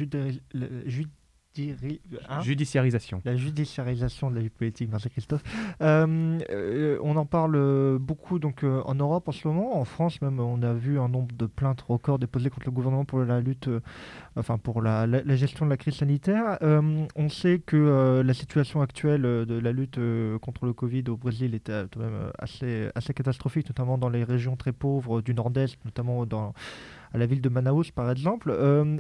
Hein? 1.57 2.41
Judiciarisation. 2.43 3.23
La 3.25 3.37
judiciarisation 3.37 4.31
de 4.31 4.37
la 4.37 4.43
vie 4.43 4.51
politique, 4.51 4.89
merci 4.91 5.09
Christophe. 5.09 5.43
Euh, 5.83 6.39
euh, 6.51 6.99
on 7.03 7.17
en 7.17 7.27
parle 7.27 7.99
beaucoup 7.99 8.39
donc 8.39 8.65
euh, 8.65 8.83
en 8.85 8.95
Europe 8.95 9.29
en 9.29 9.33
ce 9.33 9.47
moment, 9.47 9.79
en 9.79 9.85
France 9.85 10.21
même, 10.21 10.41
on 10.41 10.63
a 10.63 10.73
vu 10.73 10.99
un 10.99 11.09
nombre 11.09 11.35
de 11.37 11.47
plaintes 11.47 11.83
records 11.83 12.19
déposées 12.19 12.51
contre 12.51 12.67
le 12.67 12.73
gouvernement 12.73 13.05
pour 13.05 13.21
la 13.21 13.41
lutte, 13.41 13.69
enfin 14.37 14.59
pour 14.59 14.83
la, 14.83 15.07
gestion 15.37 15.65
de 15.67 15.71
la 15.71 15.77
crise 15.77 15.95
sanitaire. 15.95 16.59
on 16.61 17.29
sait 17.29 17.61
que 17.61 18.23
la 18.25 18.35
situation 18.35 18.83
actuelle 18.83 19.23
de 19.23 19.59
la 19.59 19.73
lutte 19.73 19.99
contre 20.41 20.67
le 20.67 20.73
Covid 20.73 21.05
au 21.09 21.17
Brésil 21.17 21.55
était 21.55 21.85
quand 21.93 22.01
même 22.01 22.31
assez, 22.39 22.89
assez 22.95 23.15
catastrophique, 23.15 23.69
notamment 23.69 23.99
dans 23.99 24.09
les 24.09 24.25
régions 24.25 24.57
très 24.57 24.73
pauvres 24.73 25.21
du 25.23 25.35
Nord-Est, 25.35 25.79
notamment 25.85 26.27
dans 26.27 26.53
à 27.15 27.19
la 27.19 27.27
ville 27.27 27.41
de 27.41 27.49
Manaus 27.49 27.91
par 27.95 28.11
exemple. 28.11 28.51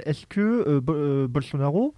Est-ce 0.07 0.27
que 0.27 0.79
Bolsonaro, 1.27 1.95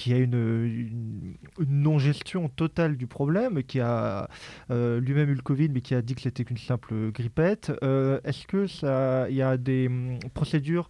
qui 0.00 0.14
a 0.14 0.16
une, 0.16 1.36
non-gestion 1.58 2.48
totale 2.48 2.96
du 2.96 3.06
problème, 3.06 3.62
qui 3.62 3.80
a 3.80 4.28
euh, 4.70 4.98
lui-même 4.98 5.28
eu 5.28 5.34
le 5.34 5.42
Covid, 5.42 5.68
mais 5.68 5.82
qui 5.82 5.94
a 5.94 6.00
dit 6.00 6.14
que 6.14 6.22
c'était 6.22 6.44
qu'une 6.44 6.56
simple 6.56 7.10
grippette. 7.12 7.70
Euh, 7.82 8.18
est-ce 8.24 8.46
que 8.46 8.66
ça, 8.66 9.28
y 9.28 9.42
a 9.42 9.58
des 9.58 9.88
hum, 9.88 10.18
procédures 10.32 10.88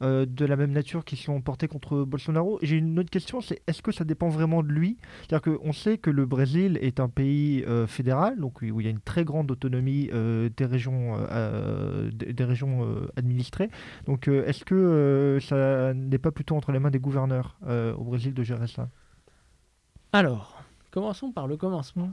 euh, 0.00 0.26
de 0.26 0.44
la 0.44 0.54
même 0.54 0.70
nature 0.70 1.04
qui 1.04 1.16
sont 1.16 1.40
portés 1.40 1.66
contre 1.66 2.04
Bolsonaro. 2.04 2.58
J'ai 2.62 2.76
une 2.76 2.98
autre 2.98 3.10
question, 3.10 3.40
c'est 3.40 3.62
est-ce 3.66 3.82
que 3.82 3.90
ça 3.90 4.04
dépend 4.04 4.28
vraiment 4.28 4.62
de 4.62 4.68
lui? 4.68 4.96
C'est-à-dire 5.22 5.58
qu'on 5.58 5.72
sait 5.72 5.98
que 5.98 6.10
le 6.10 6.24
Brésil 6.24 6.78
est 6.80 7.00
un 7.00 7.08
pays 7.08 7.64
euh, 7.64 7.86
fédéral, 7.88 8.38
donc 8.38 8.62
où 8.62 8.80
il 8.80 8.84
y 8.84 8.86
a 8.86 8.90
une 8.90 9.00
très 9.00 9.24
grande 9.24 9.50
autonomie 9.50 10.08
euh, 10.12 10.50
des 10.56 10.66
régions, 10.66 11.16
des 12.12 12.44
régions 12.44 12.86
administrées. 13.16 13.70
Donc 14.06 14.28
est-ce 14.28 14.64
que 14.64 15.38
ça 15.40 15.94
n'est 15.94 16.18
pas 16.18 16.30
plutôt 16.30 16.56
entre 16.56 16.72
les 16.72 16.78
mains 16.78 16.90
des 16.90 17.00
gouverneurs 17.00 17.58
au 17.66 18.04
Brésil 18.04 18.34
de 18.34 18.42
gérer 18.42 18.68
ça? 18.68 18.88
Alors, 20.12 20.54
Commençons 20.90 21.32
par 21.32 21.46
le 21.46 21.58
commencement. 21.58 22.12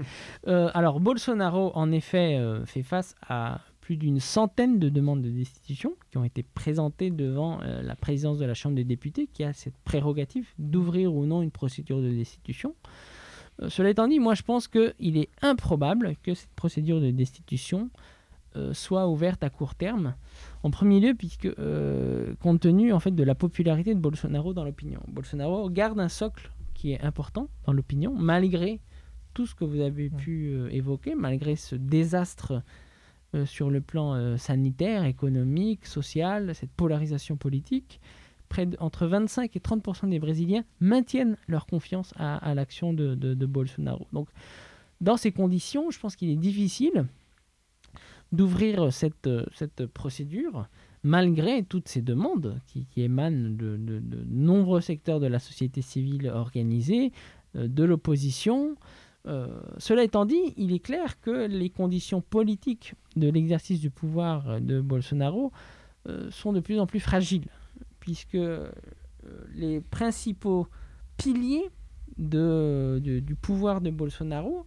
alors, 0.46 1.00
Bolsonaro, 1.00 1.72
en 1.74 1.90
effet, 1.90 2.38
fait 2.66 2.82
face 2.82 3.16
à 3.26 3.60
plus 3.84 3.98
d'une 3.98 4.18
centaine 4.18 4.78
de 4.78 4.88
demandes 4.88 5.20
de 5.20 5.28
destitution 5.28 5.92
qui 6.10 6.16
ont 6.16 6.24
été 6.24 6.42
présentées 6.42 7.10
devant 7.10 7.60
euh, 7.60 7.82
la 7.82 7.94
présidence 7.94 8.38
de 8.38 8.46
la 8.46 8.54
Chambre 8.54 8.76
des 8.76 8.84
députés, 8.84 9.28
qui 9.30 9.44
a 9.44 9.52
cette 9.52 9.76
prérogative 9.84 10.48
d'ouvrir 10.58 11.14
ou 11.14 11.26
non 11.26 11.42
une 11.42 11.50
procédure 11.50 12.00
de 12.00 12.08
destitution. 12.08 12.74
Euh, 13.60 13.68
cela 13.68 13.90
étant 13.90 14.08
dit, 14.08 14.20
moi 14.20 14.34
je 14.34 14.42
pense 14.42 14.68
qu'il 14.68 15.18
est 15.18 15.28
improbable 15.42 16.16
que 16.22 16.32
cette 16.32 16.54
procédure 16.56 16.98
de 16.98 17.10
destitution 17.10 17.90
euh, 18.56 18.72
soit 18.72 19.06
ouverte 19.06 19.44
à 19.44 19.50
court 19.50 19.74
terme. 19.74 20.14
En 20.62 20.70
premier 20.70 20.98
lieu, 20.98 21.12
puisque 21.12 21.54
compte 22.40 22.60
tenu 22.60 22.90
en 22.90 23.00
fait 23.00 23.14
de 23.14 23.22
la 23.22 23.34
popularité 23.34 23.94
de 23.94 24.00
Bolsonaro 24.00 24.54
dans 24.54 24.64
l'opinion, 24.64 25.02
Bolsonaro 25.08 25.68
garde 25.68 26.00
un 26.00 26.08
socle 26.08 26.50
qui 26.72 26.92
est 26.92 27.02
important 27.02 27.50
dans 27.66 27.74
l'opinion, 27.74 28.14
malgré 28.16 28.80
tout 29.34 29.44
ce 29.44 29.54
que 29.54 29.66
vous 29.66 29.80
avez 29.80 30.08
pu 30.08 30.56
évoquer, 30.70 31.14
malgré 31.14 31.54
ce 31.54 31.76
désastre 31.76 32.62
euh, 33.34 33.46
sur 33.46 33.70
le 33.70 33.80
plan 33.80 34.14
euh, 34.14 34.36
sanitaire, 34.36 35.04
économique, 35.04 35.86
social, 35.86 36.54
cette 36.54 36.72
polarisation 36.72 37.36
politique. 37.36 38.00
Près 38.48 38.68
entre 38.78 39.06
25 39.06 39.56
et 39.56 39.60
30% 39.60 40.08
des 40.08 40.18
Brésiliens 40.18 40.64
maintiennent 40.80 41.36
leur 41.48 41.66
confiance 41.66 42.12
à, 42.16 42.54
l'action 42.54 42.92
de, 42.92 43.46
Bolsonaro. 43.46 44.06
Donc, 44.12 44.28
dans 45.00 45.16
ces 45.16 45.32
conditions, 45.32 45.90
je 45.90 45.98
pense 45.98 46.14
qu'il 46.14 46.30
est 46.30 46.36
difficile 46.36 47.06
d'ouvrir 48.32 48.92
cette, 48.92 49.28
cette 49.54 49.86
procédure 49.86 50.68
malgré 51.04 51.62
toutes 51.62 51.88
ces 51.88 52.02
demandes 52.02 52.58
qui, 52.66 52.86
émanent 52.96 53.50
de, 53.50 53.78
nombreux 54.28 54.80
secteurs 54.80 55.20
de 55.20 55.26
la 55.26 55.38
société 55.38 55.82
civile 55.82 56.28
organisée, 56.28 57.12
euh, 57.56 57.68
de 57.68 57.84
l'opposition, 57.84 58.76
euh, 59.26 59.60
cela 59.78 60.04
étant 60.04 60.26
dit, 60.26 60.52
il 60.56 60.72
est 60.72 60.80
clair 60.80 61.20
que 61.20 61.46
les 61.46 61.70
conditions 61.70 62.20
politiques 62.20 62.94
de 63.16 63.28
l'exercice 63.28 63.80
du 63.80 63.90
pouvoir 63.90 64.60
de 64.60 64.80
Bolsonaro 64.80 65.52
euh, 66.08 66.30
sont 66.30 66.52
de 66.52 66.60
plus 66.60 66.78
en 66.78 66.86
plus 66.86 67.00
fragiles, 67.00 67.48
puisque 68.00 68.34
euh, 68.34 68.70
les 69.54 69.80
principaux 69.80 70.68
piliers 71.16 71.70
du 72.18 73.34
pouvoir 73.40 73.80
de 73.80 73.90
Bolsonaro, 73.90 74.66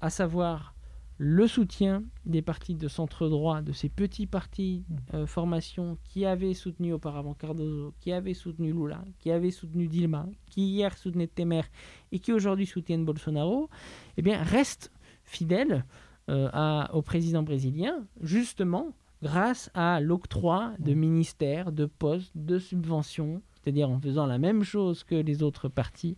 à 0.00 0.10
savoir 0.10 0.73
le 1.18 1.46
soutien 1.46 2.02
des 2.26 2.42
partis 2.42 2.74
de 2.74 2.88
centre 2.88 3.28
droit, 3.28 3.62
de 3.62 3.72
ces 3.72 3.88
petits 3.88 4.26
partis 4.26 4.84
euh, 5.14 5.26
formations 5.26 5.96
qui 6.04 6.26
avaient 6.26 6.54
soutenu 6.54 6.92
auparavant 6.92 7.34
Cardozo, 7.34 7.94
qui 8.00 8.12
avaient 8.12 8.34
soutenu 8.34 8.72
Lula, 8.72 9.04
qui 9.20 9.30
avaient 9.30 9.52
soutenu 9.52 9.86
Dilma, 9.86 10.26
qui 10.50 10.62
hier 10.62 10.96
soutenaient 10.96 11.28
Temer 11.28 11.62
et 12.10 12.18
qui 12.18 12.32
aujourd'hui 12.32 12.66
soutiennent 12.66 13.04
Bolsonaro, 13.04 13.68
eh 14.16 14.22
bien, 14.22 14.42
restent 14.42 14.90
fidèles 15.22 15.84
euh, 16.28 16.84
au 16.92 17.02
président 17.02 17.42
brésilien, 17.42 18.04
justement 18.20 18.88
grâce 19.22 19.70
à 19.74 20.00
l'octroi 20.00 20.72
de 20.80 20.94
ministères, 20.94 21.70
de 21.70 21.86
postes, 21.86 22.32
de 22.34 22.58
subventions, 22.58 23.40
c'est-à-dire 23.54 23.88
en 23.88 24.00
faisant 24.00 24.26
la 24.26 24.38
même 24.38 24.64
chose 24.64 25.04
que 25.04 25.14
les 25.14 25.42
autres 25.42 25.68
partis, 25.68 26.16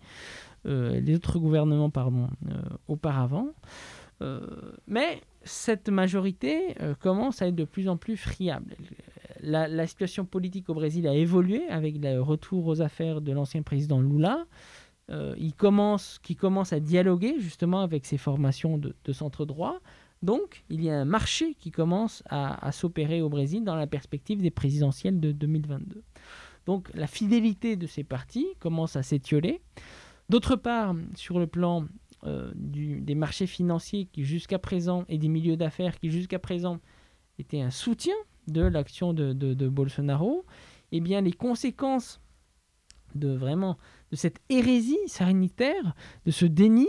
euh, 0.64 0.98
les 1.00 1.14
autres 1.16 1.38
gouvernements, 1.38 1.90
pardon, 1.90 2.28
auparavant. 2.88 3.52
Euh, 4.22 4.40
mais 4.86 5.20
cette 5.42 5.88
majorité 5.88 6.74
euh, 6.80 6.94
commence 6.94 7.42
à 7.42 7.48
être 7.48 7.54
de 7.54 7.64
plus 7.64 7.88
en 7.88 7.96
plus 7.96 8.16
friable. 8.16 8.76
La, 9.40 9.86
situation 9.86 10.24
politique 10.24 10.68
au 10.70 10.74
Brésil 10.74 11.06
a 11.06 11.14
évolué 11.14 11.68
avec 11.68 12.02
le 12.02 12.20
retour 12.20 12.66
aux 12.66 12.80
affaires 12.80 13.20
de 13.20 13.32
l'ancien 13.32 13.62
président 13.62 14.00
Lula. 14.00 14.46
Euh, 15.10 15.34
il 15.38 15.54
commence, 15.54 16.18
qui 16.22 16.34
commence 16.34 16.72
à 16.72 16.80
dialoguer 16.80 17.38
justement 17.38 17.82
avec 17.82 18.06
ces 18.06 18.16
formations 18.16 18.78
de, 18.78 19.12
centre 19.12 19.44
droit. 19.44 19.78
Donc, 20.22 20.64
il 20.70 20.82
y 20.82 20.90
a 20.90 20.98
un 20.98 21.04
marché 21.04 21.54
qui 21.60 21.70
commence 21.70 22.22
à, 22.28 22.66
à 22.66 22.72
s'opérer 22.72 23.20
au 23.20 23.28
Brésil 23.28 23.62
dans 23.62 23.76
la 23.76 23.86
perspective 23.86 24.40
des 24.40 24.50
présidentielles 24.50 25.20
de 25.20 25.30
2022. 25.30 26.02
Donc, 26.64 26.90
la 26.94 27.06
fidélité 27.06 27.76
de 27.76 27.86
ces 27.86 28.02
partis 28.02 28.46
commence 28.58 28.96
à 28.96 29.02
s'étioler. 29.02 29.60
D'autre 30.28 30.56
part, 30.56 30.96
sur 31.14 31.38
le 31.38 31.46
plan 31.46 31.84
euh, 32.24 32.50
des 32.54 33.14
marchés 33.14 33.46
financiers 33.46 34.06
qui 34.06 34.24
jusqu'à 34.24 34.58
présent 34.58 35.04
et 35.08 35.18
des 35.18 35.28
milieux 35.28 35.56
d'affaires 35.56 36.00
qui 36.00 36.10
jusqu'à 36.10 36.38
présent 36.38 36.80
étaient 37.38 37.60
un 37.60 37.70
soutien 37.70 38.14
de 38.48 38.62
l'action 38.62 39.12
de, 39.12 39.68
Bolsonaro, 39.68 40.46
eh 40.92 41.00
bien 41.00 41.20
les 41.20 41.32
conséquences 41.32 42.20
de 43.14 43.28
vraiment 43.28 43.76
de 44.10 44.16
cette 44.16 44.40
hérésie 44.48 44.98
sanitaire, 45.06 45.94
de 46.24 46.30
ce 46.30 46.46
déni, 46.46 46.88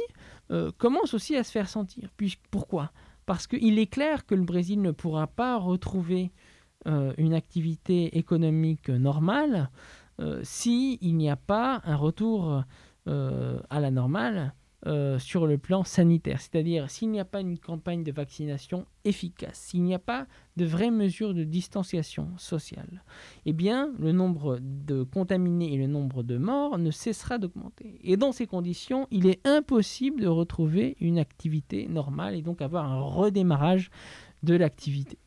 euh, 0.49 0.71
commencent 0.78 1.13
aussi 1.13 1.36
à 1.36 1.43
se 1.43 1.51
faire 1.51 1.67
sentir. 1.67 2.09
Puis, 2.15 2.38
pourquoi? 2.49 2.91
Parce 3.25 3.47
qu'il 3.47 3.78
est 3.80 3.88
clair 3.88 4.25
que 4.25 4.34
le 4.34 4.43
Brésil 4.43 4.82
ne 4.82 4.91
pourra 4.91 5.28
pas 5.28 5.57
retrouver 5.57 6.32
euh, 6.88 7.13
une 7.17 7.34
activité 7.34 8.17
économique 8.17 8.89
normale 8.89 9.69
s'il 10.41 11.15
n'y 11.15 11.30
a 11.30 11.36
pas 11.36 11.80
un 11.86 11.95
retour 11.95 12.63
à 13.05 13.80
la 13.80 13.91
normale 13.91 14.55
euh, 14.86 15.17
sur 15.17 15.47
le 15.47 15.57
plan 15.57 15.84
sanitaire. 15.84 16.39
C'est-à-dire, 16.39 16.91
s'il 16.91 17.09
n'y 17.09 17.19
a 17.19 17.25
pas 17.25 17.41
une 17.41 17.57
campagne 17.57 18.03
de 18.03 18.11
vaccination 18.11 18.86
efficace, 19.05 19.57
s'il 19.57 19.82
n'y 19.82 19.95
a 19.95 19.99
pas 19.99 20.28
de 20.55 20.65
vraies 20.65 20.91
mesures 20.91 21.34
de 21.34 21.43
distanciation 21.43 22.30
sociale, 22.38 23.03
eh 23.47 23.53
bien, 23.53 23.91
le 23.97 24.11
nombre 24.11 24.59
de 24.61 25.01
contaminés 25.01 25.73
et 25.73 25.78
le 25.78 25.88
nombre 25.88 26.21
de 26.21 26.38
morts 26.38 26.78
ne 26.78 26.91
cessera 26.91 27.39
d'augmenter. 27.39 27.99
Et 28.03 28.17
dans 28.17 28.32
ces 28.32 28.45
conditions, 28.45 29.07
il 29.09 29.25
est 29.25 29.45
impossible 29.47 30.21
de 30.21 30.28
retrouver 30.28 30.95
une 30.99 31.17
activité 31.17 31.88
normale 31.88 32.36
et 32.36 32.43
donc 32.43 32.61
avoir 32.61 32.86
un 32.86 33.01
redémarrage 33.01 33.89
de 34.43 34.53
l'activité. 34.53 35.17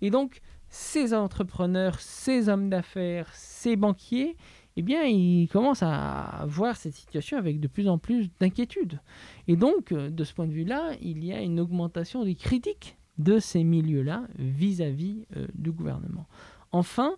Et 0.00 0.08
donc, 0.08 0.40
ces 0.70 1.12
entrepreneurs, 1.12 2.00
ces 2.00 2.48
hommes 2.48 2.70
d'affaires, 2.70 3.28
ces 3.34 3.76
banquiers, 3.76 4.36
eh 4.76 4.82
bien, 4.82 5.04
ils 5.04 5.48
commencent 5.48 5.84
à 5.84 6.44
voir 6.48 6.76
cette 6.76 6.94
situation 6.94 7.38
avec 7.38 7.60
de 7.60 7.68
plus 7.68 7.88
en 7.88 7.98
plus 7.98 8.28
d'inquiétude. 8.40 9.00
Et 9.46 9.56
donc, 9.56 9.92
euh, 9.92 10.10
de 10.10 10.24
ce 10.24 10.34
point 10.34 10.46
de 10.46 10.52
vue-là, 10.52 10.92
il 11.00 11.24
y 11.24 11.32
a 11.32 11.40
une 11.40 11.60
augmentation 11.60 12.24
des 12.24 12.34
critiques 12.34 12.96
de 13.18 13.38
ces 13.38 13.62
milieux-là 13.62 14.24
vis-à-vis 14.38 15.26
euh, 15.36 15.46
du 15.54 15.70
gouvernement. 15.70 16.26
Enfin, 16.72 17.14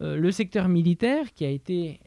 euh, 0.00 0.16
le 0.16 0.30
secteur 0.30 0.68
militaire, 0.68 1.32
qui 1.32 1.44
a 1.44 1.50
été 1.50 2.00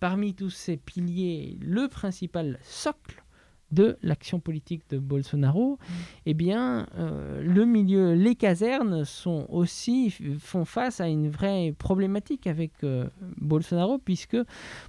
parmi 0.00 0.34
tous 0.34 0.50
ces 0.50 0.78
piliers 0.78 1.58
le 1.60 1.88
principal 1.88 2.58
socle 2.62 3.22
de 3.70 3.98
l'action 4.02 4.40
politique 4.40 4.82
de 4.90 4.98
Bolsonaro, 4.98 5.78
mm. 5.78 5.92
eh 6.26 6.34
bien, 6.34 6.86
euh, 6.96 7.42
le 7.42 7.66
milieu, 7.66 8.14
les 8.14 8.34
casernes 8.34 9.04
sont 9.04 9.46
aussi 9.50 10.10
font 10.38 10.64
face 10.64 11.00
à 11.00 11.08
une 11.08 11.28
vraie 11.28 11.74
problématique 11.76 12.46
avec 12.46 12.72
euh, 12.82 13.06
Bolsonaro, 13.36 13.98
puisque 13.98 14.38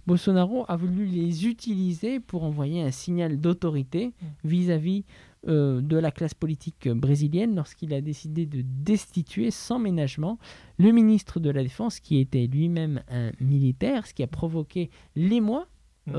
Bolsonaro 0.08 0.66
a 0.68 0.78
voulu 0.78 1.06
les 1.06 1.48
utiliser 1.48 2.20
pour 2.20 2.44
envoyer 2.44 2.82
un 2.82 2.92
signal 2.92 3.40
d'autorité 3.40 4.08
mm. 4.08 4.26
vis-à-vis 4.46 5.04
euh, 5.48 5.82
de 5.82 5.98
la 5.98 6.12
classe 6.12 6.34
politique 6.34 6.88
brésilienne 6.90 7.56
lorsqu'il 7.56 7.94
a 7.94 8.02
décidé 8.02 8.46
de 8.46 8.62
destituer 8.62 9.52
sans 9.52 9.80
ménagement 9.80 10.38
le 10.78 10.92
ministre 10.92 11.40
de 11.40 11.50
la 11.50 11.64
Défense, 11.64 12.00
qui 12.00 12.20
était 12.20 12.48
lui-même 12.48 13.02
un 13.10 13.32
militaire, 13.42 14.08
ce 14.08 14.14
qui 14.14 14.24
a 14.24 14.28
provoqué 14.28 14.90
l'émoi 15.18 15.68
mm. 16.08 16.14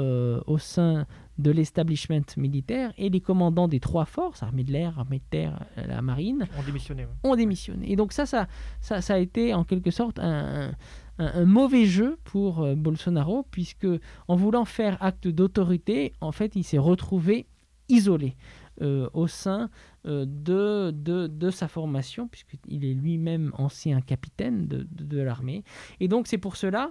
au 0.46 0.58
sein 0.58 1.06
de 1.40 1.50
l'establishment 1.50 2.22
militaire 2.36 2.92
et 2.98 3.08
les 3.08 3.20
commandants 3.20 3.68
des 3.68 3.80
trois 3.80 4.04
forces, 4.04 4.42
armée 4.42 4.64
de 4.64 4.72
l'air, 4.72 4.98
armée 4.98 5.18
de 5.18 5.24
terre, 5.30 5.64
euh, 5.78 5.86
la 5.86 6.02
marine, 6.02 6.46
ont 6.58 6.62
démissionné. 6.62 7.06
Ont 7.24 7.36
démissionné. 7.36 7.90
Et 7.90 7.96
donc 7.96 8.12
ça, 8.12 8.26
ça, 8.26 8.46
ça, 8.80 9.00
ça 9.00 9.14
a 9.14 9.18
été 9.18 9.54
en 9.54 9.64
quelque 9.64 9.90
sorte 9.90 10.18
un, 10.18 10.72
un, 11.18 11.44
mauvais 11.44 11.86
jeu 11.86 12.18
pour 12.24 12.62
euh, 12.62 12.74
Bolsonaro, 12.74 13.46
puisque 13.50 13.88
en 14.28 14.36
voulant 14.36 14.64
faire 14.64 14.96
acte 15.02 15.28
d'autorité, 15.28 16.12
en 16.20 16.32
fait, 16.32 16.56
il 16.56 16.64
s'est 16.64 16.78
retrouvé 16.78 17.46
isolé. 17.88 18.36
Euh, 18.82 19.10
au 19.12 19.26
sein 19.26 19.68
de, 20.04 20.90
de, 20.90 21.26
de, 21.26 21.50
sa 21.50 21.68
formation, 21.68 22.28
puisqu'il 22.28 22.82
est 22.86 22.94
lui-même 22.94 23.52
ancien 23.58 24.00
capitaine 24.00 24.68
de, 24.68 24.86
de 24.90 25.20
l'armée. 25.20 25.64
Et 25.98 26.08
donc 26.08 26.26
c'est 26.26 26.38
pour 26.38 26.56
cela 26.56 26.90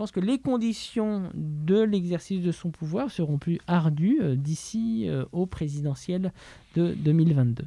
pense 0.00 0.12
que 0.12 0.20
les 0.20 0.38
conditions 0.38 1.30
de 1.34 1.78
l'exercice 1.78 2.40
de 2.42 2.52
son 2.52 2.70
pouvoir 2.70 3.10
seront 3.10 3.36
plus 3.36 3.58
ardues 3.66 4.18
euh, 4.22 4.34
d'ici 4.34 5.04
euh, 5.06 5.26
au 5.30 5.44
présidentiel 5.44 6.32
de 6.74 6.94
2022. 6.94 7.64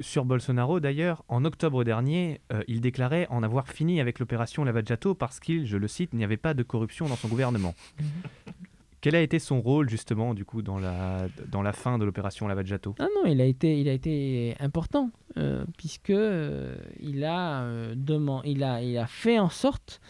Sur 0.00 0.26
Bolsonaro, 0.26 0.78
d'ailleurs, 0.78 1.24
en 1.28 1.46
octobre 1.46 1.84
dernier, 1.84 2.42
euh, 2.52 2.62
il 2.68 2.82
déclarait 2.82 3.26
en 3.30 3.42
avoir 3.42 3.66
fini 3.66 3.98
avec 3.98 4.18
l'opération 4.18 4.62
Lavajato 4.62 5.14
parce 5.14 5.40
qu'il, 5.40 5.64
je 5.64 5.78
le 5.78 5.88
cite, 5.88 6.12
n'y 6.12 6.22
avait 6.22 6.36
pas 6.36 6.52
de 6.52 6.62
corruption 6.62 7.06
dans 7.08 7.16
son 7.16 7.28
gouvernement. 7.28 7.74
Quel 9.00 9.14
a 9.14 9.22
été 9.22 9.38
son 9.38 9.62
rôle 9.62 9.88
justement 9.88 10.34
du 10.34 10.44
coup 10.44 10.60
dans 10.60 10.78
la, 10.78 11.28
dans 11.50 11.62
la 11.62 11.72
fin 11.72 11.96
de 11.96 12.04
l'opération 12.04 12.46
Lavajato 12.46 12.94
Ah 12.98 13.06
non, 13.16 13.30
il 13.30 13.40
a 13.40 13.46
été, 13.46 13.80
il 13.80 13.88
a 13.88 13.92
été 13.94 14.54
important 14.60 15.12
euh, 15.38 15.64
puisque 15.78 16.10
euh, 16.10 16.76
il, 17.00 17.24
a, 17.24 17.62
euh, 17.62 17.94
deman- 17.94 18.42
il, 18.44 18.62
a, 18.62 18.82
il 18.82 18.98
a 18.98 19.06
fait 19.06 19.38
en 19.38 19.48
sorte 19.48 20.02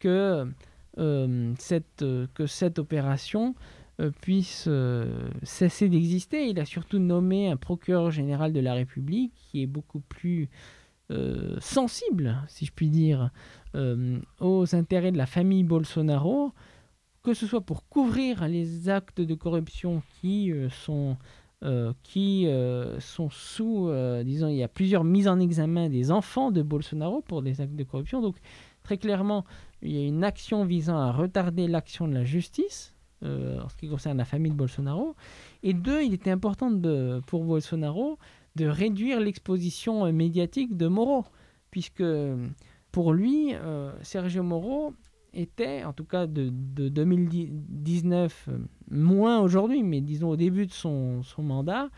que, 0.00 0.50
euh, 0.98 1.54
cette, 1.58 2.02
euh, 2.02 2.26
que 2.34 2.46
cette 2.46 2.80
opération 2.80 3.54
euh, 4.00 4.10
puisse 4.22 4.68
cesser 5.44 5.88
d'exister. 5.88 6.48
Il 6.48 6.58
a 6.58 6.64
surtout 6.64 6.98
nommé 6.98 7.48
un 7.48 7.56
procureur 7.56 8.10
général 8.10 8.52
de 8.52 8.60
la 8.60 8.74
République 8.74 9.32
qui 9.34 9.62
est 9.62 9.68
beaucoup 9.68 10.00
plus 10.00 10.48
sensible, 11.58 12.40
si 12.46 12.66
je 12.66 12.72
puis 12.72 12.88
dire, 12.88 13.30
aux 13.74 14.74
intérêts 14.76 15.10
de 15.10 15.18
la 15.18 15.26
famille 15.26 15.64
Bolsonaro, 15.64 16.52
que 17.24 17.34
ce 17.34 17.48
soit 17.48 17.62
pour 17.62 17.88
couvrir 17.88 18.46
les 18.46 18.88
actes 18.88 19.20
de 19.20 19.34
corruption 19.34 20.04
qui 20.20 20.52
sont 20.70 21.16
qui 22.04 22.46
sont 23.00 23.28
sous, 23.28 23.90
disons, 24.24 24.46
il 24.46 24.54
y 24.54 24.62
a 24.62 24.68
plusieurs 24.68 25.02
mises 25.02 25.26
en 25.26 25.40
examen 25.40 25.88
des 25.88 26.12
enfants 26.12 26.52
de 26.52 26.62
Bolsonaro 26.62 27.22
pour 27.22 27.42
des 27.42 27.60
actes 27.60 27.74
de 27.74 27.82
corruption. 27.82 28.22
Donc, 28.22 28.36
très 28.84 28.96
clairement, 28.96 29.44
il 29.82 29.92
y 29.92 30.02
a 30.02 30.06
une 30.06 30.24
action 30.24 30.64
visant 30.64 30.98
à 30.98 31.12
retarder 31.12 31.66
l'action 31.68 32.06
de 32.08 32.14
la 32.14 32.24
justice 32.24 32.94
euh, 33.22 33.60
en 33.60 33.68
ce 33.68 33.76
qui 33.76 33.88
concerne 33.88 34.18
la 34.18 34.24
famille 34.24 34.52
de 34.52 34.56
Bolsonaro. 34.56 35.14
Et 35.62 35.74
deux, 35.74 36.02
il 36.02 36.14
était 36.14 36.30
important 36.30 36.70
de, 36.70 37.20
pour 37.26 37.44
Bolsonaro 37.44 38.18
de 38.56 38.66
réduire 38.66 39.20
l'exposition 39.20 40.06
euh, 40.06 40.12
médiatique 40.12 40.76
de 40.76 40.86
Moro, 40.86 41.24
puisque 41.70 42.04
pour 42.92 43.12
lui, 43.12 43.54
euh, 43.54 43.92
Sergio 44.02 44.42
Moro 44.42 44.94
était, 45.32 45.84
en 45.84 45.92
tout 45.92 46.04
cas 46.04 46.26
de, 46.26 46.50
de 46.50 46.88
2019, 46.88 48.48
euh, 48.48 48.58
moins 48.90 49.40
aujourd'hui, 49.40 49.82
mais 49.82 50.00
disons 50.00 50.30
au 50.30 50.36
début 50.36 50.66
de 50.66 50.72
son, 50.72 51.22
son 51.22 51.42
mandat, 51.42 51.88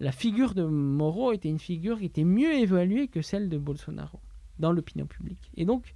la 0.00 0.12
figure 0.12 0.54
de 0.54 0.64
Moro 0.64 1.32
était 1.32 1.48
une 1.48 1.58
figure 1.58 1.98
qui 1.98 2.04
était 2.04 2.24
mieux 2.24 2.54
évaluée 2.54 3.08
que 3.08 3.22
celle 3.22 3.48
de 3.48 3.58
Bolsonaro 3.58 4.20
dans 4.58 4.72
l'opinion 4.72 5.06
publique. 5.06 5.50
Et 5.56 5.64
donc, 5.64 5.94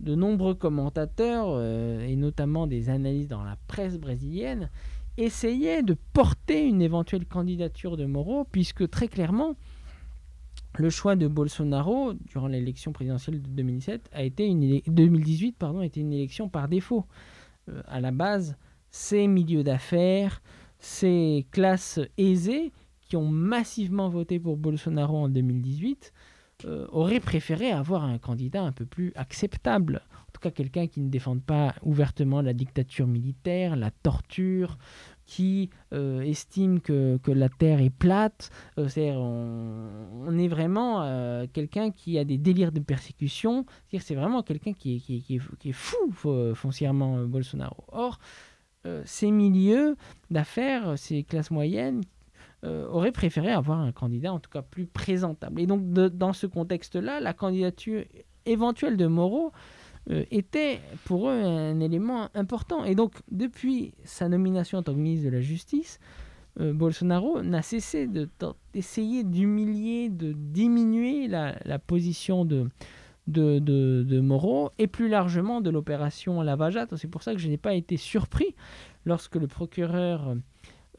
de 0.00 0.14
nombreux 0.14 0.54
commentateurs, 0.54 1.46
euh, 1.48 2.00
et 2.06 2.16
notamment 2.16 2.66
des 2.66 2.90
analystes 2.90 3.30
dans 3.30 3.44
la 3.44 3.56
presse 3.68 3.98
brésilienne, 3.98 4.70
essayaient 5.16 5.82
de 5.82 5.96
porter 6.12 6.66
une 6.66 6.82
éventuelle 6.82 7.26
candidature 7.26 7.96
de 7.96 8.04
Moro, 8.04 8.44
puisque 8.50 8.88
très 8.90 9.08
clairement, 9.08 9.56
le 10.78 10.90
choix 10.90 11.16
de 11.16 11.26
Bolsonaro 11.26 12.12
durant 12.12 12.48
l'élection 12.48 12.92
présidentielle 12.92 13.40
de 13.40 13.48
2017 13.48 14.10
a 14.12 14.22
été 14.22 14.46
une 14.46 14.62
élec- 14.62 14.90
2018 14.90 15.56
pardon, 15.56 15.80
a 15.80 15.86
été 15.86 16.00
une 16.00 16.12
élection 16.12 16.48
par 16.48 16.68
défaut. 16.68 17.06
Euh, 17.68 17.82
à 17.86 18.00
la 18.00 18.10
base, 18.10 18.56
ces 18.90 19.26
milieux 19.26 19.64
d'affaires, 19.64 20.42
ces 20.78 21.46
classes 21.50 22.00
aisées 22.18 22.72
qui 23.00 23.16
ont 23.16 23.28
massivement 23.28 24.08
voté 24.08 24.38
pour 24.38 24.56
Bolsonaro 24.56 25.16
en 25.16 25.28
2018 25.28 26.12
euh, 26.64 26.86
auraient 26.90 27.20
préféré 27.20 27.70
avoir 27.70 28.04
un 28.04 28.18
candidat 28.18 28.62
un 28.62 28.72
peu 28.72 28.86
plus 28.86 29.12
acceptable. 29.14 30.02
En 30.28 30.32
tout 30.32 30.40
cas, 30.40 30.50
quelqu'un 30.50 30.86
qui 30.86 31.00
ne 31.00 31.08
défende 31.08 31.42
pas 31.42 31.74
ouvertement 31.82 32.42
la 32.42 32.52
dictature 32.52 33.06
militaire, 33.06 33.76
la 33.76 33.90
torture, 33.90 34.78
qui 35.24 35.70
euh, 35.92 36.20
estime 36.20 36.80
que, 36.80 37.16
que 37.18 37.32
la 37.32 37.48
Terre 37.48 37.80
est 37.80 37.90
plate. 37.90 38.50
Euh, 38.78 38.88
on, 39.14 40.26
on 40.26 40.38
est 40.38 40.46
vraiment 40.48 41.02
euh, 41.02 41.46
quelqu'un 41.52 41.90
qui 41.90 42.18
a 42.18 42.24
des 42.24 42.38
délires 42.38 42.70
de 42.70 42.80
persécution. 42.80 43.66
C'est 43.98 44.14
vraiment 44.14 44.42
quelqu'un 44.42 44.72
qui 44.72 45.02
est, 45.28 45.72
fou 45.72 46.12
fo- 46.12 46.54
foncièrement, 46.54 47.24
Bolsonaro. 47.24 47.84
Or, 47.88 48.18
ces 49.04 49.32
milieux 49.32 49.96
d'affaires, 50.30 50.96
ces 50.96 51.24
classes 51.24 51.50
moyennes, 51.50 52.02
euh, 52.66 52.88
auraient 52.88 53.12
préféré 53.12 53.52
avoir 53.52 53.78
un 53.80 53.92
candidat 53.92 54.32
en 54.32 54.40
tout 54.40 54.50
cas 54.50 54.62
plus 54.62 54.86
présentable. 54.86 55.60
Et 55.60 55.66
donc, 55.66 55.92
dans 55.92 56.32
ce 56.32 56.46
contexte-là, 56.46 57.20
la 57.20 57.32
candidature 57.32 58.02
éventuelle 58.44 58.96
de 58.96 59.06
Moreau 59.06 59.52
euh, 60.10 60.24
était 60.30 60.80
pour 61.04 61.28
eux 61.28 61.42
un 61.42 61.80
élément 61.80 62.28
important. 62.34 62.84
Et 62.84 62.94
donc, 62.94 63.12
depuis 63.30 63.94
sa 64.04 64.28
nomination 64.28 64.78
en 64.78 64.82
tant 64.82 64.92
que 64.94 64.98
ministre 64.98 65.26
de 65.26 65.30
la 65.30 65.40
Justice, 65.40 66.00
euh, 66.60 66.72
Bolsonaro 66.72 67.42
n'a 67.42 67.62
cessé 67.62 68.06
de- 68.06 68.28
d'essayer 68.72 69.24
d'humilier, 69.24 70.08
de 70.08 70.32
diminuer 70.32 71.28
la, 71.28 71.78
position 71.78 72.44
de, 72.44 72.68
de, 73.26 73.58
de, 73.58 74.04
de 74.06 74.20
Moro 74.20 74.70
et 74.78 74.86
plus 74.86 75.08
largement 75.08 75.60
de 75.60 75.70
l'opération 75.70 76.40
Lava 76.42 76.70
Jato. 76.70 76.96
C'est 76.96 77.08
pour 77.08 77.22
ça 77.22 77.32
que 77.32 77.38
je 77.38 77.48
n'ai 77.48 77.58
pas 77.58 77.74
été 77.74 77.96
surpris 77.96 78.54
lorsque 79.04 79.36
le 79.36 79.46
procureur 79.46 80.34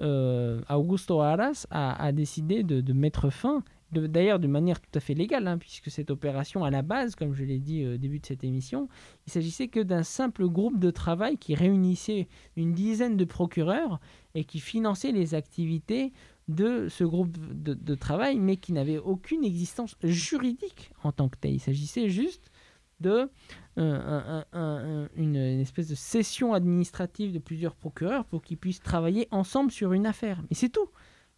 euh, 0.02 0.62
Augusto 0.70 1.22
Aras 1.22 1.66
a, 1.72 2.12
décidé 2.12 2.64
de, 2.64 2.94
mettre 2.94 3.30
fin, 3.30 3.64
d'ailleurs 3.92 4.40
de 4.40 4.48
manière 4.48 4.80
tout 4.80 4.90
à 4.96 5.00
fait 5.00 5.14
légale, 5.14 5.48
hein, 5.48 5.58
puisque 5.58 5.90
cette 5.90 6.12
opération 6.12 6.64
à 6.64 6.70
la 6.70 6.82
base, 6.82 7.16
comme 7.16 7.34
je 7.34 7.44
l'ai 7.44 7.60
dit 7.60 7.86
au 7.86 7.98
début 7.98 8.20
de 8.20 8.26
cette 8.26 8.44
émission, 8.44 8.90
il 9.26 9.34
s'agissait 9.34 9.68
que 9.68 9.80
d'un 9.80 10.04
simple 10.04 10.48
groupe 10.48 10.80
de 10.80 10.92
travail 10.92 11.38
qui 11.38 11.56
réunissait 11.56 12.28
une 12.56 12.74
dizaine 12.74 13.18
de 13.18 13.26
procureurs 13.26 14.00
et 14.36 14.44
qui 14.44 14.60
finançait 14.60 15.12
les 15.12 15.36
activités 15.36 16.14
de 16.48 16.88
ce 16.88 17.04
groupe 17.04 17.38
de, 17.52 17.74
de 17.74 17.96
travail, 17.96 18.40
mais 18.40 18.58
qui 18.58 18.72
n'avait 18.72 18.98
aucune 18.98 19.44
existence 19.44 19.96
juridique 20.04 20.92
en 21.04 21.12
tant 21.12 21.28
que 21.28 21.38
tel. 21.38 21.54
Il 21.54 21.60
s'agissait 21.60 22.08
juste 22.08 22.52
de 23.00 23.30
un- 23.84 24.46
un- 24.54 24.60
un- 24.60 25.10
une, 25.16 25.36
espèce 25.36 25.88
de 25.88 25.96
session 25.96 26.54
administrative 26.54 27.32
de 27.34 27.40
plusieurs 27.40 27.76
procureurs 27.76 28.26
pour 28.26 28.42
qu'ils 28.42 28.58
puissent 28.58 28.82
travailler 28.82 29.28
ensemble 29.32 29.72
sur 29.72 29.94
une 29.94 30.06
affaire. 30.06 30.42
Mais 30.50 30.56
c'est 30.56 30.70
tout. 30.70 30.90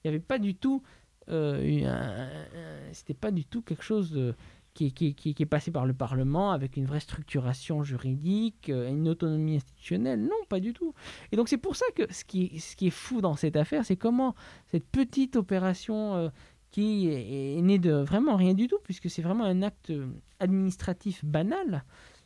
Il 0.03 0.09
n'y 0.09 0.15
avait 0.15 0.23
pas 0.25 0.39
du 0.39 0.55
tout, 0.55 0.81
euh, 1.29 2.89
c'était 2.93 3.13
pas 3.13 3.31
du 3.31 3.45
tout 3.45 3.61
quelque 3.61 3.83
chose 3.83 4.11
de- 4.11 4.33
qui, 4.73 4.93
qui- 4.93 5.13
qui- 5.15 5.33
qui 5.33 5.43
est 5.43 5.47
passé 5.47 5.71
par 5.71 5.85
le 5.85 5.93
Parlement 5.93 6.51
avec 6.51 6.77
une 6.77 6.85
vraie 6.85 6.99
structuration 7.01 7.83
juridique, 7.83 8.69
euh, 8.69 8.87
une 8.89 9.09
autonomie 9.09 9.57
institutionnelle. 9.57 10.21
Non, 10.21 10.37
pas 10.47 10.59
du 10.61 10.73
tout. 10.73 10.93
Et 11.31 11.35
donc 11.35 11.49
c'est 11.49 11.57
pour 11.57 11.75
ça 11.75 11.85
que 11.95 12.11
ce 12.13 12.23
qui, 12.23 12.59
ce 12.59 12.75
qui 12.75 12.87
est 12.87 12.91
fou 12.91 13.19
dans 13.19 13.35
cette 13.35 13.57
affaire, 13.57 13.83
c'est 13.83 13.97
comment 13.97 14.35
cette 14.71 14.85
petite 14.87 15.35
opération 15.35 16.15
euh, 16.15 16.29
qui 16.71 17.07
est, 17.09 17.57
est 17.57 17.61
née 17.61 17.79
de 17.79 17.91
vraiment 17.91 18.35
rien 18.37 18.53
du 18.53 18.67
tout, 18.67 18.77
puisque 18.83 19.09
c'est 19.09 19.23
vraiment 19.23 19.43
un 19.43 19.63
acte 19.63 19.91
administratif 20.39 21.25
banal, 21.25 21.83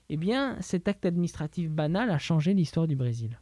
eh 0.10 0.18
bien 0.18 0.58
cet 0.62 0.88
acte 0.88 1.06
administratif 1.06 1.70
banal 1.70 2.10
a 2.12 2.18
changé 2.18 2.54
l'histoire 2.54 2.88
du 2.88 2.96
Brésil. 2.96 3.40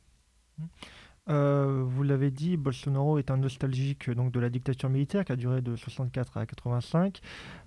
Euh, 1.30 1.84
vous 1.86 2.02
l'avez 2.02 2.32
dit, 2.32 2.58
Bolsonaro 2.58 3.20
est 3.20 3.30
un 3.30 3.38
nostalgique 3.38 4.10
donc, 4.10 4.32
de 4.32 4.40
la 4.40 4.50
dictature 4.50 4.90
militaire 4.90 5.24
qui 5.24 5.32
a 5.32 5.36
duré 5.36 5.62
de 5.62 5.76
64 5.76 6.38
à 6.38 6.46
85. 6.48 7.20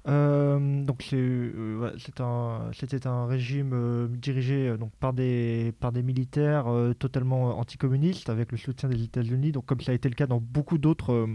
Euh, 0.07 0.85
donc 0.85 1.03
c'est, 1.03 1.17
euh, 1.17 1.91
c'était 1.99 3.07
un 3.07 3.27
régime 3.27 4.09
dirigé 4.11 4.77
donc, 4.77 4.91
par, 4.99 5.13
des, 5.13 5.73
par 5.79 5.93
des 5.93 6.03
militaires 6.03 6.67
totalement 6.99 7.59
anticommunistes 7.59 8.29
avec 8.29 8.51
le 8.51 8.59
soutien 8.59 8.89
des 8.89 9.03
États-Unis, 9.03 9.53
donc 9.53 9.67
comme 9.67 9.81
ça 9.81 9.93
a 9.93 9.95
été 9.95 10.09
le 10.09 10.15
cas 10.17 10.27
dans 10.27 10.41
beaucoup 10.41 10.79
d'autres 10.79 11.29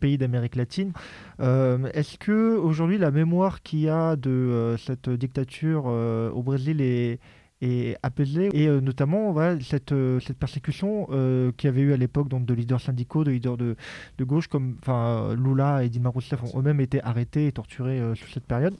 pays 0.00 0.16
d'Amérique 0.16 0.56
latine. 0.56 0.92
Est-ce 1.38 2.16
que 2.18 2.56
aujourd'hui 2.56 2.96
la 2.96 3.10
mémoire 3.10 3.62
qu'il 3.62 3.80
y 3.80 3.88
a 3.88 4.16
de 4.16 4.76
cette 4.78 5.10
dictature 5.10 5.84
au 5.86 6.42
Brésil 6.42 6.80
est 6.80 7.20
et 7.62 7.96
apaisé 8.02 8.50
et 8.52 8.68
euh, 8.68 8.80
notamment 8.80 9.34
euh, 9.38 9.58
cette 9.60 10.38
persécution 10.38 11.08
euh, 11.10 11.52
qu'il 11.56 11.68
y 11.68 11.72
avait 11.72 11.80
eu 11.80 11.92
à 11.92 11.96
l'époque 11.96 12.28
donc, 12.28 12.44
de 12.44 12.54
leaders 12.54 12.80
syndicaux, 12.80 13.24
de 13.24 13.30
leaders 13.30 13.56
de, 13.56 13.76
gauche 14.20 14.48
comme 14.48 14.76
Lula 15.36 15.84
et 15.84 15.88
Dilma 15.88 16.10
Rousseff 16.10 16.42
ont 16.42 16.58
eux-mêmes 16.58 16.80
été 16.80 17.02
arrêtés 17.02 17.46
et 17.46 17.52
torturés 17.52 18.00
euh, 18.00 18.14
sous 18.14 18.28
cette 18.28 18.44
période. 18.44 18.74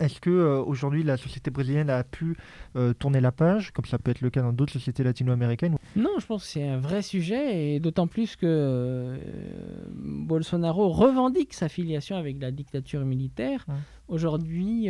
Est-ce 0.00 0.20
que 0.20 0.30
euh, 0.30 0.60
aujourd'hui 0.62 1.02
la 1.02 1.16
société 1.16 1.50
brésilienne 1.50 1.90
a 1.90 2.04
pu 2.04 2.36
euh, 2.76 2.92
tourner 2.94 3.20
la 3.20 3.32
page, 3.32 3.72
comme 3.72 3.84
ça 3.84 3.98
peut 3.98 4.10
être 4.12 4.20
le 4.20 4.30
cas 4.30 4.42
dans 4.42 4.52
d'autres 4.52 4.72
sociétés 4.72 5.02
latino-américaines 5.02 5.76
Non, 5.96 6.10
je 6.18 6.26
pense 6.26 6.44
que 6.44 6.48
c'est 6.50 6.68
un 6.68 6.78
vrai 6.78 7.02
sujet, 7.02 7.74
et 7.74 7.80
d'autant 7.80 8.06
plus 8.06 8.36
que 8.36 8.46
euh, 8.46 9.16
Bolsonaro 9.94 10.88
revendique 10.88 11.54
sa 11.54 11.68
filiation 11.68 12.16
avec 12.16 12.40
la 12.40 12.50
dictature 12.50 13.04
militaire. 13.04 13.64
Ouais. 13.68 13.74
Aujourd'hui, 14.08 14.88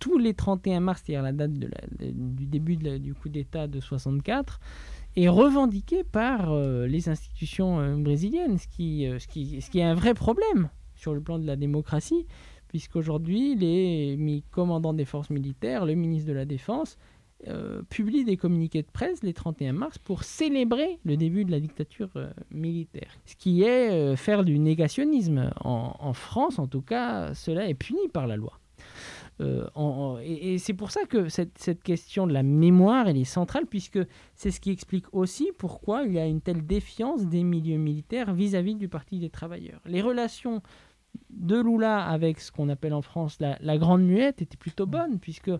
tous 0.00 0.16
les 0.18 0.32
31 0.34 0.80
mars, 0.80 1.02
c'est-à-dire 1.04 1.22
la 1.22 1.32
date 1.32 1.52
de 1.52 1.66
la- 1.66 2.06
de- 2.06 2.12
du 2.12 2.46
début 2.46 2.76
de 2.76 2.84
la- 2.90 2.98
du 2.98 3.12
coup 3.14 3.28
d'État 3.28 3.66
de 3.66 3.78
64, 3.80 4.60
est 5.16 5.28
revendiqué 5.28 6.02
par 6.04 6.54
les 6.86 7.08
institutions 7.08 7.98
brésiliennes, 7.98 8.56
ce 8.58 8.66
qui, 8.68 9.06
ce, 9.18 9.26
qui, 9.26 9.60
ce 9.60 9.70
qui 9.70 9.80
est 9.80 9.84
un 9.84 9.94
vrai 9.94 10.14
problème 10.14 10.70
sur 10.94 11.12
le 11.14 11.20
plan 11.20 11.38
de 11.38 11.46
la 11.46 11.56
démocratie, 11.56 12.26
puisqu'aujourd'hui, 12.68 13.54
les 13.54 14.44
commandants 14.50 14.94
des 14.94 15.04
forces 15.04 15.30
militaires, 15.30 15.84
le 15.84 15.94
ministre 15.94 16.28
de 16.28 16.34
la 16.34 16.44
Défense, 16.44 16.98
euh, 17.46 17.82
publie 17.88 18.24
des 18.24 18.36
communiqués 18.36 18.82
de 18.82 18.90
presse 18.92 19.22
les 19.22 19.32
31 19.32 19.72
mars 19.72 19.96
pour 19.98 20.24
célébrer 20.24 20.98
le 21.04 21.16
début 21.16 21.44
de 21.44 21.52
la 21.52 21.60
dictature 21.60 22.10
euh, 22.16 22.30
militaire. 22.50 23.12
Ce 23.26 23.36
qui 23.36 23.62
est 23.62 23.90
euh, 23.90 24.16
faire 24.16 24.42
du 24.42 24.58
négationnisme. 24.58 25.52
En, 25.60 26.12
France, 26.14 26.58
en 26.58 26.66
tout 26.66 26.82
cas, 26.82 27.34
cela 27.34 27.68
est 27.68 27.74
puni 27.74 28.08
par 28.12 28.26
la 28.26 28.36
loi. 28.36 28.58
Euh, 29.40 30.18
et 30.24 30.58
c'est 30.58 30.74
pour 30.74 30.90
ça 30.90 31.04
que 31.04 31.28
cette, 31.28 31.82
question 31.82 32.26
de 32.26 32.32
la 32.32 32.42
mémoire, 32.42 33.06
elle 33.06 33.18
est 33.18 33.24
centrale, 33.24 33.66
puisque 33.66 34.00
c'est 34.34 34.50
ce 34.50 34.60
qui 34.60 34.70
explique 34.70 35.06
aussi 35.12 35.50
pourquoi 35.58 36.02
il 36.02 36.14
y 36.14 36.18
a 36.18 36.26
une 36.26 36.40
telle 36.40 36.66
défiance 36.66 37.26
des 37.26 37.44
milieux 37.44 37.78
militaires 37.78 38.34
vis-à-vis 38.34 38.74
du 38.74 38.88
Parti 38.88 39.20
des 39.20 39.30
travailleurs. 39.30 39.80
Les 39.86 40.02
relations 40.02 40.60
de 41.30 41.60
Lula 41.60 42.02
avec 42.04 42.40
ce 42.40 42.50
qu'on 42.50 42.68
appelle 42.68 42.94
en 42.94 43.02
France 43.02 43.36
la, 43.40 43.56
la 43.60 43.78
Grande 43.78 44.02
Muette 44.02 44.42
étaient 44.42 44.56
plutôt 44.56 44.86
bonnes, 44.86 45.18
puisque 45.18 45.50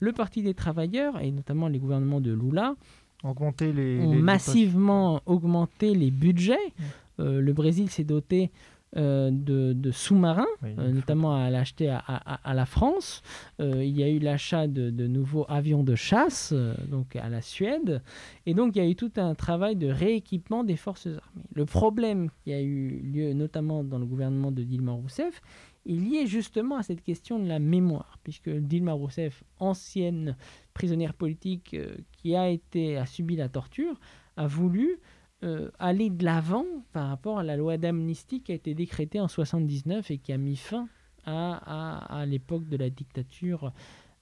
le 0.00 0.12
Parti 0.12 0.42
des 0.42 0.54
travailleurs, 0.54 1.20
et 1.20 1.30
notamment 1.30 1.68
les 1.68 1.78
gouvernements 1.78 2.20
de 2.20 2.32
Lula, 2.32 2.74
Augmenter 3.22 3.72
les. 3.72 4.00
ont 4.00 4.10
les- 4.10 4.16
les 4.16 4.22
massivement 4.22 5.20
augmenté 5.26 5.94
les 5.94 6.10
budgets. 6.10 6.56
Mm. 6.56 6.82
Euh, 7.20 7.40
le 7.40 7.52
Brésil 7.52 7.90
s'est 7.90 8.04
doté 8.04 8.50
euh, 8.96 9.30
de, 9.32 9.72
de 9.72 9.90
sous-marins. 9.90 10.46
Oui, 10.62 10.70
euh, 10.78 10.90
notamment 10.92 11.34
à 11.36 11.48
l'acheter 11.50 11.88
à, 11.88 11.98
à- 12.06 12.50
à 12.50 12.54
la 12.54 12.66
France. 12.66 13.22
Euh, 13.60 13.84
il 13.84 13.96
y 13.96 14.02
a 14.02 14.08
eu 14.08 14.18
l'achat 14.18 14.66
de, 14.66 14.90
de 14.90 15.06
nouveaux 15.06 15.46
avions 15.48 15.84
de 15.84 15.94
chasse, 15.94 16.52
donc 16.88 17.14
à 17.16 17.28
la 17.28 17.40
Suède. 17.40 18.02
Et 18.46 18.54
donc, 18.54 18.74
il 18.74 18.82
y 18.82 18.84
a 18.84 18.88
eu 18.88 18.96
tout 18.96 19.12
un 19.16 19.34
travail 19.34 19.76
de 19.76 19.86
rééquipement 19.86 20.64
des 20.64 20.76
forces 20.76 21.06
armées. 21.06 21.44
Le 21.54 21.64
problème 21.66 22.30
qui 22.42 22.52
a 22.52 22.60
eu 22.60 23.00
lieu, 23.00 23.32
notamment 23.32 23.84
dans 23.84 23.98
le 23.98 24.06
gouvernement 24.06 24.50
de 24.50 24.62
Dilma 24.64 24.92
Rousseff, 24.92 25.40
est 25.86 25.92
lié 25.92 26.26
justement 26.26 26.76
à 26.76 26.82
cette 26.82 27.02
question 27.02 27.38
de 27.38 27.46
la 27.48 27.58
mémoire, 27.58 28.18
puisque 28.22 28.50
Dilma 28.50 28.92
Rousseff, 28.92 29.44
ancienne 29.60 30.36
prisonnière 30.74 31.14
politique 31.14 31.76
qui 32.12 32.34
a, 32.36 32.48
été, 32.48 32.96
a 32.96 33.06
subi 33.06 33.36
la 33.36 33.48
torture, 33.48 33.98
a 34.36 34.46
voulu 34.46 34.98
euh, 35.42 35.70
aller 35.78 36.10
de 36.10 36.24
l'avant 36.24 36.64
par 36.92 37.08
rapport 37.08 37.38
à 37.38 37.42
la 37.42 37.56
loi 37.56 37.78
d'amnistie 37.78 38.40
qui 38.42 38.52
a 38.52 38.54
été 38.54 38.74
décrétée 38.74 39.20
en 39.20 39.28
79 39.28 40.10
et 40.10 40.18
qui 40.18 40.32
a 40.32 40.36
mis 40.38 40.56
fin 40.56 40.86
à, 41.24 42.20
à- 42.20 42.26
l'époque 42.26 42.68
de 42.68 42.76
la 42.76 42.90
dictature 42.90 43.72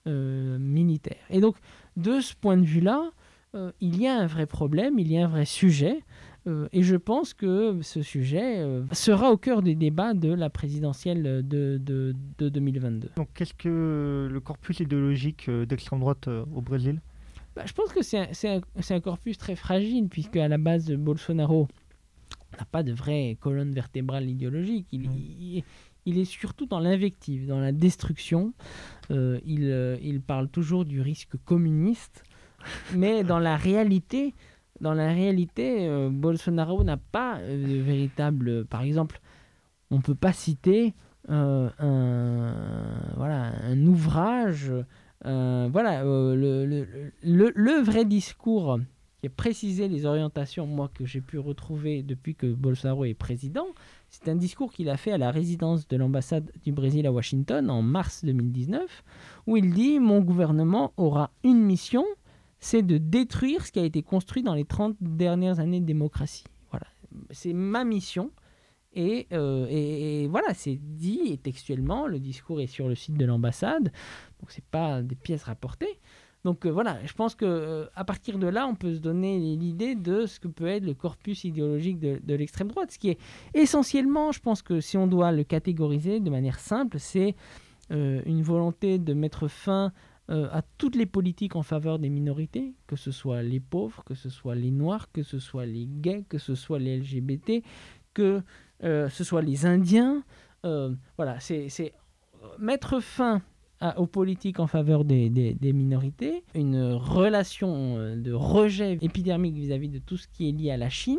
euh, 0.07 0.59
militaire. 0.59 1.17
Et 1.31 1.41
donc, 1.41 1.57
de 1.97 2.21
ce 2.21 2.35
point 2.35 2.57
de 2.57 2.65
vue-là, 2.65 3.11
euh, 3.55 3.73
il 3.81 4.01
y 4.01 4.07
a 4.07 4.15
un 4.17 4.27
vrai 4.27 4.47
problème, 4.47 4.99
il 4.99 5.11
y 5.11 5.19
a 5.19 5.25
un 5.25 5.29
vrai 5.29 5.45
sujet, 5.45 6.01
et 6.73 6.83
je 6.83 6.97
pense 6.97 7.35
que 7.35 7.79
ce 7.83 8.01
sujet 8.01 8.65
sera 8.93 9.31
au 9.31 9.37
cœur 9.37 9.61
des 9.61 9.75
débats 9.75 10.15
de 10.15 10.33
la 10.33 10.49
présidentielle 10.49 11.23
de, 11.47 11.77
de, 11.79 12.15
de 12.39 12.49
2022. 12.49 13.11
Donc, 13.17 13.29
qu'est-ce 13.35 13.53
que 13.53 14.29
le 14.33 14.41
corpus 14.41 14.81
idéologique 14.81 15.51
d'extrême 15.51 16.01
droite 16.01 16.27
au 16.29 16.63
Brésil? 16.63 17.03
Bah, 17.59 17.65
je 17.67 17.73
pense 17.73 17.93
que 17.93 18.03
c'est 18.03 18.93
un, 18.95 19.01
corpus 19.01 19.37
très 19.37 19.57
fragile, 19.57 20.07
puisque 20.09 20.37
à 20.37 20.47
la 20.47 20.59
base, 20.59 20.93
Bolsonaro 20.93 21.67
n'a 22.57 22.65
pas 22.67 22.85
de 22.85 22.93
vraie 22.93 23.37
colonne 23.41 23.73
vertébrale 23.73 24.31
idéologique. 24.31 24.87
Il, 24.93 25.09
Mm. 25.11 25.17
il- 25.17 25.65
il 26.07 26.19
est 26.19 26.25
surtout 26.25 26.67
dans 26.67 26.79
l'invective, 26.79 27.49
dans 27.49 27.59
la 27.59 27.73
destruction. 27.73 28.53
Euh, 29.11 29.41
il, 29.45 29.65
euh, 29.65 29.97
il 30.01 30.21
parle 30.21 30.49
toujours 30.49 30.85
du 30.85 31.01
risque 31.01 31.33
communiste, 31.45 32.23
mais 32.95 33.25
dans 33.25 33.41
la 33.41 33.57
réalité, 33.57 34.35
dans 34.81 34.95
la 34.95 35.09
réalité, 35.13 35.89
euh, 35.89 36.11
Bolsonaro 36.13 36.85
n'a 36.85 36.97
pas 36.97 37.39
euh, 37.41 37.67
de 37.67 37.83
véritable. 37.83 38.67
Par 38.67 38.83
exemple, 38.83 39.21
on 39.91 40.01
peut 40.01 40.15
pas 40.15 40.33
citer 40.33 40.95
un, 41.29 41.73
voilà, 43.17 43.53
un 43.65 43.85
ouvrage. 43.87 44.73
Euh, 45.27 45.69
voilà, 45.73 46.03
euh, 46.05 46.35
le, 46.35 46.65
le- 47.23 47.53
le- 47.55 47.83
vrai 47.83 48.05
discours 48.05 48.79
qui 49.21 49.27
a 49.27 49.31
précisé 49.31 49.89
les 49.89 50.07
orientations, 50.07 50.65
moi, 50.67 50.91
que 50.95 51.05
j'ai 51.05 51.21
pu 51.21 51.39
retrouver 51.39 52.03
depuis 52.05 52.37
que 52.37 52.47
Bolsonaro 52.47 53.05
est 53.05 53.15
président, 53.15 53.67
c'est 54.11 54.29
un 54.29 54.37
discours 54.37 54.73
qu'il 54.73 54.89
a 54.89 54.97
fait 54.97 55.11
à 55.11 55.19
la 55.19 55.33
résidence 55.33 55.89
de 55.89 55.97
l'ambassade 55.97 56.53
du 56.65 56.71
Brésil 56.73 57.05
à 57.07 57.13
Washington 57.13 57.69
en 57.69 57.83
mars 57.83 58.25
2019, 58.25 59.03
où 59.49 59.57
il 59.57 59.73
dit 59.75 59.99
Mon 59.99 60.21
gouvernement 60.21 60.93
aura 60.97 61.31
une 61.43 61.61
mission, 61.63 62.05
c'est 62.61 62.83
de 62.83 62.97
détruire 62.99 63.67
ce 63.67 63.73
qui 63.73 63.81
a 63.81 63.85
été 63.85 64.03
construit 64.03 64.43
dans 64.45 64.55
les 64.55 64.65
30 64.65 64.97
dernières 65.01 65.59
années 65.59 65.81
de 65.81 65.87
démocratie. 65.87 66.45
Voilà, 66.71 66.87
c'est 67.33 67.53
ma 67.53 67.85
mission. 67.85 68.31
Et, 68.95 69.27
euh, 69.33 69.67
et- 69.69 70.25
et 70.25 70.27
voilà, 70.29 70.55
c'est 70.55 70.77
dit 70.81 71.39
textuellement, 71.39 72.07
le 72.07 72.19
discours 72.19 72.61
est 72.61 72.67
sur 72.67 72.89
le 72.89 72.95
site 72.95 73.17
de 73.19 73.25
l'ambassade, 73.27 73.93
donc 74.41 74.51
c'est 74.51 74.65
pas 74.65 75.03
des 75.03 75.17
pièces 75.17 75.45
rapportées. 75.45 75.99
Donc 76.45 76.67
euh, 76.67 76.71
voilà, 76.71 77.05
je 77.05 77.13
pense 77.13 77.35
que 77.35 77.45
euh, 77.45 77.87
à 77.95 78.05
partir 78.05 78.39
de 78.39 78.47
là, 78.47 78.67
on 78.67 78.75
peut 78.75 78.95
se 78.95 79.01
donner 79.01 79.39
l'idée 79.39 79.95
de 79.95 80.27
ce 80.27 80.39
que 80.39 80.49
peut 80.49 80.67
être 80.67 80.85
le 80.85 80.95
corpus 80.95 81.45
idéologique 81.45 81.99
de, 81.99 82.21
de 82.23 82.35
l'extrême 82.35 82.69
droite, 82.69 82.93
ce 82.93 82.99
qui 82.99 83.11
est 83.11 83.19
essentiellement, 83.55 84.33
je 84.33 84.41
pense 84.41 84.63
que 84.63 84.81
si 84.81 84.97
on 84.97 85.07
doit 85.07 85.33
le 85.33 85.45
catégoriser 85.45 86.21
de 86.21 86.31
manière 86.31 86.61
simple, 86.61 86.99
c'est 86.99 87.35
euh, 87.91 88.23
une 88.25 88.43
volonté 88.43 88.99
de 88.99 89.15
mettre 89.15 89.49
fin 89.49 89.93
à 90.31 90.61
toutes 90.77 90.95
les 90.95 91.07
politiques 91.07 91.57
en 91.57 91.63
faveur 91.63 91.99
des 91.99 92.11
minorités, 92.11 92.75
que 92.87 92.97
ce 92.97 93.11
soit 93.11 93.43
les 93.43 93.61
pauvres, 93.61 94.05
que 94.05 94.13
ce 94.13 94.29
soit 94.29 94.55
les 94.55 94.71
noirs, 94.71 95.11
que 95.11 95.23
ce 95.23 95.39
soit 95.39 95.65
les 95.65 95.87
gays, 95.87 96.27
que 96.29 96.37
ce 96.37 96.55
soit 96.55 96.79
les 96.79 96.99
LGBT, 96.99 97.65
que 98.13 98.43
ce 98.83 99.25
soit 99.25 99.41
les 99.41 99.65
Indiens. 99.65 100.23
Voilà, 100.63 101.41
c'est 101.41 101.95
mettre 102.59 103.01
fin 103.01 103.41
aux 103.97 104.07
politiques 104.07 104.59
en 104.61 104.67
faveur 104.67 105.05
des, 105.05 105.31
des- 105.31 105.55
minorités, 105.73 106.43
une 106.55 106.93
relation 106.95 107.97
euh, 107.97 108.17
de 108.17 108.33
rejet 108.33 108.99
épidermique 109.01 109.55
vis-à-vis 109.55 109.89
de 109.89 109.99
tout 109.99 110.17
ce 110.17 110.27
qui 110.29 110.49
est 110.49 110.53
lié 110.53 110.71
à 110.73 110.77
la 110.77 110.89
Chine, 110.89 111.19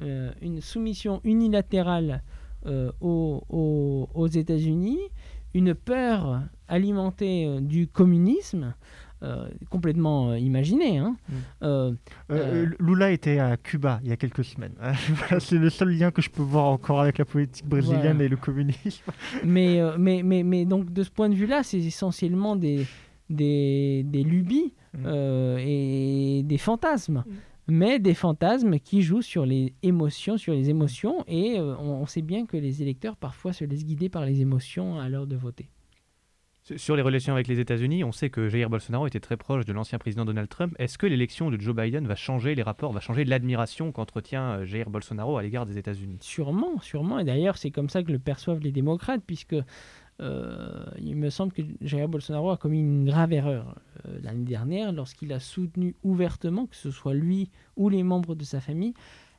euh, 0.00 0.32
une 0.42 0.60
soumission 0.60 1.20
unilatérale 1.24 2.22
euh, 2.66 2.90
aux, 3.00 3.44
aux- 3.48 4.08
États-Unis, 4.26 4.98
une 5.54 5.74
peur 5.74 6.42
alimentée 6.68 7.60
du 7.60 7.86
communisme, 7.86 8.74
euh, 9.22 9.48
complètement 9.70 10.30
euh, 10.30 10.38
imaginée. 10.38 10.98
hein. 10.98 11.16
Mm. 11.28 11.34
Euh, 11.62 11.92
Euh, 12.30 12.66
Lula 12.80 13.10
était 13.12 13.38
à 13.38 13.56
Cuba 13.56 14.00
il 14.02 14.10
y 14.10 14.12
a 14.12 14.16
quelques 14.16 14.44
semaines. 14.44 14.74
Voilà, 15.08 15.40
c'est 15.40 15.58
le 15.58 15.70
seul 15.70 15.90
lien 15.96 16.10
que 16.10 16.20
je 16.22 16.30
peux 16.30 16.42
voir 16.42 16.66
encore 16.66 17.00
avec 17.00 17.18
la 17.18 17.24
politique 17.24 17.66
brésilienne 17.66 18.02
Voilà. 18.02 18.24
et 18.24 18.28
le 18.28 18.36
communisme. 18.36 19.04
mais, 19.44 19.80
euh, 19.80 19.96
mais, 19.98 20.22
mais, 20.22 20.42
mais 20.42 20.64
donc 20.64 20.92
de 20.92 21.02
ce 21.02 21.10
point 21.10 21.28
de 21.28 21.34
vue-là, 21.34 21.62
c'est 21.62 21.78
essentiellement 21.78 22.56
des, 22.56 22.86
des, 23.30 24.02
des 24.04 24.22
lubies 24.22 24.72
Mm. 24.96 25.02
euh, 25.04 25.58
et 25.60 26.42
des 26.44 26.56
fantasmes. 26.56 27.22
Mais 27.68 27.98
des 27.98 28.14
fantasmes 28.14 28.78
qui 28.78 29.02
jouent 29.02 29.20
sur 29.20 29.44
les 29.44 29.74
émotions, 29.82 30.38
sur 30.38 30.54
les 30.54 30.70
émotions, 30.70 31.22
et 31.28 31.58
euh, 31.58 31.74
on, 31.78 32.00
on 32.02 32.06
sait 32.06 32.22
bien 32.22 32.46
que 32.46 32.56
les 32.56 32.80
électeurs 32.80 33.16
parfois 33.16 33.52
se 33.52 33.64
laissent 33.66 33.84
guider 33.84 34.08
par 34.08 34.24
les 34.24 34.40
émotions 34.40 34.98
à 34.98 35.08
l'heure 35.10 35.26
de 35.26 35.36
voter. 35.36 35.68
Sur- 36.74 36.96
les 36.96 37.02
relations 37.02 37.32
avec 37.34 37.46
les 37.46 37.60
États-Unis, 37.60 38.02
on 38.02 38.10
sait 38.10 38.28
que 38.28 38.48
Jair 38.48 38.68
Bolsonaro 38.68 39.06
était 39.06 39.20
très 39.20 39.36
proche 39.36 39.64
de 39.64 39.72
l'ancien 39.72 39.98
président 39.98 40.24
Donald 40.24 40.48
Trump. 40.48 40.74
Est-ce 40.80 40.98
que 40.98 41.06
l'élection 41.06 41.48
de 41.48 41.60
Joe 41.60 41.76
Biden 41.76 42.08
va 42.08 42.16
changer 42.16 42.56
les 42.56 42.64
rapports, 42.64 42.92
va 42.92 42.98
changer 42.98 43.24
l'admiration 43.24 43.92
qu'entretient 43.92 44.42
euh, 44.42 44.64
Jair 44.64 44.90
Bolsonaro 44.90 45.36
à 45.36 45.44
l'égard 45.44 45.64
des 45.64 45.78
États-Unis? 45.78 46.18
Sûrement, 46.22 46.80
sûrement. 46.80 47.20
Et 47.20 47.24
d'ailleurs, 47.24 47.56
c'est 47.56 47.70
comme 47.70 47.88
ça 47.88 48.02
que 48.02 48.10
le 48.10 48.18
perçoivent 48.18 48.58
les 48.58 48.72
démocrates, 48.72 49.22
puisque 49.24 49.54
euh, 50.20 50.84
il 50.98 51.14
me 51.14 51.30
semble 51.30 51.52
que 51.52 51.62
Jair 51.82 52.08
Bolsonaro 52.08 52.50
a 52.50 52.56
commis 52.56 52.80
une 52.80 53.04
grave 53.04 53.32
erreur 53.32 53.76
euh, 54.08 54.18
l'année 54.24 54.44
dernière 54.44 54.90
lorsqu'il 54.90 55.32
a 55.32 55.38
soutenu 55.38 55.94
ouvertement, 56.02 56.66
que 56.66 56.74
ce 56.74 56.90
soit 56.90 57.14
lui 57.14 57.48
ou 57.76 57.88
les 57.90 58.02
membres 58.02 58.34
de 58.34 58.42
sa 58.42 58.60
famille, 58.60 58.94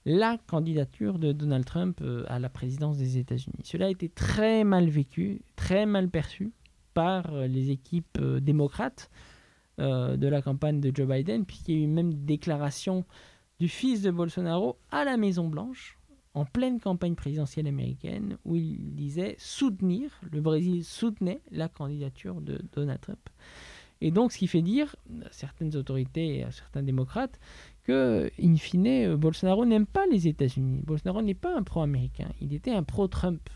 la 0.05 0.37
candidature 0.47 1.19
de 1.19 1.33
Donald 1.33 1.65
Trump 1.65 2.01
à 2.27 2.39
la 2.39 2.47
présidence 2.47 2.97
des 2.97 3.17
États-Unis. 3.17 3.59
Cela 3.63 3.87
a 3.87 3.89
été 3.89 4.07
très 4.07 4.63
mal 4.63 4.87
vécu, 4.87 5.41
très 5.57 5.85
mal 5.85 6.07
perçu 6.07 6.53
par 6.97 7.31
euh, 7.31 7.45
les 7.45 7.69
équipes 7.69 8.17
euh, 8.19 8.39
démocrates 8.39 9.11
euh, 9.79 10.17
de 10.17 10.27
la 10.27 10.41
campagne 10.41 10.81
de 10.81 10.91
Joe 10.91 11.07
Biden, 11.07 11.45
puisqu'il 11.45 11.75
y 11.75 11.79
a 11.79 11.83
eu 11.83 11.87
même 11.87 12.11
des 12.11 12.25
déclarations 12.25 13.05
du 13.59 13.67
fils 13.67 14.01
de 14.01 14.09
Bolsonaro 14.09 14.79
à 14.89 15.05
la 15.05 15.15
Maison-Blanche 15.15 15.99
en 16.33 16.43
pleine 16.45 16.79
campagne 16.79 17.13
présidentielle 17.13 17.67
américaine 17.67 18.39
où 18.45 18.55
il 18.55 18.95
disait 18.95 19.35
soutenir, 19.37 20.09
le 20.31 20.41
Brésil 20.41 20.83
soutenait 20.83 21.41
la 21.51 21.69
candidature 21.69 22.41
de 22.41 22.59
Donald 22.73 22.99
Trump. 22.99 23.29
Et 24.01 24.09
donc, 24.09 24.31
ce 24.31 24.39
qui 24.39 24.47
fait 24.47 24.63
dire 24.63 24.95
à 25.23 25.31
certaines 25.31 25.75
autorités 25.75 26.37
et 26.37 26.43
à 26.45 26.51
certains 26.51 26.81
démocrates 26.81 27.39
que, 27.83 28.31
in 28.41 28.55
fine, 28.55 29.15
Bolsonaro 29.17 29.65
n'aime 29.65 29.85
pas 29.85 30.07
les 30.07 30.27
États-Unis. 30.27 30.81
Bolsonaro 30.83 31.21
n'est 31.21 31.35
pas 31.35 31.55
un 31.55 31.61
pro-américain, 31.61 32.31
il 32.41 32.55
était 32.55 32.71
un 32.71 32.81
pro-Trump. 32.81 33.47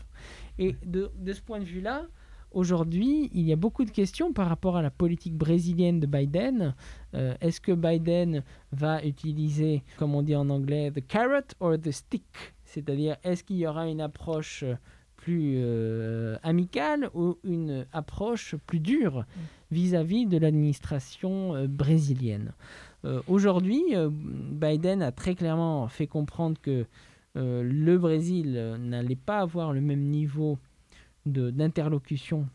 Et 0.60 0.76
de, 0.86 1.10
de 1.16 1.32
ce 1.32 1.40
point 1.40 1.58
de 1.58 1.64
vue-là, 1.64 2.06
aujourd'hui, 2.54 3.30
il 3.32 3.42
y 3.42 3.52
a 3.52 3.56
beaucoup 3.56 3.84
de 3.84 3.90
questions 3.90 4.32
par 4.32 4.48
rapport 4.48 4.76
à 4.76 4.82
la 4.82 4.90
politique 4.90 5.34
brésilienne 5.34 6.00
de 6.00 6.06
Biden. 6.06 6.74
Euh, 7.14 7.34
Est-ce 7.40 7.60
que 7.60 7.72
Biden 7.72 8.42
va 8.72 9.04
utiliser, 9.04 9.82
comme 9.98 10.14
on 10.14 10.22
dit 10.22 10.36
en 10.36 10.48
anglais, 10.50 10.90
the 10.90 11.06
carrot 11.06 11.54
or 11.60 11.78
the 11.78 11.90
stick? 11.90 12.54
C'est-à-dire, 12.64 13.16
est-ce 13.22 13.44
qu'il 13.44 13.56
y 13.56 13.66
aura 13.66 13.88
une 13.88 14.00
approche 14.00 14.62
euh, 14.62 14.74
plus 15.16 15.54
euh, 15.56 16.36
amicale 16.42 17.08
ou 17.14 17.36
une 17.44 17.86
approche 17.92 18.56
plus 18.66 18.80
dure 18.80 19.24
vis-à-vis 19.70 20.26
de 20.26 20.38
l'administration 20.38 21.66
brésilienne? 21.68 22.52
Aujourd'hui, 23.26 23.82
Biden 24.10 25.02
a 25.02 25.10
très 25.10 25.34
clairement 25.34 25.88
fait 25.88 26.06
comprendre 26.06 26.56
que 26.60 26.86
le 27.34 27.96
Brésil 27.98 28.76
n'allait 28.80 29.16
pas 29.16 29.38
avoir 29.38 29.72
le 29.72 29.80
même 29.80 30.02
niveau 30.02 30.58
d'interlocution 31.26 32.48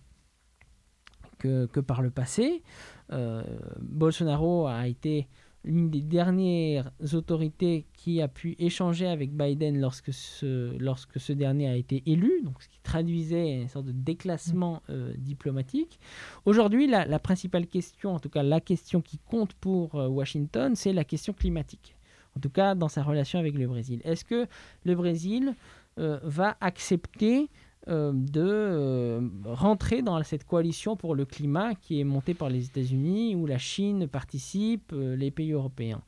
que, 1.39 1.65
que 1.67 1.79
par 1.79 2.01
le 2.01 2.09
passé. 2.09 2.63
Euh, 3.11 3.43
Bolsonaro 3.79 4.67
a 4.67 4.87
été 4.87 5.27
l'une 5.63 5.89
des 5.89 6.01
dernières 6.01 6.91
autorités 7.13 7.85
qui 7.93 8.21
a 8.21 8.27
pu 8.27 8.55
échanger 8.57 9.07
avec 9.07 9.35
Biden 9.35 9.79
lorsque 9.79 10.13
ce, 10.13 10.77
lorsque 10.77 11.19
ce 11.19 11.33
dernier 11.33 11.67
a 11.67 11.75
été 11.75 12.03
élu, 12.05 12.41
donc 12.43 12.61
ce 12.63 12.69
qui 12.69 12.79
traduisait 12.81 13.61
une 13.61 13.67
sorte 13.67 13.85
de 13.85 13.91
déclassement 13.91 14.81
euh, 14.89 15.13
diplomatique. 15.17 15.99
Aujourd'hui, 16.45 16.87
la, 16.87 17.05
la 17.05 17.19
principale 17.19 17.67
question, 17.67 18.15
en 18.15 18.19
tout 18.19 18.29
cas 18.29 18.43
la 18.43 18.61
question 18.61 19.01
qui 19.01 19.19
compte 19.19 19.53
pour 19.55 19.95
euh, 19.95 20.07
Washington, 20.07 20.75
c'est 20.75 20.93
la 20.93 21.03
question 21.03 21.33
climatique. 21.33 21.95
En 22.37 22.39
tout 22.39 22.49
cas, 22.49 22.75
dans 22.75 22.87
sa 22.87 23.03
relation 23.03 23.39
avec 23.39 23.55
le 23.55 23.67
Brésil. 23.67 23.99
Est-ce 24.03 24.23
que 24.23 24.47
le 24.85 24.95
Brésil 24.95 25.55
euh, 25.97 26.19
va 26.23 26.55
accepter 26.61 27.49
euh, 27.89 28.11
de 28.13 28.43
euh, 28.43 29.21
rentrer 29.45 30.01
dans 30.01 30.21
cette 30.23 30.43
coalition 30.43 30.97
pour 30.97 31.15
le 31.15 31.23
climat 31.23 31.73
qui 31.73 32.01
est 32.01 32.03
montée 32.03 32.33
par 32.33 32.49
les 32.49 32.65
États-Unis, 32.65 33.35
où 33.35 33.45
la 33.45 33.57
Chine 33.57 34.07
participe, 34.07 34.91
euh, 34.91 35.15
les 35.15 35.31
pays 35.31 35.53
européens. 35.53 36.01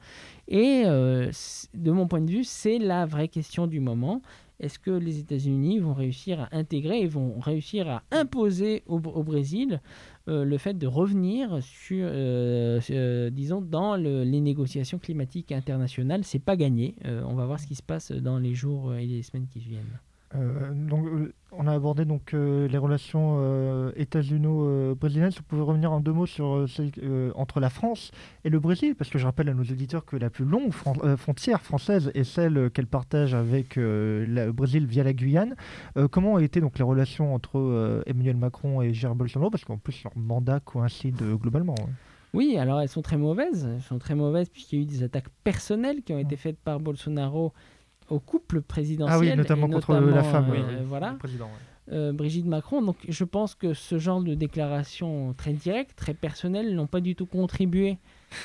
Et 0.49 0.83
de 0.83 1.91
mon 1.91 2.07
point 2.07 2.21
de 2.21 2.31
vue, 2.31 2.43
c'est 2.43 2.79
la 2.79 3.05
vraie 3.05 3.27
question 3.27 3.67
du 3.67 3.79
moment. 3.79 4.21
Est-ce 4.59 4.79
que 4.79 4.89
les 4.89 5.19
États-Unis 5.19 5.77
vont 5.79 5.93
réussir 5.93 6.41
à 6.41 6.57
intégrer 6.57 7.01
et 7.01 7.07
vont 7.07 7.39
réussir 7.39 7.87
à 7.87 8.03
imposer 8.11 8.81
au, 8.87 8.99
Brésil 8.99 9.79
le 10.25 10.57
fait 10.57 10.73
de 10.73 10.87
revenir 10.87 11.59
sur, 11.61 12.09
disons, 13.31 13.61
dans 13.61 13.95
le- 13.95 14.23
les 14.23 14.41
négociations 14.41 14.97
climatiques 14.97 15.51
internationales? 15.51 16.23
C'est 16.23 16.43
pas 16.43 16.55
gagné. 16.55 16.95
On 17.05 17.35
va 17.35 17.45
voir 17.45 17.59
ce 17.59 17.67
qui 17.67 17.75
se 17.75 17.83
passe 17.83 18.11
dans 18.11 18.39
les 18.39 18.55
jours 18.55 18.95
et 18.95 19.05
les 19.05 19.21
semaines 19.21 19.47
qui 19.47 19.59
viennent. 19.59 19.99
Euh, 20.35 20.71
donc, 20.73 21.07
euh, 21.07 21.33
on 21.51 21.65
a 21.65 21.73
abordé 21.73 22.05
donc 22.05 22.35
euh, 22.35 22.67
les 22.67 22.77
relations 22.77 23.89
États-Unis-brésiliennes. 23.95 25.31
Vous 25.35 25.43
pouvez 25.47 25.61
revenir 25.61 25.91
en 25.91 25.99
deux 25.99 26.11
mots 26.13 26.25
sur 26.25 26.65
entre 27.35 27.59
la 27.59 27.69
France 27.69 28.11
et 28.43 28.49
le 28.49 28.59
Brésil, 28.59 28.95
parce 28.95 29.09
que 29.09 29.17
je 29.17 29.25
rappelle 29.25 29.49
à 29.49 29.53
nos 29.53 29.63
auditeurs 29.63 30.05
que 30.05 30.15
la 30.15 30.29
plus 30.29 30.45
longue 30.45 30.71
fron- 30.71 31.17
frontière 31.17 31.61
française 31.61 32.11
est 32.13 32.23
celle 32.23 32.69
qu'elle 32.71 32.87
partage 32.87 33.33
avec 33.33 33.75
le 33.77 34.51
Brésil 34.51 34.85
via 34.85 35.03
la 35.03 35.13
Guyane. 35.13 35.55
Comment 36.11 36.33
ont 36.33 36.39
été 36.39 36.61
donc 36.61 36.77
les 36.77 36.83
relations 36.85 37.33
entre 37.33 38.03
Emmanuel 38.05 38.37
Macron 38.37 38.81
et 38.81 38.93
Jair 38.93 39.15
Bolsonaro, 39.15 39.49
parce 39.49 39.65
qu'en 39.65 39.77
plus 39.77 40.03
leur 40.03 40.15
mandat 40.15 40.59
coïncide 40.59 41.21
globalement. 41.41 41.75
hein. 41.81 41.89
Oui, 42.35 42.57
alors 42.59 42.79
elles 42.79 42.89
sont 42.89 43.01
très 43.01 43.17
mauvaises. 43.17 43.67
Elles 43.73 43.81
sont 43.81 43.97
très 43.97 44.13
mauvaises 44.13 44.49
puisqu'il 44.49 44.75
y 44.77 44.79
a 44.79 44.83
eu 44.83 44.85
des 44.85 45.01
attaques 45.01 45.29
personnelles 45.43 46.03
qui 46.03 46.13
ont 46.13 46.19
été 46.19 46.35
faites 46.35 46.59
par 46.59 46.79
Bolsonaro 46.79 47.53
au 48.09 48.19
couple 48.19 48.61
présidentiel. 48.61 49.15
Ah 49.15 49.19
oui, 49.19 49.35
notamment 49.35 49.67
et 49.67 49.71
contre 49.71 49.93
la 49.93 50.23
femme. 50.23 50.49
euh, 50.49 50.53
oui, 50.53 50.85
voilà. 50.85 51.11
du 51.11 51.17
président, 51.17 51.45
ouais. 51.45 51.93
euh, 51.95 52.13
Brigitte 52.13 52.45
Macron. 52.45 52.81
Donc 52.81 52.97
je 53.07 53.23
pense 53.23 53.55
que 53.55 53.73
ce 53.73 53.97
genre 53.97 54.21
de 54.21 54.33
déclarations 54.35 55.33
très 55.33 55.53
directes, 55.53 55.95
très 55.95 56.13
personnelles, 56.13 56.75
n'ont 56.75 56.87
pas 56.87 57.01
du 57.01 57.15
tout 57.15 57.25
contribué 57.25 57.97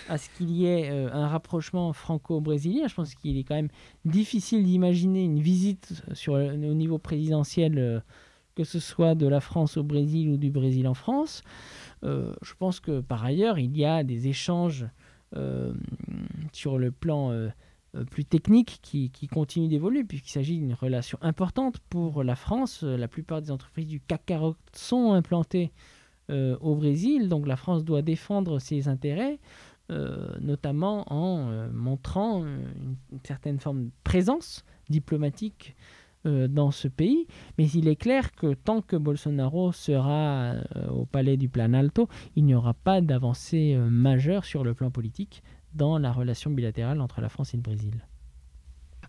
à 0.09 0.17
ce 0.17 0.29
qu'il 0.31 0.51
y 0.51 0.67
ait 0.67 0.91
euh, 0.91 1.13
un 1.13 1.29
rapprochement 1.29 1.93
franco-brésilien. 1.93 2.87
Je 2.89 2.95
pense 2.95 3.15
qu'il 3.15 3.37
est 3.39 3.45
quand 3.45 3.55
même 3.55 3.69
difficile 4.05 4.65
d'imaginer 4.65 5.25
une 5.25 5.41
visite 5.41 6.03
sur, 6.13 6.35
au 6.35 6.75
niveau 6.75 6.99
présidentiel, 6.99 7.79
euh, 7.79 8.01
que 8.55 8.65
ce 8.65 8.79
soit 8.79 9.15
de 9.15 9.27
la 9.27 9.41
France 9.41 9.77
au 9.77 9.83
Brésil 9.83 10.31
ou 10.31 10.37
du 10.37 10.51
Brésil 10.51 10.87
en 10.89 10.95
France. 10.95 11.43
Je 12.03 12.55
pense 12.59 12.81
que 12.81 13.01
par 13.01 13.25
ailleurs, 13.25 13.59
il 13.59 13.75
y 13.77 13.85
a 13.87 14.05
des 14.05 14.29
échanges 14.29 14.87
sur 16.53 16.79
le 16.79 16.91
plan 16.91 17.33
plus 18.11 18.25
technique 18.25 18.81
qui, 18.83 19.11
continuent 19.29 19.69
d'évoluer, 19.69 20.05
puisqu'il 20.05 20.31
s'agit 20.31 20.59
d'une 20.59 20.75
relation 20.75 21.19
importante 21.23 21.79
pour 21.91 22.23
la 22.25 22.37
France. 22.37 22.83
Euh, 22.83 22.97
La 22.97 23.09
plupart 23.09 23.41
des 23.43 23.51
entreprises 23.51 23.87
du 23.87 24.01
CAC 24.01 24.23
40 24.27 24.57
sont 24.73 25.13
implantées 25.13 25.73
euh, 26.31 26.57
au 26.61 26.75
Brésil, 26.75 27.29
donc 27.29 27.47
la 27.47 27.57
France 27.57 27.85
doit 27.85 28.03
défendre 28.03 28.59
ses 28.59 28.89
intérêts, 28.89 29.39
euh, 29.91 30.29
notamment 30.41 31.05
en 31.13 31.51
euh, 31.51 31.69
montrant 31.73 32.43
euh, 32.43 32.57
une, 32.77 32.97
une 33.13 33.21
certaine 33.25 33.59
forme 33.61 33.85
de 33.87 33.91
présence 34.03 34.65
diplomatique 34.89 35.77
euh, 36.27 36.49
dans 36.49 36.71
ce 36.71 36.89
pays. 36.89 37.27
Mais 37.59 37.69
il 37.69 37.87
est 37.87 37.97
clair 37.97 38.33
que 38.33 38.55
tant 38.55 38.81
que 38.81 38.97
Bolsonaro 38.97 39.73
sera 39.73 40.55
euh, 40.55 40.89
au 40.89 41.05
palais 41.05 41.37
du 41.37 41.51
Planalto, 41.51 42.09
il 42.35 42.47
n'y 42.47 42.55
aura 42.55 42.73
pas 42.73 43.03
d'avancée 43.03 43.75
euh, 43.75 43.91
majeure 43.91 44.47
sur 44.47 44.65
le 44.65 44.73
plan 44.73 44.91
politique 44.91 45.43
dans 45.75 45.99
la 45.99 46.13
relation 46.13 46.51
bilatérale 46.51 47.01
entre 47.01 47.21
la 47.21 47.29
France 47.29 47.55
et 47.55 47.57
le 47.57 47.63
Brésil. 47.63 48.05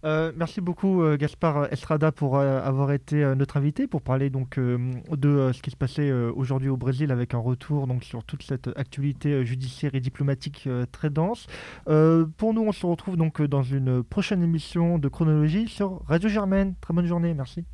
Euh, 0.04 0.32
merci 0.36 0.62
beaucoup 0.62 1.02
euh, 1.02 1.18
Gaspard 1.18 1.72
Estrada 1.72 2.12
pour 2.12 2.38
euh, 2.38 2.62
avoir 2.62 2.92
été 2.92 3.24
euh, 3.24 3.34
notre 3.34 3.58
invité 3.58 3.88
pour 3.88 4.02
parler 4.02 4.30
donc 4.30 4.60
de 4.60 5.52
ce 5.54 5.62
qui 5.62 5.72
se 5.72 5.76
passait 5.76 6.12
aujourd'hui 6.12 6.70
au 6.70 6.78
Brésil 6.78 7.12
avec 7.12 7.34
un 7.34 7.40
retour 7.40 7.88
donc 7.88 8.04
sur 8.04 8.24
toute 8.24 8.44
cette 8.44 8.70
actualité 8.76 9.46
judiciaire 9.46 9.96
et 9.96 10.00
diplomatique 10.00 10.68
très 10.92 11.10
dense. 11.10 11.48
Pour 11.86 12.54
nous, 12.54 12.62
on 12.62 12.72
se 12.72 12.86
retrouve 12.86 13.18
donc 13.18 13.42
dans 13.42 13.64
une 13.64 14.04
prochaine 14.04 14.44
émission 14.44 14.98
de 14.98 15.08
chronologie 15.08 15.68
sur 15.68 16.02
Radio 16.06 16.30
Germaine. 16.30 16.76
Très 16.82 16.94
bonne 16.94 17.08
journée, 17.08 17.34
merci. 17.34 17.64